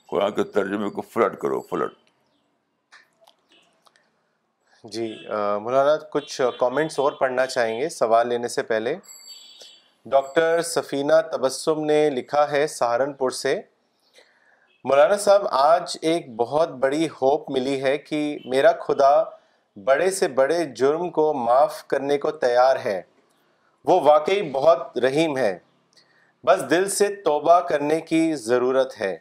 قرآن 0.07 0.31
کے 0.31 0.43
ترجمے 0.43 0.89
کو 0.89 1.01
فلٹ 1.01 1.39
کرو، 1.39 1.61
فلٹ۔ 1.61 2.04
جی 4.93 5.27
مولانا 5.61 5.95
کچھ 5.97 6.41
کامنٹس 6.59 6.99
اور 6.99 7.11
پڑھنا 7.11 7.45
چاہیں 7.45 7.79
گے۔ 7.81 7.89
سوال 7.89 8.27
لینے 8.27 8.47
سے 8.47 8.63
پہلے، 8.63 8.95
ڈاکٹر 10.05 10.61
سفینہ 10.61 11.13
تبسم 11.31 11.85
نے 11.85 12.09
لکھا 12.09 12.51
ہے 12.51 12.67
سہارنپور 12.67 13.29
سے، 13.29 13.61
مولانا 14.83 15.17
صاحب، 15.17 15.47
آج 15.51 15.97
ایک 16.01 16.35
بہت 16.35 16.69
بڑی 16.69 17.07
ہوپ 17.07 17.49
ملی 17.51 17.83
ہے 17.83 17.97
کہ 17.97 18.37
میرا 18.45 18.71
خدا 18.71 19.23
بڑے 19.75 20.11
سے 20.11 20.27
بڑے 20.27 20.63
جرم 20.63 21.09
کو 21.09 21.33
معاف 21.33 21.87
کرنے 21.87 22.17
کو 22.17 22.31
تیار 22.31 22.75
ہے۔ 22.85 23.01
وہ 23.85 24.01
واقعی 24.01 24.41
بہت 24.51 24.97
رحیم 24.97 25.37
ہے۔ 25.37 25.57
بس 26.43 26.69
دل 26.69 26.89
سے 26.89 27.15
توبہ 27.15 27.59
کرنے 27.59 28.01
کی 28.01 28.35
ضرورت 28.35 29.01
ہے۔ 29.01 29.17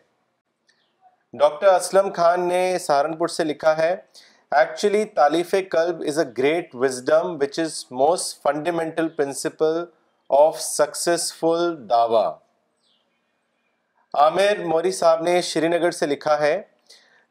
ڈاکٹر 1.33 1.67
اسلم 1.67 2.12
خان 2.12 2.49
نے 2.49 2.79
سہارنپور 2.79 3.29
سے 3.29 3.45
لکھا 3.45 3.77
ہے 3.77 3.97
ایکچولی 4.61 5.05
تالیف 5.17 5.55
قلب 5.73 6.03
is 6.09 6.19
a 6.19 6.25
great 6.39 6.75
wisdom 6.75 7.37
which 7.41 7.59
is 7.59 7.85
most 7.91 8.43
fundamental 8.43 9.09
principle 9.17 9.85
of 10.31 10.61
successful 10.61 11.77
دعوی 11.91 12.27
عامر 14.15 14.65
موری 14.65 14.93
صاحب 14.93 15.23
نے 15.23 15.41
شری 15.43 15.69
نگر 15.69 15.91
سے 15.91 16.07
لکھا 16.07 16.39
ہے 16.41 16.61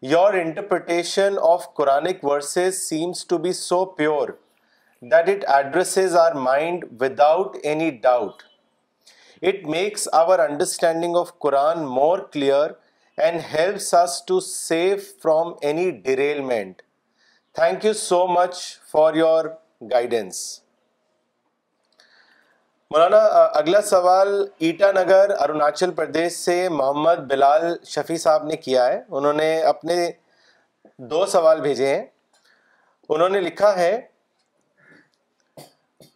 your 0.03 0.33
interpretation 0.33 1.37
of 1.41 1.73
Quranic 1.73 2.23
verses 2.23 2.81
seems 2.87 3.25
to 3.27 3.37
be 3.37 3.53
so 3.53 3.83
pure 3.85 4.29
that 5.01 5.27
it 5.27 5.43
addresses 5.47 6.15
our 6.15 6.33
mind 6.33 6.85
without 6.99 7.57
any 7.63 7.91
doubt. 7.91 8.43
It 9.41 9.65
makes 9.65 10.07
our 10.07 10.39
understanding 10.39 11.15
of 11.15 11.39
Quran 11.39 11.85
more 11.87 12.25
clear 12.27 12.77
and 13.17 13.41
helps 13.41 13.93
us 13.93 14.21
to 14.21 14.39
save 14.39 15.03
from 15.03 15.55
any 15.61 15.91
derailment. 15.91 16.82
Thank 17.55 17.83
you 17.83 17.93
so 17.93 18.27
much 18.27 18.59
for 18.91 19.13
your 19.15 19.57
guidance. 19.81 20.37
مولانا 22.91 23.17
اگلا 23.59 23.81
سوال 23.81 24.29
ایٹا 24.59 24.91
نگر 24.91 25.31
اروناچل 25.41 25.91
پردیش 25.95 26.33
سے 26.33 26.57
محمد 26.69 27.19
بلال 27.29 27.65
شفیع 27.87 28.17
صاحب 28.23 28.45
نے 28.47 28.55
کیا 28.55 28.85
ہے 28.85 28.99
انہوں 29.09 29.33
نے 29.33 29.47
اپنے 29.63 29.95
دو 31.11 31.25
سوال 31.25 31.61
بھیجے 31.61 31.93
ہیں 31.95 32.03
انہوں 33.09 33.29
نے 33.29 33.39
لکھا 33.41 33.75
ہے 33.77 33.99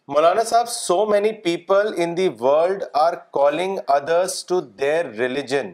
مولانا 0.08 0.44
صاحب 0.44 0.68
so 0.68 1.04
many 1.06 1.32
people 1.44 1.92
in 1.96 2.16
the 2.16 2.28
world 2.40 2.84
are 3.04 3.14
calling 3.38 3.78
others 3.96 4.44
to 4.46 4.60
their 4.60 5.10
religion 5.18 5.72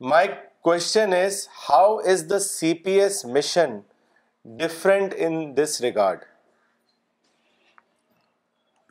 my 0.00 0.28
question 0.60 1.14
is 1.22 1.46
how 1.68 1.96
is 1.96 2.30
the 2.30 2.38
C 2.38 2.74
P 2.84 3.00
S 3.00 3.24
mission 3.34 3.78
different 4.44 5.12
in 5.16 5.56
this 5.56 5.80
regard 5.80 6.24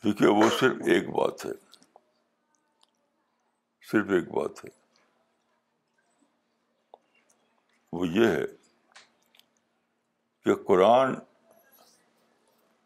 دیکھیے، 0.03 0.29
وہ 0.29 0.49
صرف 0.59 0.75
ایک 0.87 1.09
بات 1.09 1.45
ہے۔ 1.45 1.51
صرف 3.91 4.05
ایک 4.09 4.27
بات 4.29 4.65
ہے۔ 4.65 4.69
وہ 7.93 8.07
یہ 8.07 8.27
ہے 8.27 8.45
کہ 10.45 10.55
قرآن 10.55 11.15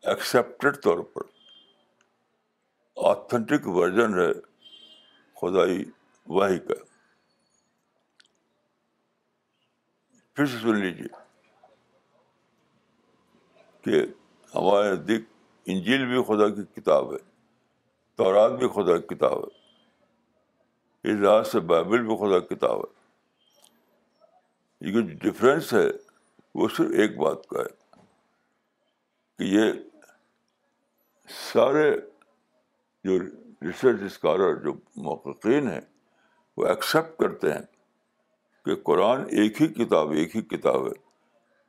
ایکسیپٹیڈ 0.02 0.84
طور 0.84 1.00
پر 1.00 1.22
آتھینٹک 2.98 3.68
ورژن 3.68 4.20
ہے، 4.20 4.34
خدائی 5.36 5.86
واحد 6.28 6.68
کا۔ 6.68 6.84
پھر 10.34 10.46
سے 10.46 10.58
سن 10.60 10.76
لیجیے 10.76 11.27
کہ 13.88 14.06
ہمارے 14.56 14.92
نزدیک 14.92 15.24
انجیل 15.66 16.06
بھی 16.06 16.24
خدا 16.24 16.50
کی 16.50 16.82
کتاب 16.82 17.14
ہے، 17.14 17.18
تورات 18.16 18.52
بھی 18.52 18.68
خدا 18.68 18.98
کی 18.98 19.16
کتاب 19.16 19.44
ہے، 19.44 19.56
اس 21.04 21.20
لحاظ 21.20 21.52
سے 21.52 21.60
بائبل 21.60 22.06
بھی 22.06 22.16
خدا 22.16 22.40
کی 22.40 22.56
کتاب 22.56 22.80
ہے۔ 22.80 22.96
یہ 24.82 24.92
جو 24.92 25.02
ڈفرینس 25.22 25.74
ہے، 25.74 25.88
وہ 26.56 26.68
صرف 26.68 26.92
ایک 26.92 27.18
بات 27.18 27.48
کا 27.48 27.60
ہے 27.60 27.96
کہ 29.40 29.44
یہ 29.44 29.72
سارے 31.54 31.90
جو 33.06 33.20
ریسرچ 33.62 34.02
اسکالر 34.06 34.56
جو 34.56 34.74
محققین 34.96 35.68
ہیں، 35.72 35.82
وہ 36.58 36.66
ایکسیپٹ 36.66 37.20
کرتے 37.20 37.54
ہیں 37.54 37.66
کہ 38.66 38.76
قرآن 38.76 39.22
ایک 39.22 39.62
ہی 39.62 39.68
کتاب، 39.68 40.12
ایک 40.12 40.36
ہی 40.36 40.42
کتاب 40.42 40.88
ہے 40.88 40.94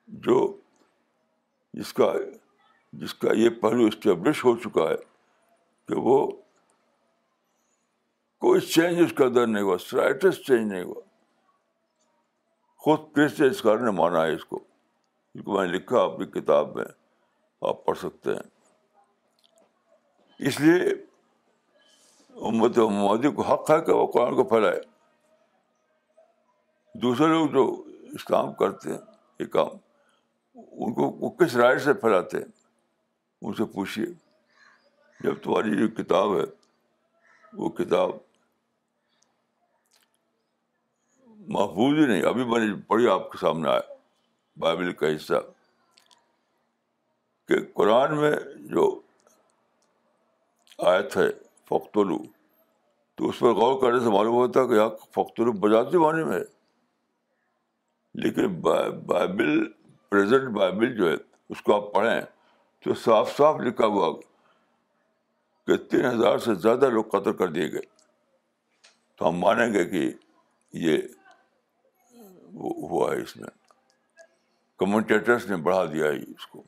جو 0.09 0.61
جس 1.73 1.93
کا 1.93 2.13
جس 2.93 3.15
کا 3.15 3.29
یہ 3.35 3.51
پہلو 3.51 3.87
اسٹیبلش 3.87 4.45
ہو 4.45 4.57
چکا 4.57 4.91
ہے 4.91 4.97
کہ 5.89 5.95
وہ 5.95 6.31
کوئی 8.41 8.61
چینج 8.61 9.03
اس 9.03 9.13
کا 9.13 9.25
اندر 9.25 9.47
نہیں 9.47 9.63
ہوا 9.63 9.79
سلائٹسٹ 9.79 10.47
چینج 10.47 10.73
نہیں 10.73 10.85
ہوا۔ 10.85 11.01
خود 12.77 12.99
کرسچن 13.13 13.85
نے 13.85 13.91
مانا 13.91 14.27
ہے 14.27 14.35
اس 14.35 14.45
کو۔ 14.45 14.65
جس 15.35 15.45
کو 15.45 15.53
میں 15.53 15.67
نے 15.67 15.73
لکھا 15.73 16.01
اپنی 16.01 16.27
کتاب 16.27 16.77
میں، 16.77 16.85
آپ 17.63 17.85
پڑھ 17.85 17.99
سکتے 17.99 18.35
ہیں۔ 18.35 18.43
اس 20.39 20.61
لیے 20.61 20.93
امت 22.35 22.79
محمدی 22.79 23.29
کو 23.29 23.43
حق 23.43 23.71
ہے 23.71 23.81
کہ 23.81 23.93
وہ 23.93 24.07
قرآن 24.07 24.35
کو 24.35 24.45
پھیلائے۔ 24.45 24.81
دوسرے 26.95 27.27
لوگ 27.27 27.47
جو 27.47 27.85
اسلام 28.15 28.53
کرتے 28.53 28.91
ہیں، 28.91 28.99
یہ 29.41 29.47
کام 29.47 29.69
ان 30.79 30.95
کو 30.95 31.03
وہ 31.03 31.31
کس 31.31 31.57
رائے 31.57 31.79
سے 31.79 31.93
پھیلاتے 31.93 32.39
ہیں؟ 32.39 32.45
ان 33.43 33.55
سے 33.55 33.65
پوچھیے 33.65 34.07
جب 35.21 35.35
تمہاری 35.43 35.79
جو 35.79 36.05
کتاب 36.05 36.37
ہے، 36.37 36.45
وہ 37.53 37.69
کتاب 37.69 38.11
محفوظ 41.27 41.99
ہی 41.99 42.07
نہیں، 42.07 42.23
ابھی 42.23 42.45
میں 42.45 42.61
نے 42.61 42.75
پڑھی، 42.87 43.09
آپ 43.09 43.33
کے 43.33 43.39
سامنے 43.39 43.69
آیا 43.69 43.81
بائبل 44.57 44.93
کا 44.93 45.07
حصہ۔ 45.17 45.35
کہ 47.49 47.55
قرآن 47.75 48.17
میں 48.17 48.33
جو 48.57 49.01
آیت 50.79 51.17
ہے 51.17 51.31
فختلو 51.65 52.19
تو 53.15 53.29
اس 53.29 53.39
پر 53.39 53.49
غور 53.49 53.81
کرنے 53.81 54.01
سے 54.01 54.11
معلوم 54.11 54.35
ہوتا 54.35 54.61
ہے 54.61 54.69
کہ 54.69 54.73
یہاں 54.73 54.89
فختلو 54.89 55.53
بجاتی 55.53 55.97
معنی 55.97 56.25
میں 56.25 56.41
لیکن 58.15 58.61
بائبل 59.07 59.73
پریزنٹ 60.09 60.49
بائبل 60.49 60.97
جو 60.97 61.11
ہے، 61.11 61.15
اس 61.51 61.63
کو 61.63 61.75
آپ 61.75 61.95
پڑھیں، 61.95 62.21
تو 62.85 62.95
صاف 62.95 63.37
صاف 63.37 63.57
لکھا 63.61 63.87
ہوا 63.87 64.21
کہ 65.67 65.77
تین 65.77 66.05
ہزار 66.05 66.39
سے 66.39 66.55
زیادہ 66.55 66.89
لوگ 66.91 67.05
قتل 67.05 67.33
کر 67.33 67.49
دیے 67.49 67.73
گئے۔ 67.73 67.99
تو 69.17 69.29
ہم 69.29 69.37
مانیں 69.37 69.73
گے 69.73 69.85
کہ 69.85 70.13
یہ 70.73 70.99
ہوا 72.55 73.15
ہے 73.15 73.23
اس 73.23 73.37
میں۔ 73.37 73.49
کمنٹیٹرس 74.79 75.51
نے 75.51 75.57
بڑھا 75.57 75.85
دیا 75.85 76.05
ہے 76.05 76.17
اس 76.17 76.47
کو۔ 76.47 76.63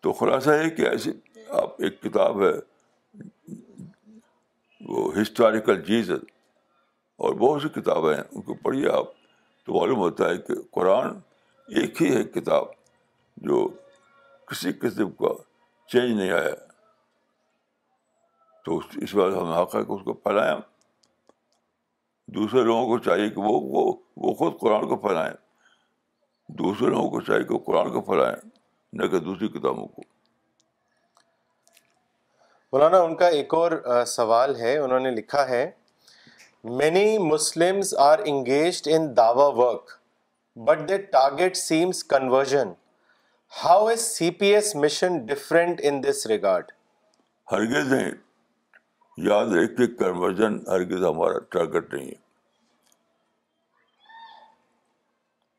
تو 0.00 0.12
خلاصہ 0.12 0.50
ہے 0.50 0.70
کہ 0.70 0.82
ایسی 0.82 1.12
آپ 1.48 1.70
ایک 1.78 2.02
کتاب 2.02 2.42
ہے، 2.42 2.54
وہ 4.80 5.12
ہسٹوریکل 5.22 5.84
چیز 5.84 6.10
اور 7.16 7.34
بہت 7.34 7.62
سی 7.62 7.68
کتابیں 7.68 8.14
ہیں، 8.14 8.22
ان 8.32 8.42
کو 8.42 8.54
پڑھیے 8.54 8.90
آپ۔ 8.90 9.04
تو 9.64 9.80
معلوم 9.80 9.98
ہوتا 9.98 10.30
ہے 10.30 10.36
کہ 10.38 10.54
قرآن 10.70 11.20
ایک 11.66 12.02
ہی 12.02 12.16
ہے 12.16 12.24
کتاب 12.24 12.64
جو 13.36 13.68
کسی 14.46 14.72
قسم 14.72 15.10
کا 15.10 15.42
چینج 15.86 16.20
نہیں 16.20 16.30
آیا۔ 16.30 16.54
تو 18.64 18.78
اس 18.78 19.14
بات 19.14 19.32
ہمیں 19.32 19.62
حق 19.62 19.76
ہے 19.76 19.84
کہ 19.84 19.92
اس 19.92 20.00
کو 20.04 20.12
پھیلائیں۔ 20.12 20.56
دوسرے 22.26 22.62
لوگوں 22.62 22.86
کو 22.86 22.98
چاہیے 22.98 23.30
کہ 23.30 23.40
وہ 23.40 23.60
وہ 23.62 23.92
وہ 24.16 24.34
خود 24.34 24.60
قرآن 24.60 24.88
کو 24.88 24.96
پھیلائیں۔ 24.96 25.34
دوسرے 26.48 26.88
لوگوں 26.88 27.10
کو 27.10 27.20
چاہیے 27.20 27.44
کہ 27.44 27.58
قرآن 27.58 27.92
کو 27.92 28.00
پھیلائیں، 28.00 28.36
نہ 28.92 29.06
کہ 29.06 29.18
دوسری 29.18 29.48
کتابوں 29.48 29.88
کو۔ 29.88 30.02
مولانا، 32.72 32.98
ان 32.98 33.16
کا 33.16 33.28
ایک 33.28 33.54
اور 33.54 34.04
سوال 34.06 34.56
ہے۔ 34.56 34.78
انہوں 34.78 35.00
نے 35.00 35.10
لکھا 35.10 35.48
ہے 35.48 35.70
many 36.64 37.18
Muslim 37.18 37.80
are 37.98 38.18
engaged 38.24 38.88
in 38.92 39.16
Dawa 39.16 39.46
work 39.46 39.90
but 40.56 40.88
the 40.88 40.96
target 40.96 41.56
seems 41.56 42.04
conversion 42.04 42.72
how 43.64 43.86
is 43.86 44.00
C 44.00 44.30
P 44.30 44.46
S 44.46 44.76
mission 44.76 45.18
different 45.26 45.80
in 45.82 46.02
this 46.02 46.26
regard 46.26 46.72
ہرگز 47.52 47.92
نہیں۔ 47.92 48.10
یاد 49.16 49.46
رکھے 49.46 49.86
کنورژن 49.86 50.58
ہرگز 50.66 51.04
ہمارا 51.04 51.38
ٹارگیٹ 51.38 51.94
نہیں 51.94 52.06
ہے۔ 52.06 52.24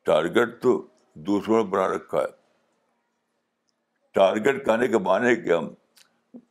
ٹارگیٹ 0.06 0.62
تو 0.62 0.88
دوسروں 1.14 1.58
نے 1.58 1.64
بنا 1.64 1.88
رکھا 1.88 2.18
ہے۔ 2.18 2.36
ٹارگیٹ 4.14 4.66
کہنے 4.66 4.88
کے 4.88 4.98
معنی 4.98 5.36
کہ 5.36 5.54
ہم 5.54 5.70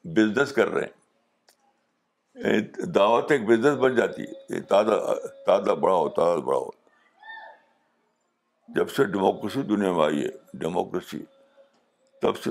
بزنس 0.04 0.52
کر 0.52 0.68
رہے 0.68 0.86
ہیں۔ 0.86 2.60
دعوت 2.86 3.30
ایک 3.30 3.44
بزنس 3.46 3.78
بن 3.78 3.94
جاتی 3.94 4.22
ہے۔ 4.22 4.60
تازہ 4.60 5.14
تازہ 5.46 5.70
بڑا 5.70 5.94
ہو 5.94 6.08
تازہ 6.08 6.40
بڑا 6.40 6.58
ہو 6.58 6.85
جب 8.68 8.90
سے 8.90 9.04
ڈیموکریسی 9.04 9.62
دنیا 9.62 9.92
میں 9.92 10.04
آئی 10.04 10.24
ہے، 10.24 10.30
ڈیموکریسی، 10.58 11.18
تب 12.22 12.36
سے 12.38 12.50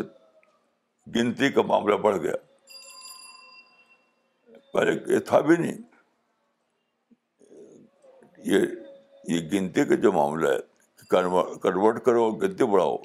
گنتی 1.07 1.49
کا 1.49 1.61
معاملہ 1.61 1.95
بڑھ 1.95 2.18
گیا۔ 2.18 2.34
پہلے 4.74 5.13
یہ 5.13 5.20
تھا 5.20 5.39
بھی 5.39 5.55
نہیں۔ 5.57 5.78
یہ 8.45 8.59
یہ 9.24 9.39
گنتی 9.53 9.86
کا 9.86 9.95
جو 9.95 10.11
معاملہ 10.11 10.49
ہے، 10.49 10.59
کنورٹ 11.61 12.03
کرو، 12.05 12.32
گنتی 12.32 12.66
بڑھاؤ، 12.66 12.97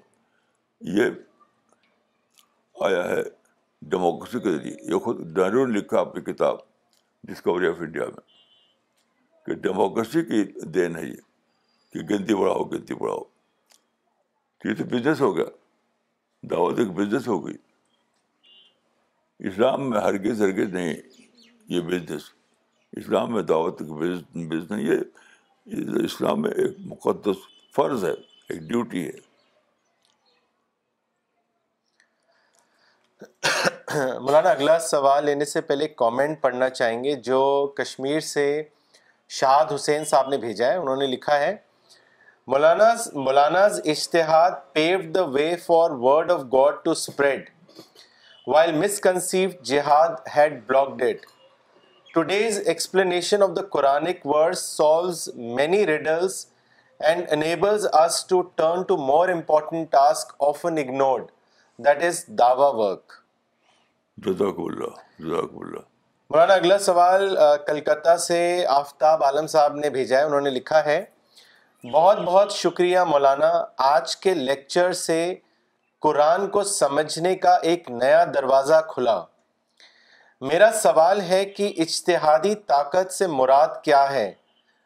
یہ 0.81 1.05
آیا 2.81 3.05
ہے 3.09 3.23
ڈیموکریسی 3.83 4.41
کے 4.41 4.51
ذریعے۔ 4.53 4.77
یہ 4.93 4.99
خود 4.99 5.39
نہرو 5.39 5.67
نے 5.67 5.79
لکھا 5.79 6.01
اپنی 6.01 6.33
کتاب 6.33 6.57
ڈسکوری 7.25 7.67
آف 7.67 7.81
انڈیا 7.81 8.05
میں، 8.05 8.25
کہ 9.47 9.55
ڈیموکریسی 9.55 10.23
کی 10.25 10.45
دین 10.69 10.97
ہے 10.97 11.05
یہ۔ 11.05 11.30
کہ 11.93 11.99
گنتی 11.99 12.35
بڑھاؤ 12.35 12.65
گنتی 12.65 12.95
بڑھاؤ۔ 12.95 13.23
یہ 14.65 14.75
تو 14.75 14.85
بزنس 14.85 15.21
ہو 15.21 15.37
گیا۔ 15.37 15.45
دعوت 16.43 16.79
ایک 16.79 16.89
بزنس 16.89 17.29
ہو 17.29 17.47
گئی۔ 17.47 17.57
اسلام 19.39 19.91
میں 19.91 20.01
ہرگز 20.01 20.43
ہرگز 20.43 20.75
نہیں۔ 20.75 20.95
یہ 21.69 21.81
بزنس 21.81 22.23
اسلام 22.93 23.33
میں 23.33 23.43
دعوت 23.43 23.83
بزنس 23.83 24.71
نہیں، 24.71 24.83
یہ 24.83 24.99
اسلام 26.05 26.43
میں 26.43 26.51
ایک 26.51 26.77
مقدس 26.79 27.37
فرض 27.75 28.05
ہے، 28.05 28.11
ایک 28.49 28.61
ڈیوٹی 28.61 29.09
ہے۔ 29.09 29.31
مولانا، 34.19 34.51
اگلا 34.51 34.79
سوال 34.79 35.25
لینے 35.25 35.45
سے 35.45 35.61
پہلے 35.61 35.89
کامنٹ 35.89 36.43
پڑھنا 36.43 36.71
چاہیں 36.71 37.05
گے 37.05 37.15
جو 37.15 37.73
کشمیر 37.77 38.21
سے 38.21 38.63
شاد 39.29 39.65
حسین 39.75 40.05
صاحب 40.05 40.29
نے 40.29 40.37
بھیجا 40.39 40.73
ہے۔ 40.73 40.77
انہوں 40.77 40.97
نے 40.97 41.07
لکھا 41.07 41.39
ہے 41.39 41.57
مولانا 42.49 42.93
مولاناز 43.15 43.81
اشتہاد 43.87 44.53
paved 44.73 44.99
the 45.15 45.23
way 45.33 45.51
for 45.57 45.91
word 46.01 46.31
of 46.33 46.41
God 46.53 46.77
to 46.85 46.91
spread 46.91 47.49
while 48.47 48.73
مس 48.75 48.99
کنسیو 49.01 49.51
جہاد 49.65 50.15
had 50.37 50.59
blocked 50.67 51.03
it 51.03 51.27
today's 52.15 52.61
explanation 52.67 53.43
of 53.43 53.51
the 53.57 53.63
Quranic 53.73 54.27
word 54.27 54.57
solves 54.57 55.29
many 55.59 55.87
riddles 55.87 56.45
and 57.01 57.27
enables 57.31 57.87
us 57.93 58.25
to 58.27 58.41
turn 58.57 58.83
to 58.83 58.97
more 59.03 59.29
important 59.29 59.91
task 59.93 60.33
often 60.49 60.79
ignored 60.79 61.31
that 61.79 62.03
is 62.05 62.25
Dawa 62.39 62.71
work 62.77 63.13
جزاک 64.19 64.59
اللہ 64.61 64.99
جزاک 65.19 65.55
اللہ 65.57 65.89
مولانا 66.31 66.55
اگلا 66.55 66.79
سوال 66.81 67.37
کلکتہ 67.67 68.17
سے 68.19 68.43
آفتاب 68.71 69.25
عالم 69.25 69.47
صاحب 69.49 69.77
نے 69.77 69.91
بھیجا 69.91 70.19
ہے 70.19 70.25
انہوں 70.25 70.41
نے 70.41 70.51
لکھا 70.51 70.85
ہے 70.85 71.03
بہت 71.85 72.19
بہت 72.19 72.53
شکریہ 72.53 72.99
مولانا۔ 72.99 73.65
آج 73.79 74.17
کے 74.17 74.35
لیکچر 74.35 74.93
سے 74.93 75.35
قرآن 76.01 76.49
کو 76.49 76.63
سمجھنے 76.63 77.37
کا 77.37 77.55
ایک 77.55 77.91
نیا 77.91 78.25
دروازہ 78.35 78.75
کھلا۔ 78.89 79.25
میرا 80.41 80.71
سوال 80.83 81.21
ہے 81.21 81.45
کہ 81.45 81.73
اجتہادی 81.79 82.55
طاقت 82.55 83.13
سے 83.13 83.27
مراد 83.27 83.69
کیا 83.85 84.13
ہے؟ 84.13 84.33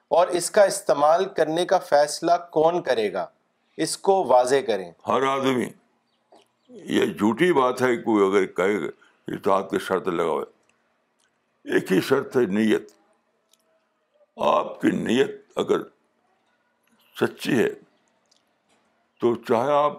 اور 0.09 0.29
اس 0.29 0.51
کا 0.51 0.65
استعمال 0.65 1.25
کرنے 1.25 1.67
کا 1.67 1.79
فیصلہ 1.79 2.33
کون 2.51 2.83
کرے 2.83 3.13
گا؟ 3.13 3.27
اس 3.77 3.99
کو 3.99 4.25
واضح 4.25 4.57
کریں۔ 4.67 4.93
ہر 5.09 5.23
آدمی، 5.23 5.67
یہ 6.69 7.07
جھوٹی 7.07 7.53
بات 7.53 7.83
ہے 7.83 7.97
کوئی 7.97 8.27
اگر 8.27 8.47
کہے 8.47 8.87
گا 8.87 9.61
کی 9.61 9.79
شرط 9.79 10.09
لگا 10.09 10.25
ہوئے 10.25 10.45
ایک 11.75 11.93
ہی 11.93 12.01
شرط 12.01 12.37
ہے، 12.37 12.43
نیت۔ 12.43 12.89
آپ 14.37 14.81
کی 14.81 14.89
نیت 14.89 15.31
اگر 15.57 15.94
سچی 17.21 17.65
ہے۔ 17.65 17.69
تو 19.21 19.35
چاہے 19.35 19.73
آپ 19.73 19.93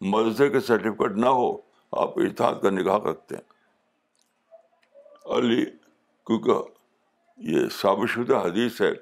مدرسے 0.00 0.50
کے 0.50 0.60
سرٹیفکیٹ 0.60 1.10
نہ 1.10 1.26
ہو، 1.26 1.56
آپ 1.92 2.18
اتحاد 2.18 2.54
کا 2.62 2.70
نگاہ 2.70 2.98
رکھتے 2.98 3.34
ہیں۔ 3.36 3.42
علی، 5.36 5.64
کیونکہ 6.26 6.52
یہ 7.36 7.68
ثابت 7.68 8.08
شدہ 8.08 8.36
حدیث 8.36 8.80
ہے 8.80 8.94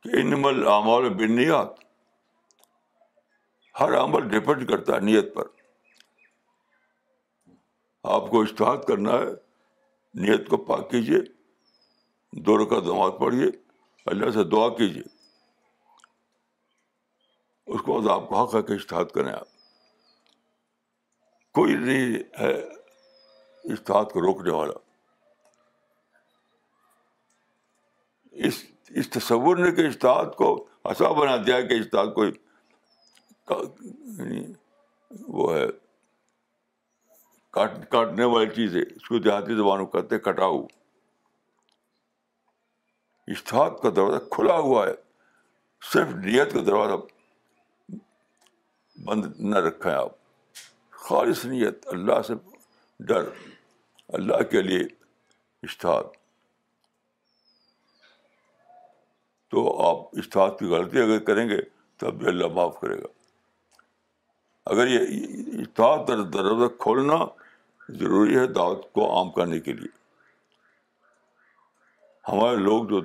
کہ 0.00 0.08
انمل 0.16 0.68
اعمال 0.68 1.08
بنیاد 1.08 1.66
ہر 3.80 3.96
عمل 3.98 4.28
ڈپینڈ 4.28 4.68
کرتا 4.68 4.94
ہے 4.94 5.00
نیت 5.00 5.34
پر۔ 5.34 5.44
آپ 8.02 8.30
کو 8.30 8.42
اشتہاد 8.42 8.76
کرنا 8.88 9.12
ہے، 9.12 9.26
نیت 10.14 10.48
کو 10.48 10.56
پاک 10.56 10.90
کیجیے 10.90 11.18
دو 12.32 12.64
رکعت 12.64 12.82
نماز 12.82 13.12
پڑھیے 13.20 13.46
اللہ 14.06 14.30
سے 14.30 14.44
دعا 14.44 14.68
کیجیے 14.68 15.15
اس 17.66 17.80
کو 17.80 18.10
آپ 18.10 18.28
کو 18.28 18.44
حق 18.44 18.54
ہے 18.54 18.62
کہ 18.62 18.72
اشتہاد 18.72 19.04
کریں 19.04 19.32
آپ۔ 19.32 19.48
کوئی 21.52 21.74
نہیں 21.74 22.22
ہے 22.40 22.54
اشتہاد 23.72 24.04
کو 24.04 24.20
روکنے 24.20 24.50
والا۔ 24.52 24.72
اس 28.32 28.64
اس 28.88 29.10
تصور 29.10 29.56
نے 29.56 29.70
کہ 29.72 29.86
اشتہاد 29.86 30.24
کو 30.36 30.66
ایسا 30.84 31.12
بنا 31.12 31.36
دیا 31.36 31.60
کہ 31.60 31.74
اشتہاد 31.74 32.06
کوئی 32.14 32.32
یعنی 33.48 34.52
وہ 35.20 35.54
ہے، 35.54 35.66
کاٹ، 37.50 37.90
کاٹنے 37.90 38.24
والی 38.24 38.54
چیز 38.54 38.76
ہے۔ 38.76 38.82
اس 38.82 39.08
کو 39.08 39.18
دیہاتی 39.18 39.56
زبانوں 39.56 39.86
کہتے 39.86 40.18
کٹاؤ۔ 40.18 40.66
اشتہاد 43.28 43.70
کا 43.82 43.88
دروازہ 43.96 44.24
کھلا 44.30 44.56
ہوا 44.56 44.86
ہے۔ 44.86 44.94
صرف 45.92 46.08
نیت 46.08 46.52
کا 46.52 46.60
دروازہ 46.66 47.15
بند 49.06 49.24
نہ 49.38 49.58
رکھیں 49.58 49.92
آپ۔ 49.92 50.12
خالص 50.90 51.44
نیت، 51.44 51.86
اللہ 51.86 52.22
سے 52.26 52.34
ڈر، 53.00 53.28
اللہ 54.08 54.42
کے 54.42 54.62
لیے 54.62 54.80
اشتہاد 55.62 56.04
تو 59.50 59.58
آپ 59.88 60.18
اشتہاد 60.18 60.50
کی 60.58 60.66
غلطی 60.66 61.00
اگر 61.00 61.18
کریں 61.18 61.48
گے، 61.48 61.60
تب 61.96 62.14
بھی 62.14 62.26
اللہ 62.26 62.46
معاف 62.46 62.80
کرے 62.80 62.98
گا۔ 62.98 63.06
اگر 64.66 64.86
یہ 64.86 65.00
اشتہاد 65.60 66.08
دروازہ 66.32 66.68
کھولنا 66.78 67.16
ضروری 67.88 68.36
ہے 68.36 68.46
دعوت 68.46 68.92
کو 68.92 69.16
عام 69.16 69.30
کرنے 69.30 69.60
کے 69.60 69.72
لیے۔ 69.72 69.94
ہمارے 72.28 72.56
لوگ 72.56 72.84
جو 72.84 73.00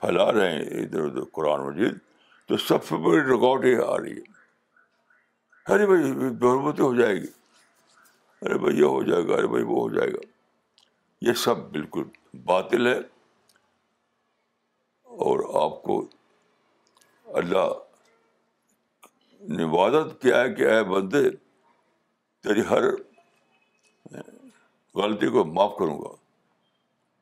پھیلا 0.00 0.32
رہے 0.32 0.50
ہیں 0.50 0.62
ادھر 0.62 1.00
ادھر 1.00 1.24
قرآن 1.32 1.60
مجید، 1.60 1.98
تو 2.46 2.56
سب 2.56 2.84
سے 2.84 2.96
بڑی 2.96 3.20
رکاوٹ 3.20 3.64
یہ 3.64 3.78
آ 3.86 3.98
رہی 3.98 4.16
ہے 4.18 4.33
ارے 5.68 5.86
بھائی 5.86 6.12
بحرمتی 6.12 6.82
ہو 6.82 6.94
جائے 6.94 7.14
گی۔ 7.14 7.26
ارے 8.42 8.58
بھائی، 8.58 8.78
یہ 8.78 8.84
ہو 8.84 9.02
جائے 9.02 9.28
گا، 9.28 9.34
ارے 9.34 9.46
بھائی، 9.46 9.64
وہ 9.64 9.80
ہو 9.80 9.90
جائے 9.90 10.12
گا۔ 10.12 10.18
یہ 11.20 11.32
سب 11.32 11.58
بالکل 11.58 12.04
باطل 12.44 12.86
ہے۔ 12.86 12.98
اور 15.02 15.62
آپ 15.62 15.82
کو 15.82 16.08
اللہ 17.24 17.72
نے 19.40 19.64
وعدہ 19.64 20.08
کیا 20.22 20.40
ہے 20.40 20.54
کہ 20.54 20.62
اے 20.62 20.82
بندے، 20.82 21.30
تیری 22.42 22.60
ہر 22.70 22.82
غلطی 24.94 25.28
کو 25.28 25.44
معاف 25.44 25.72
کروں 25.78 25.98
گا۔ 25.98 26.14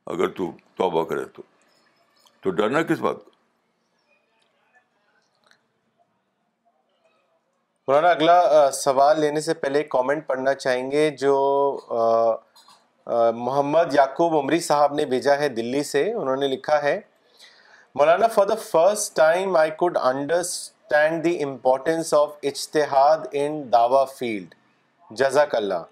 اگر 0.07 0.29
تو 0.29 0.53
توبہ 0.75 1.05
کرے 1.05 1.25
تو۔ 1.25 1.43
تو 2.41 2.51
ڈرنا 2.51 2.83
کس 2.83 3.01
بات 3.01 3.17
کا 3.25 3.31
مولانا، 7.93 8.11
اگلا 8.11 8.71
سوال 8.73 9.19
لینے 9.21 9.41
سے 9.41 9.55
پہلے 9.55 9.83
کامنٹ 9.93 10.27
پڑھنا 10.27 10.53
چاہیں 10.55 10.91
گے 10.91 11.09
جو 11.21 11.35
محمد 13.07 13.95
یعقوب 13.95 14.37
عمری 14.37 14.61
صاحب 14.67 14.95
نے 14.95 15.05
بھیجا 15.07 15.37
ہے 15.39 15.49
دلی 15.57 15.83
سے، 15.83 16.03
انہوں 16.13 16.37
نے 16.37 16.49
لکھا 16.49 16.81
ہے، 16.83 16.99
Maulana 17.95 18.27
for 18.35 18.47
the 18.47 18.55
first 18.61 19.17
time 19.17 19.57
I 19.57 19.71
could 19.81 19.99
understand 20.03 21.25
the 21.25 21.37
importance 21.45 22.15
of 22.15 22.31
اجتہاد 22.43 23.27
ان 23.33 23.63
داوا 23.73 24.05
فیلڈ 24.19 24.55
جزاک 25.11 25.55
اللہ 25.55 25.83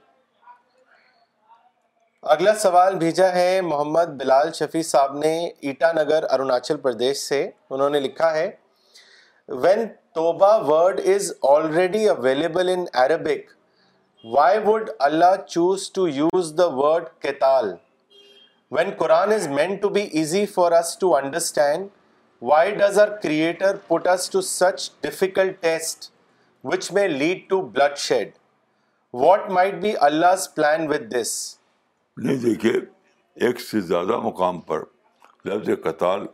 اگلا 2.23 2.55
سوال 2.63 2.95
بھیجا 3.05 3.33
ہے 3.35 3.61
محمد 3.65 4.17
بلال 4.19 4.53
شفیع 4.53 4.83
صاحب 4.83 5.17
نے 5.19 5.35
ایٹا 5.47 5.93
نگر، 5.93 6.25
اروناچل 6.31 6.77
پردیش 6.83 7.19
سے، 7.19 7.49
انہوں 7.71 7.91
نے 7.91 8.01
لکھا 8.01 8.33
ہے 8.35 8.51
وین 9.51 9.87
توبہ 10.15 10.49
word 10.67 11.01
is 11.15 11.31
already 11.43 12.09
available 12.09 12.69
in 12.69 12.85
Arabic 12.95 13.51
why 14.25 14.59
would 14.65 14.91
Allah 14.99 15.35
choose 15.47 15.91
to 15.93 16.07
use 16.09 16.53
the 16.59 16.67
word 16.75 17.05
کیتال 17.23 17.73
when 18.73 18.91
Quran 18.99 19.33
is 19.33 19.47
meant 19.49 19.75
to 19.77 19.89
be 19.89 20.03
easy 20.13 20.45
for 20.47 20.73
us 20.73 20.97
to 20.99 21.15
understand 21.17 21.89
why 22.43 22.75
does 22.75 22.99
our 22.99 23.09
creator 23.23 23.77
put 23.87 24.07
us 24.07 24.29
to 24.31 24.41
such 24.41 24.91
difficult 25.03 25.61
test 25.63 26.11
which 26.65 26.91
may 26.93 27.07
lead 27.09 27.49
to 27.49 27.61
bloodshed 27.99 28.31
what 29.15 29.51
might 29.51 29.75
be 29.83 29.93
Allah 30.01 30.35
plan 30.55 30.87
with 30.89 31.11
this 31.15 31.33
نہیں، 32.17 32.37
دیکھیے، 32.37 32.73
ایک 33.37 33.61
سے 33.61 33.81
زیادہ 33.81 34.17
مقام 34.19 34.61
پر 34.61 34.85
لفظ 35.45 35.69
قتال 35.85 36.27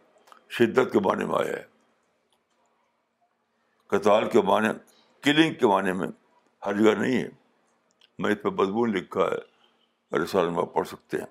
شدت 0.59 0.93
کے 0.93 1.01
معنی 1.01 1.25
میں 1.25 1.39
آیا 1.39 1.57
ہے۔ 1.57 1.76
قتال 3.87 4.29
کے 4.31 4.41
معنی 4.41 4.69
کلنگ 5.23 5.55
کے 5.55 5.67
معنی 5.67 5.93
میں 5.93 6.09
ہر 6.67 6.75
جگہ 6.75 6.95
نہیں 6.95 7.23
ہے۔ 7.23 7.29
میں 8.19 8.31
اس 8.31 8.43
پہ 8.43 8.49
بدبون 8.49 8.91
لکھا 8.91 9.21
ہے 9.21 10.19
رسال 10.19 10.49
میں 10.49 10.65
پڑھ 10.65 10.89
سکتے 10.89 11.17
ہیں 11.17 11.27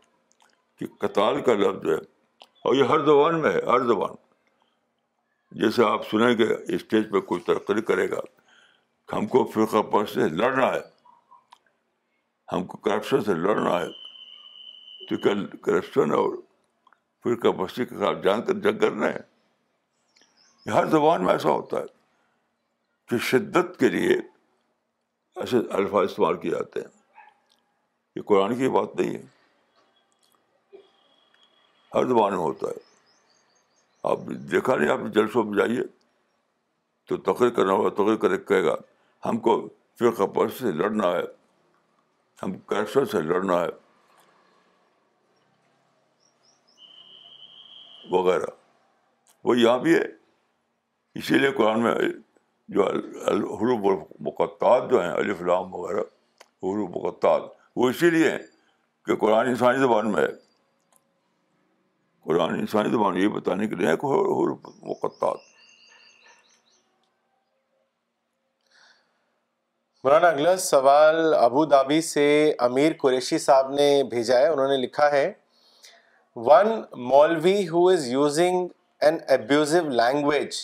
کہ 0.78 0.86
قتال 0.99 1.41
کا 1.41 1.53
لفظ 1.53 1.89
ہے، 1.89 1.95
اور 2.66 2.76
یہ 2.76 2.84
ہر 2.84 2.99
زبان 3.06 3.41
میں 3.41 3.51
ہے، 3.53 3.62
ہر 3.62 3.80
زبان۔ 3.80 4.16
جیسے 5.51 5.84
آپ 5.86 6.08
سنیں 6.10 6.38
گے 6.38 6.76
اسٹیج 6.76 7.12
پہ 7.12 7.20
کوئی 7.20 7.41
ترقی 7.41 7.82
کرے 7.82 8.10
گا، 8.12 8.22
ہم 9.14 9.28
کو 9.28 9.51
فرقہ 9.53 9.82
پر 9.82 10.06
سے 10.06 10.30
لڑنا 10.30 10.74
ہے۔ 10.74 10.82
ہم 12.53 12.64
کو 12.64 12.78
کرپشن 12.78 13.24
سے 13.24 13.34
لڑنا 13.34 13.80
ہے۔ 13.80 13.88
تو 15.10 15.18
کل 15.18 15.45
کرپشن 15.45 16.12
اور 16.12 16.36
فرقہ 17.24 17.47
بستی 17.47 17.86
کے 17.86 17.95
خلاف 17.95 18.24
جان 18.24 18.41
کر 18.41 18.53
جنگ 18.53 18.80
کرنا 18.80 19.06
ہے؟ 19.06 19.20
ہر 20.72 20.86
زبان 20.86 21.24
میں 21.24 21.34
ایسا 21.34 21.49
ہوتا 21.49 21.80
ہے۔ 21.80 21.95
کہ 23.10 23.18
شدت 23.18 23.80
کے 23.80 23.88
لیے 23.88 24.18
ایسے 25.36 25.58
الفاظ 25.70 26.06
استعمال 26.06 26.38
کیے 26.38 26.51
جاتے 26.51 26.80
ہیں۔ 26.80 26.88
یہ 28.16 28.22
قرآن 28.22 28.56
کی 28.56 28.70
بات 28.70 28.95
نہیں 28.95 29.16
ہے۔ 29.16 29.24
ہر 31.93 32.06
زبان 32.06 32.32
میں 32.32 32.39
ہوتا 32.39 32.68
ہے۔ 32.68 32.80
آپ 34.03 34.18
دیکھا 34.51 34.76
نہیں، 34.76 34.89
آپ 34.89 34.99
جلسوں 35.14 35.43
میں 35.43 35.58
جائیے 35.58 35.82
تو 37.08 37.18
تقریر 37.18 37.49
کرنا 37.49 37.74
ہوگا، 37.74 37.89
تقریر 37.89 38.16
کرے 38.16 38.38
کہے 38.38 38.66
گا 38.66 38.76
ہم 39.26 39.38
کو 39.38 39.70
فرقہ 39.99 40.24
پرست 40.24 40.60
سے 40.60 40.72
لڑنا 40.72 41.12
ہے۔ 41.12 41.24
ہم 42.43 42.58
کیسر 42.58 43.06
سے 43.06 43.22
لڑنا 43.22 43.62
ہے۔ 43.62 43.70
وغیرہ۔ 48.10 48.45
وہ 49.43 49.58
یہاں 49.58 49.78
بھی 49.78 49.95
ہے۔ 49.95 50.06
اسی 51.16 51.38
لیے 51.38 51.51
قرآن 51.51 51.84
میں 51.84 51.95
جو 52.68 52.84
حروف 53.36 54.07
مقطعات 54.20 54.89
جو 54.91 55.01
ہیں، 55.03 55.11
الف، 55.11 55.41
لام 55.41 55.76
وغیرہ، 55.76 56.01
حروف 56.63 56.89
مقطعات، 56.89 57.41
وہ 57.76 57.89
اسی 57.89 58.09
لیے 58.09 58.32
ہیں 58.32 58.39
کہ 59.05 59.16
قرآن 59.16 59.47
انسانی 59.47 59.78
زبان 59.78 60.11
میں 60.11 60.22
ہے۔ 60.22 60.28
قرآن 62.24 62.49
انسانی 62.49 62.89
زبان 62.89 63.18
یہ 63.18 63.28
بتانے 63.28 63.68
کے 63.68 63.76
لیے 63.76 63.88
ہے 63.88 63.97
کہ 63.97 64.05
حروف 64.05 64.59
مقطعات۔ 64.84 65.38
مولانا، 70.03 70.28
اگلا 70.28 70.57
سوال 70.57 71.34
ابو 71.34 71.66
دابی 71.66 72.01
سے 72.01 72.53
امیر 72.59 72.91
قریشی 73.01 73.38
صاحب 73.38 73.72
نے 73.72 74.03
بھیجا 74.03 74.39
ہے، 74.39 74.47
انہوں 74.47 74.68
نے 74.68 74.78
لکھا 74.78 75.11
ہے 75.11 75.34
ون 76.36 76.68
مولوی 76.97 77.70
who 77.70 77.89
is 77.89 78.07
using 78.07 78.68
an 79.01 79.18
abusive 79.28 79.89
language 79.89 80.55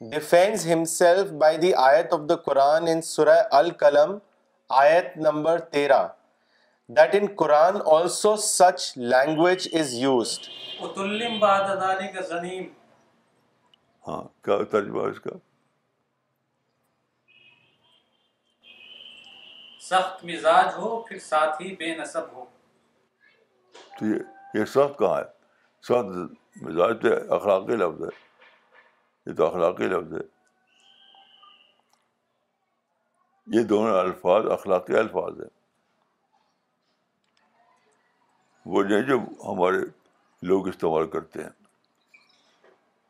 defends 0.00 0.66
himself 0.66 1.30
by 1.32 1.56
the 1.56 1.74
آیت 1.74 2.12
آف 2.12 2.20
دا 2.28 2.36
قرآن 2.36 2.86
ان 2.88 3.02
سورہ 3.02 3.38
القلم 3.50 4.18
آیت 4.70 5.16
نمبر 5.16 5.58
تیرہ 5.58 6.06
that 6.88 7.14
in 7.14 7.26
Quran 7.36 7.76
also 7.86 8.36
such 8.36 8.92
language 8.96 9.68
is 9.80 9.94
used 9.94 10.46
ہاں 14.06 14.22
کیا 14.44 14.62
ترجمہ 14.70 15.02
اس 15.02 15.20
کا؟ 15.20 15.36
سخت 19.80 20.24
مزاج 20.24 20.66
ہو 20.76 21.02
پھر 21.02 21.18
ساتھ 21.18 21.62
ہی 21.62 21.74
بے 21.76 21.94
نصب 21.94 22.32
ہو۔ 22.32 22.44
تو 23.98 24.06
یہ 24.54 24.64
سخت 24.64 24.98
کہاں 24.98 25.18
ہے؟ 25.18 25.24
سخت 25.84 26.62
مزاج 26.62 26.96
تو 27.02 27.34
اخلاقی 27.34 27.76
لفظ 27.76 28.02
ہے۔ 28.02 28.27
یہ 29.28 29.34
تو 29.34 29.46
اخلاقی 29.46 29.84
لفظ 29.84 30.14
ہے 30.14 30.26
یہ 33.46 33.62
دونوں 33.62 33.98
الفاظ، 34.00 34.46
اخلاقی 34.46 34.96
الفاظ 34.96 35.40
ہیں 35.40 35.48
وہ 38.66 38.82
نہیں 38.82 39.02
جو 39.02 39.18
ہمارے 39.18 39.78
لوگ 40.42 40.68
استعمال 40.68 41.10
کرتے 41.10 41.42
ہیں 41.42 41.50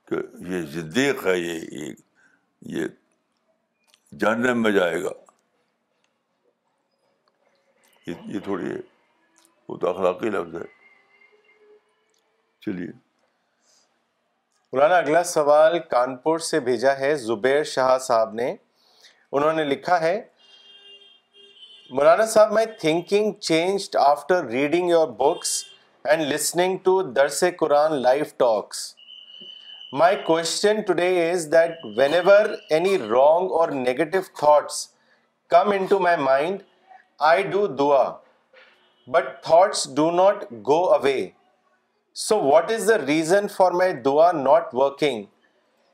کہ 0.05 0.14
یہ 0.51 0.66
صدیق 0.66 1.27
ہے 1.27 1.39
یہ 1.39 1.93
یہ 2.62 2.87
جاننے 4.19 4.55
میں 4.55 4.73
جائے 4.73 5.03
گا. 5.03 5.11
یہ 8.07 8.41
تھوڑی 8.41 8.71
ہے 8.71 8.81
وہ 9.69 9.77
تو 9.77 9.89
اخلاقی 9.91 10.31
لفظ 10.31 10.55
ہے 10.55 10.66
چلیے 12.61 12.93
مولانا 14.73 14.97
اگلا 14.97 15.23
سوال 15.25 15.79
کانپور 15.79 16.39
سے 16.39 16.59
بھیجا 16.61 16.99
ہے، 16.99 17.14
زبیر 17.16 17.62
شاہ 17.64 17.97
صاحب 17.99 18.35
نے۔ 18.35 18.57
انہوں 19.33 19.53
نے 19.53 19.64
لکھا 19.64 20.01
ہے، 20.01 20.21
مولانا 21.91 22.27
صاحب 22.27 22.53
my 22.53 22.66
thinking 22.81 23.33
changed 23.49 23.97
after 23.97 24.45
reading 24.47 24.91
your 24.91 25.09
books 25.19 25.53
and 26.05 26.23
listening 26.33 26.77
to 26.83 27.01
درس 27.12 27.43
قرآن 27.59 27.95
life 28.03 28.37
talks 28.37 28.83
my 29.93 30.16
question 30.27 30.81
today 30.83 31.09
is 31.31 31.49
that 31.53 31.85
whenever 32.14 32.55
any 32.71 32.99
wrong 32.99 33.53
or 33.59 33.69
negative 33.69 34.21
thoughts 34.41 34.87
come 35.51 35.71
into 35.87 35.99
my 35.99 36.16
mind 36.16 36.62
I 37.31 37.43
do 37.43 37.66
دعا 37.66 38.05
but 39.09 39.43
thoughts 39.43 39.89
do 39.97 40.11
not 40.11 40.45
go 40.66 40.83
away 40.95 41.19
so 42.19 42.41
what 42.41 42.71
is 42.71 42.89
the 42.89 43.07
reason 43.07 43.49
for 43.49 43.73
my 43.73 43.93
دعا 43.93 44.33
not 44.33 44.69
working 44.73 45.23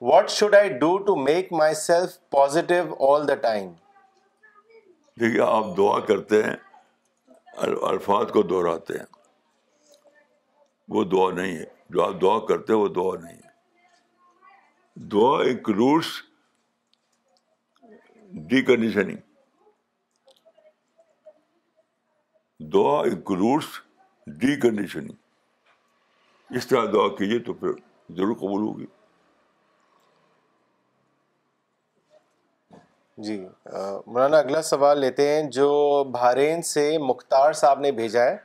what 0.00 0.30
should 0.30 0.54
I 0.54 0.68
do 0.68 0.98
to 0.98 1.16
make 1.16 1.52
myself 1.74 2.30
positive 2.30 2.94
all 3.00 3.28
the 3.28 3.34
time 3.34 3.72
دیکھیے، 5.20 5.40
آپ 5.40 5.64
دعا 5.76 6.00
کرتے 6.00 6.42
ہیں 6.42 6.56
الفاظ 7.56 8.26
کو 8.32 8.42
دہراتے 8.42 8.94
ہیں۔ 8.94 9.06
وہ 10.88 11.04
دعا 11.04 11.30
نہیں 11.30 11.56
ہے۔ 11.56 11.64
جو 11.90 12.04
آپ 12.04 12.14
دعا 12.20 12.46
کرتے 12.46 12.72
ہیں، 12.72 12.80
وہ 12.80 12.88
دعا 12.88 13.20
نہیں 13.22 13.36
ہے۔ 13.36 13.48
دعا 14.96 15.42
ایک 15.42 15.70
روٹس 15.70 16.06
ڈی 18.22 18.62
کنڈیشننگ 18.62 19.16
دعا 22.72 23.02
روٹس 23.04 23.66
ڈی 24.26 24.60
کنڈیشننگ 24.60 25.23
اس 26.50 26.66
طرح 26.66 26.84
دعا 26.92 27.08
کیجیے 27.08 27.38
تو 27.38 27.52
پھر 27.52 27.68
ضرور 28.16 28.34
قبول 28.34 28.62
ہوگی۔ 28.62 28.86
جی 33.18 33.36
مولانا 34.06 34.38
اگلا 34.38 34.62
سوال 34.62 34.98
لیتے 34.98 35.28
ہیں 35.28 35.42
جو 35.50 35.68
بھارین 36.04 36.62
سے 36.62 36.98
مختار 36.98 37.52
صاحب 37.52 37.80
نے 37.80 37.92
بھیجا 37.92 38.24
ہے۔ 38.24 38.36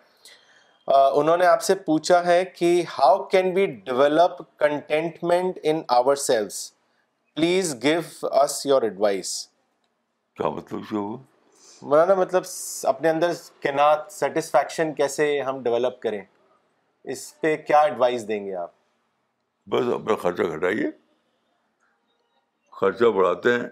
انہوں 0.87 1.37
نے 1.37 1.45
آپ 1.45 1.61
سے 1.61 1.75
پوچھا 1.75 2.25
ہے 2.25 2.45
کہ 2.45 2.83
how 2.99 3.23
can 3.23 3.51
we 3.55 3.65
develop 3.65 4.41
contentment 4.59 5.59
in 5.63 5.81
ourselves 6.15 6.71
please 7.35 7.75
give 7.83 8.27
us 8.41 8.65
your 8.65 8.81
advice 8.81 9.47
کیا 10.37 10.49
مطلب 10.49 10.93
مولانا 11.81 12.13
مطلب 12.13 12.43
اپنے 12.83 13.09
اندر 13.09 13.31
کینات 13.59 14.11
سیٹسفیکشن 14.11 14.93
کیسے 14.93 15.41
ہم 15.41 15.63
ڈیولپ 15.63 16.01
کریں؟ 16.01 16.21
اس 17.03 17.39
پہ 17.41 17.57
کیا 17.57 17.81
ایڈوائز 17.81 18.27
دیں 18.27 18.45
گے 18.45 18.55
آپ؟ 18.55 18.71
بس 19.67 19.93
اپنا 19.93 20.15
خرچہ 20.15 20.43
گھٹائیے۔ 20.43 20.87
خرچہ 22.71 23.05
بڑھاتے 23.05 23.53
ہیں۔ 23.53 23.69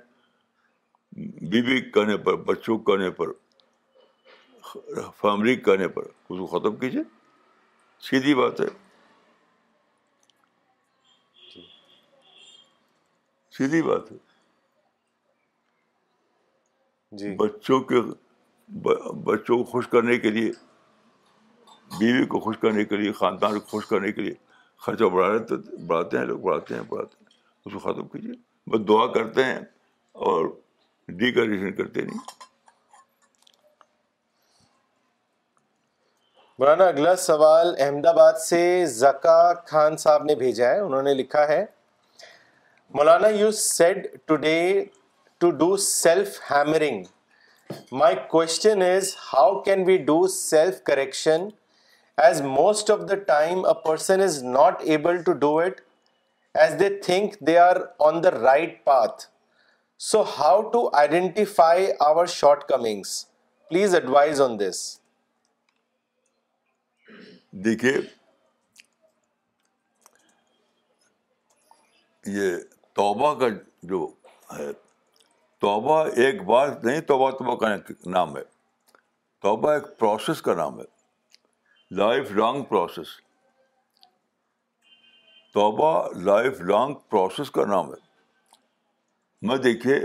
بیوی 1.41 1.91
کہنے 1.91 2.17
پر 2.17 2.35
بچوں 2.35 2.77
کہنے 2.79 3.11
پر 3.11 3.27
فیملی 5.15 5.55
کہنے 5.55 5.87
پر 5.87 6.03
اس 6.03 6.39
کو 6.39 6.45
ختم 6.45 6.75
کیجیے۔ 6.75 7.01
سیدھی 7.99 8.35
بات 8.35 8.61
ہے۔ 8.61 8.65
سیدھی 13.51 13.81
بات 13.81 14.11
ہے۔ 14.11 14.17
جی۔ 17.11 17.35
بچوں 17.35 17.79
کے 17.79 17.95
بچوں 19.13 19.57
کو 19.57 19.63
خوش 19.63 19.87
کرنے 19.87 20.17
کے 20.17 20.29
لیے 20.29 20.51
بیوی 21.99 22.25
کو 22.25 22.39
خوش 22.39 22.57
کرنے 22.57 22.85
کے 22.85 22.95
لیے، 22.95 23.11
خاندان 23.11 23.59
کو 23.59 23.65
خوش 23.67 23.85
کرنے 23.85 24.11
کے 24.11 24.21
لیے 24.21 24.33
خرچہ 24.77 25.03
بڑھا 25.03 25.29
رہے 25.29 25.39
تو 25.39 25.55
بڑھاتے 25.87 26.17
ہیں، 26.17 26.25
لوگ 26.25 26.39
بڑھاتے 26.39 26.75
ہیں 26.75 26.81
بڑھاتے 26.81 27.15
ہیں۔ 27.21 27.27
اس 27.65 27.73
کو 27.73 27.79
ختم 27.79 28.07
کیجیے۔ 28.07 28.33
بس 28.69 28.87
دعا 28.87 29.07
کرتے 29.07 29.43
ہیں 29.43 29.59
اور 30.11 30.45
ڈیکوریشن 31.07 31.73
کرتے 31.73 32.01
نہیں۔ 32.01 32.17
مولانا، 36.59 36.85
اگلا 36.85 37.15
سوال 37.15 37.75
احمد 37.79 38.05
آباد 38.05 38.33
سے 38.33 38.85
زکا 38.85 39.53
خان 39.53 39.97
صاحب 39.97 40.23
نے 40.23 40.35
بھیجا 40.35 40.69
ہے۔ 40.69 40.79
انہوں 40.79 41.01
نے 41.01 41.13
لکھا 41.13 41.47
ہے، 41.47 41.65
Maulana 42.93 43.27
you 43.27 43.51
said 43.51 44.07
today 44.25 44.85
to 45.37 45.51
do 45.51 45.77
self 45.77 46.51
hammering 46.51 47.03
my 47.91 48.15
question 48.29 48.81
is 48.81 49.15
how 49.33 49.61
can 49.61 49.83
we 49.87 49.97
do 49.97 50.27
self 50.27 50.83
correction 50.83 51.47
as 52.17 52.41
most 52.41 52.91
of 52.91 52.99
the 53.09 53.15
time 53.15 53.65
a 53.65 53.73
person 53.85 54.21
is 54.21 54.43
not 54.43 54.81
able 54.81 55.23
to 55.23 55.31
do 55.31 55.57
it 55.59 55.81
as 56.55 56.79
they 56.79 56.89
think 57.01 57.39
they 57.39 57.57
are 57.57 57.75
on 57.99 58.23
the 58.23 58.31
right 58.31 58.83
path 58.83 59.23
so 59.99 60.21
how 60.39 60.61
to 60.61 60.89
identify 60.93 61.87
our 61.99 62.25
shortcomings 62.63 63.25
please 63.67 63.95
advise 63.95 64.41
on 64.41 64.59
this 64.59 64.99
دیکھیے، 67.65 67.93
یہ 72.25 72.55
توبہ 72.93 73.33
کا 73.39 73.45
جو 73.83 74.07
ہے، 74.59 74.71
توبہ 75.61 76.05
ایک 76.15 76.43
بار 76.43 76.67
نہیں، 76.83 77.01
توبہ 77.01 77.31
توبہ 77.31 77.55
کا 77.55 77.75
نام 78.05 78.37
ہے۔ 78.37 78.43
توبہ 79.41 79.71
ایک 79.71 79.97
پروسیس 79.99 80.41
کا 80.41 80.53
نام 80.53 80.79
ہے۔ 80.79 80.96
لائف 81.91 82.31
لانگ 82.31 82.63
پروسیس 82.63 83.07
توبہ 85.55 85.91
لائف 86.15 86.61
لانگ 86.61 86.93
پروسیس 87.09 87.51
کا 87.51 87.65
نام 87.65 87.91
ہے 87.93 88.05
میں 89.41 89.57
دیکھیے 89.57 89.95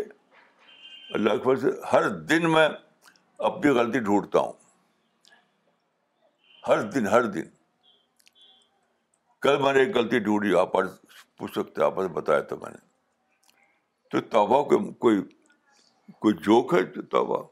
اللہ 1.11 1.37
کے 1.37 1.57
سے 1.57 1.71
ہر 1.93 2.09
دن 2.09 2.51
میں 2.53 2.69
اپنی 3.41 3.71
غلطی 3.71 3.99
ڈھونڈتا 3.99 4.39
ہوں 4.39 4.53
ہر 6.65 6.83
دن 6.91 7.07
ہر 7.07 7.25
دن 7.25 7.49
کل 9.43 9.63
میں 9.63 9.73
نے 9.73 9.81
ایک 9.81 9.97
غلطی 9.97 10.19
ڈھونڈی 10.19 10.55
آپ 10.55 10.73
پوچھ 10.73 11.53
سکتے 11.53 11.85
آپ 11.85 11.95
بتایا 12.13 12.41
تھا 12.41 12.57
میں 12.57 12.71
نے 12.71 12.79
تو 14.11 14.21
توبہ 14.21 14.63
کو 14.63 14.79
کوئی 14.93 15.21
کوئی 16.21 16.35
جوک 16.35 16.75
ہے 16.75 17.03
توبہ 17.03 17.43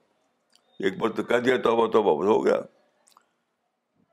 ایک 0.80 0.98
بار 0.98 1.10
تو 1.10 1.22
کہہ 1.22 1.36
دیا 1.36 1.56
توبہ 1.56 1.86
توبہ 1.86 2.20
بس 2.22 2.28
ہو 2.28 2.44
گیا 2.44 2.60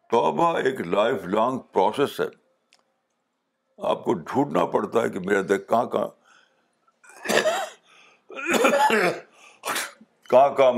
توبہ 0.09 0.57
ایک 0.57 0.81
لائف 0.81 1.25
لانگ 1.25 1.59
پروسیس 1.59 2.21
ہے۔ 2.21 2.25
آپ 3.77 4.03
کو 4.03 4.13
ڈھونڈنا 4.13 4.65
پڑتا 4.65 5.01
ہے 5.01 5.09
کہ 5.09 5.19
میرا 5.19 5.41
دیکھ 5.49 5.69
کہاں 5.69 5.85
کہاں 5.85 6.07
کہاں 10.29 10.49
کہاں 10.49 10.71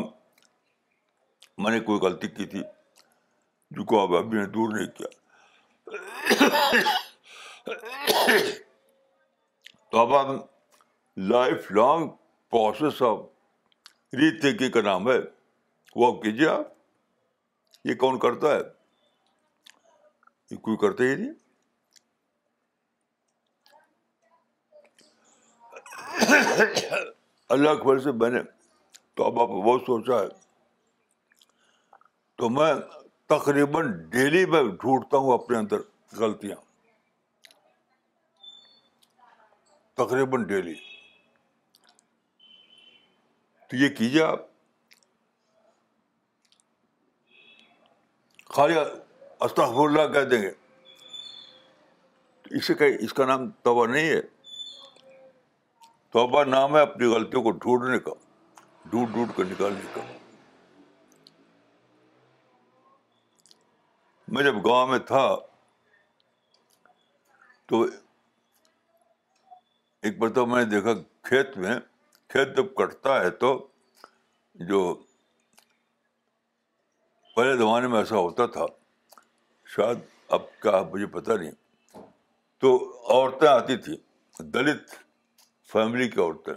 میں 1.58 1.72
نے 1.72 1.80
کوئی 1.80 2.00
غلطی 2.00 2.28
کی 2.28 2.46
تھی۔ 2.46 2.64
جو 3.72 3.84
کو 3.84 4.04
اب 4.04 4.16
ابھی 4.16 4.38
نے 4.38 4.46
دور 4.46 4.70
نہیں 4.78 4.88
کیا۔ 4.88 5.08
تو 9.92 9.98
اب 10.00 10.22
ہم 10.22 10.38
life 11.18 11.72
long 11.72 12.08
process 12.50 13.02
of 13.02 13.20
rethinking 14.40 14.72
کا 14.72 14.82
نام 14.82 15.12
ہے۔ 15.12 15.18
وہ 15.96 16.22
کیجیے 16.22 16.48
آپ۔ 16.48 16.66
یہ 17.86 17.96
کون 17.96 18.20
کرتا 18.20 18.56
ہے؟ 18.56 18.79
یہ 20.52 20.58
کوئی 20.58 20.78
کرتے 20.78 21.04
ہی 21.04 21.16
نہیں۔ 21.16 21.34
اللہ 27.50 27.70
کے 27.70 27.88
وجہ 27.88 28.04
سے 28.04 28.12
میں 28.12 28.30
نے 28.30 28.40
تو 29.14 29.26
اب 29.26 29.40
آپ 29.42 29.48
بہت 29.48 29.82
سوچا 29.82 30.20
ہے۔ 30.20 30.28
تو 32.36 32.50
میں 32.50 32.74
تقریباً 33.26 34.10
ڈیلی 34.10 34.46
میں 34.46 34.64
ڈھونڈتا 34.64 35.18
ہوں 35.18 35.34
اپنے 35.34 35.58
اندر 35.58 35.78
غلطیاں۔ 36.12 36.56
تقریباً 39.94 40.44
ڈیلی۔ 40.44 40.76
تو 43.70 43.76
یہ 43.76 43.90
کیجیے 43.90 44.24
آپ۔ 44.24 44.40
خالی 48.46 48.74
استغفر 49.40 49.88
اللہ 49.88 50.14
کہہ 50.14 50.30
دیں 50.30 50.42
گے۔ 50.42 50.52
اسے 52.46 52.74
کہ 52.74 52.84
اس 53.00 53.14
کا 53.14 53.26
نام 53.26 53.50
توبہ 53.50 53.88
نہیں 53.88 54.10
ہے۔ 54.10 54.22
توبہ 56.12 56.44
نام 56.44 56.76
ہے 56.76 56.82
اپنی 56.82 57.08
غلطیوں 57.08 57.44
کو 57.44 57.52
ڈھونڈنے 57.52 58.00
کا۔ 58.00 58.12
ڈھونڈ 58.86 59.08
ڈھونڈ 59.14 59.38
کر 59.38 59.44
نکالنے 59.46 59.80
کا۔ 59.94 60.02
میں 64.28 64.44
جب 64.44 64.56
گاؤں 64.56 64.88
میں 64.88 65.00
تھا 65.00 65.36
تو 67.66 67.84
ایک 70.02 70.18
بار 70.18 70.30
تو 70.30 70.46
میں 70.46 70.66
نے 70.66 70.70
دیکھا 70.70 70.94
کھیت 71.22 71.58
میں، 71.58 71.80
کھیت 72.28 72.58
جب 72.58 72.76
کٹتا 72.76 73.20
ہے 73.20 73.30
تو 73.30 73.68
جو 74.54 75.04
پہلے 77.36 77.58
زمانے 77.58 77.88
میں 77.88 78.00
ایسا 78.00 78.16
ہوتا 78.16 78.46
تھا 78.46 78.66
شاید 79.76 79.98
اب 80.28 80.42
کیا 80.62 80.84
مجھے 80.92 81.06
پتہ 81.06 81.32
نہیں۔ 81.32 81.52
تو 82.58 82.98
عورتیں 83.10 83.48
آتی 83.48 83.78
تھیں، 83.78 83.96
دلت 84.44 84.90
فیملی 85.72 86.10
کی 86.10 86.22
عورتیں۔ 86.22 86.54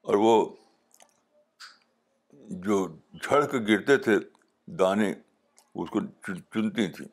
اور 0.00 0.14
وہ 0.14 0.56
جو 2.50 2.96
جھڑ 3.12 3.46
کے 3.46 3.58
گرتے 3.58 3.96
تھے، 3.96 4.18
دانے 4.66 5.10
اس 5.74 5.90
کو 5.90 6.00
چنتی 6.54 6.86
تھیں۔ 6.86 7.08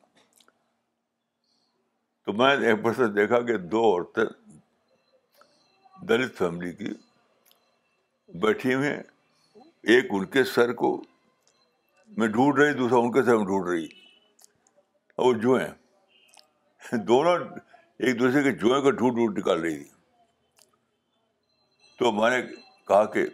تو 2.24 2.32
میں 2.32 2.56
ایک 2.56 2.82
بار 2.82 2.92
سے 2.92 3.06
دیکھا 3.06 3.40
کہ 3.40 3.58
دو 3.58 3.82
عورتیں 3.82 4.52
دلت 6.04 6.38
فیملی 6.38 6.72
کی 6.72 6.90
بیٹھی 8.28 8.74
ہوئی 8.74 8.88
ہیں۔ 8.88 9.02
ایک 9.82 10.04
ان 10.10 10.24
کے 10.24 10.44
سر 10.44 10.72
کو 10.72 11.02
میں 12.06 12.28
ڈھونڈ 12.28 12.58
رہی، 12.58 12.72
دوسرا 12.72 12.98
ان 12.98 13.12
کے 13.12 13.22
سر 13.22 13.36
میں 13.36 13.46
ڈھونڈ 13.46 13.68
رہی۔ 13.68 14.05
اور 15.16 15.34
وہ 15.34 15.40
جو 15.40 15.54
ہیں، 15.54 15.74
دونوں 16.96 17.38
ایک 17.98 18.18
دوسرے 18.20 18.42
کے 18.42 18.52
جوئیں 18.52 18.82
کو 18.82 18.90
ڈھونڈ 18.90 19.14
ڈھونڈ 19.14 19.38
نکال 19.38 19.60
رہی 19.60 19.84
تھی۔ 19.84 19.90
تو 21.98 22.12
میں 22.12 22.30
نے 22.30 22.54
کہا 22.88 23.04
کہ 23.04 23.26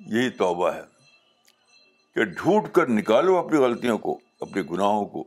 یہی 0.00 0.30
توبہ 0.30 0.70
ہے 0.70 0.82
کہ 2.14 2.24
ڈھونڈ 2.24 2.74
کر 2.74 2.88
نکالو 2.88 3.36
اپنی 3.36 3.58
غلطیوں 3.58 3.98
کو، 3.98 4.18
اپنے 4.40 4.62
گناہوں 4.62 5.04
کو۔ 5.06 5.24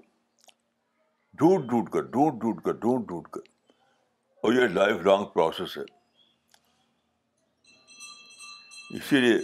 ڈھونڈ 1.33 1.69
ڈھونڈ 1.69 1.89
کر، 1.89 2.01
ڈھونڈ 2.01 2.41
ڈھونڈ 2.41 2.61
کر، 2.61 2.71
ڈھونڈ 2.71 3.07
ڈھونڈ 3.07 3.27
کر۔ 3.27 3.41
اور 4.43 4.53
یہ 4.53 4.67
لائف 4.67 4.95
لانگ 5.05 5.25
پروسیس 5.25 5.77
ہے۔ 5.77 5.83
اسی 8.97 9.19
لیے 9.19 9.39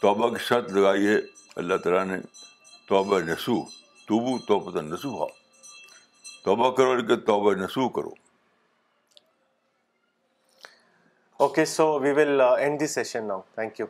توبہ 0.00 0.28
کی 0.28 0.44
شرط 0.44 0.72
لگائی 0.72 1.06
ہے۔ 1.06 1.16
اللہ 1.56 1.76
تعالیٰ 1.76 2.04
نے 2.04 2.20
توبہ 2.88 3.20
نسو 3.20 3.62
توبو 4.06 4.38
تو 4.38 4.80
نسو 4.80 5.24
ہا 5.24 5.45
توبا 6.46 6.68
کرو 6.76 6.92
کہ 7.08 7.16
تو 7.26 7.34
بھائی 7.42 7.66
show 7.74 7.84
کروکے 11.38 11.64
so 11.64 11.86
we 12.00 12.10
will 12.16 12.40
end 12.40 12.74
the 12.80 12.86
session 12.86 13.22
now 13.28 13.38
thank 13.54 13.72
you 13.80 13.86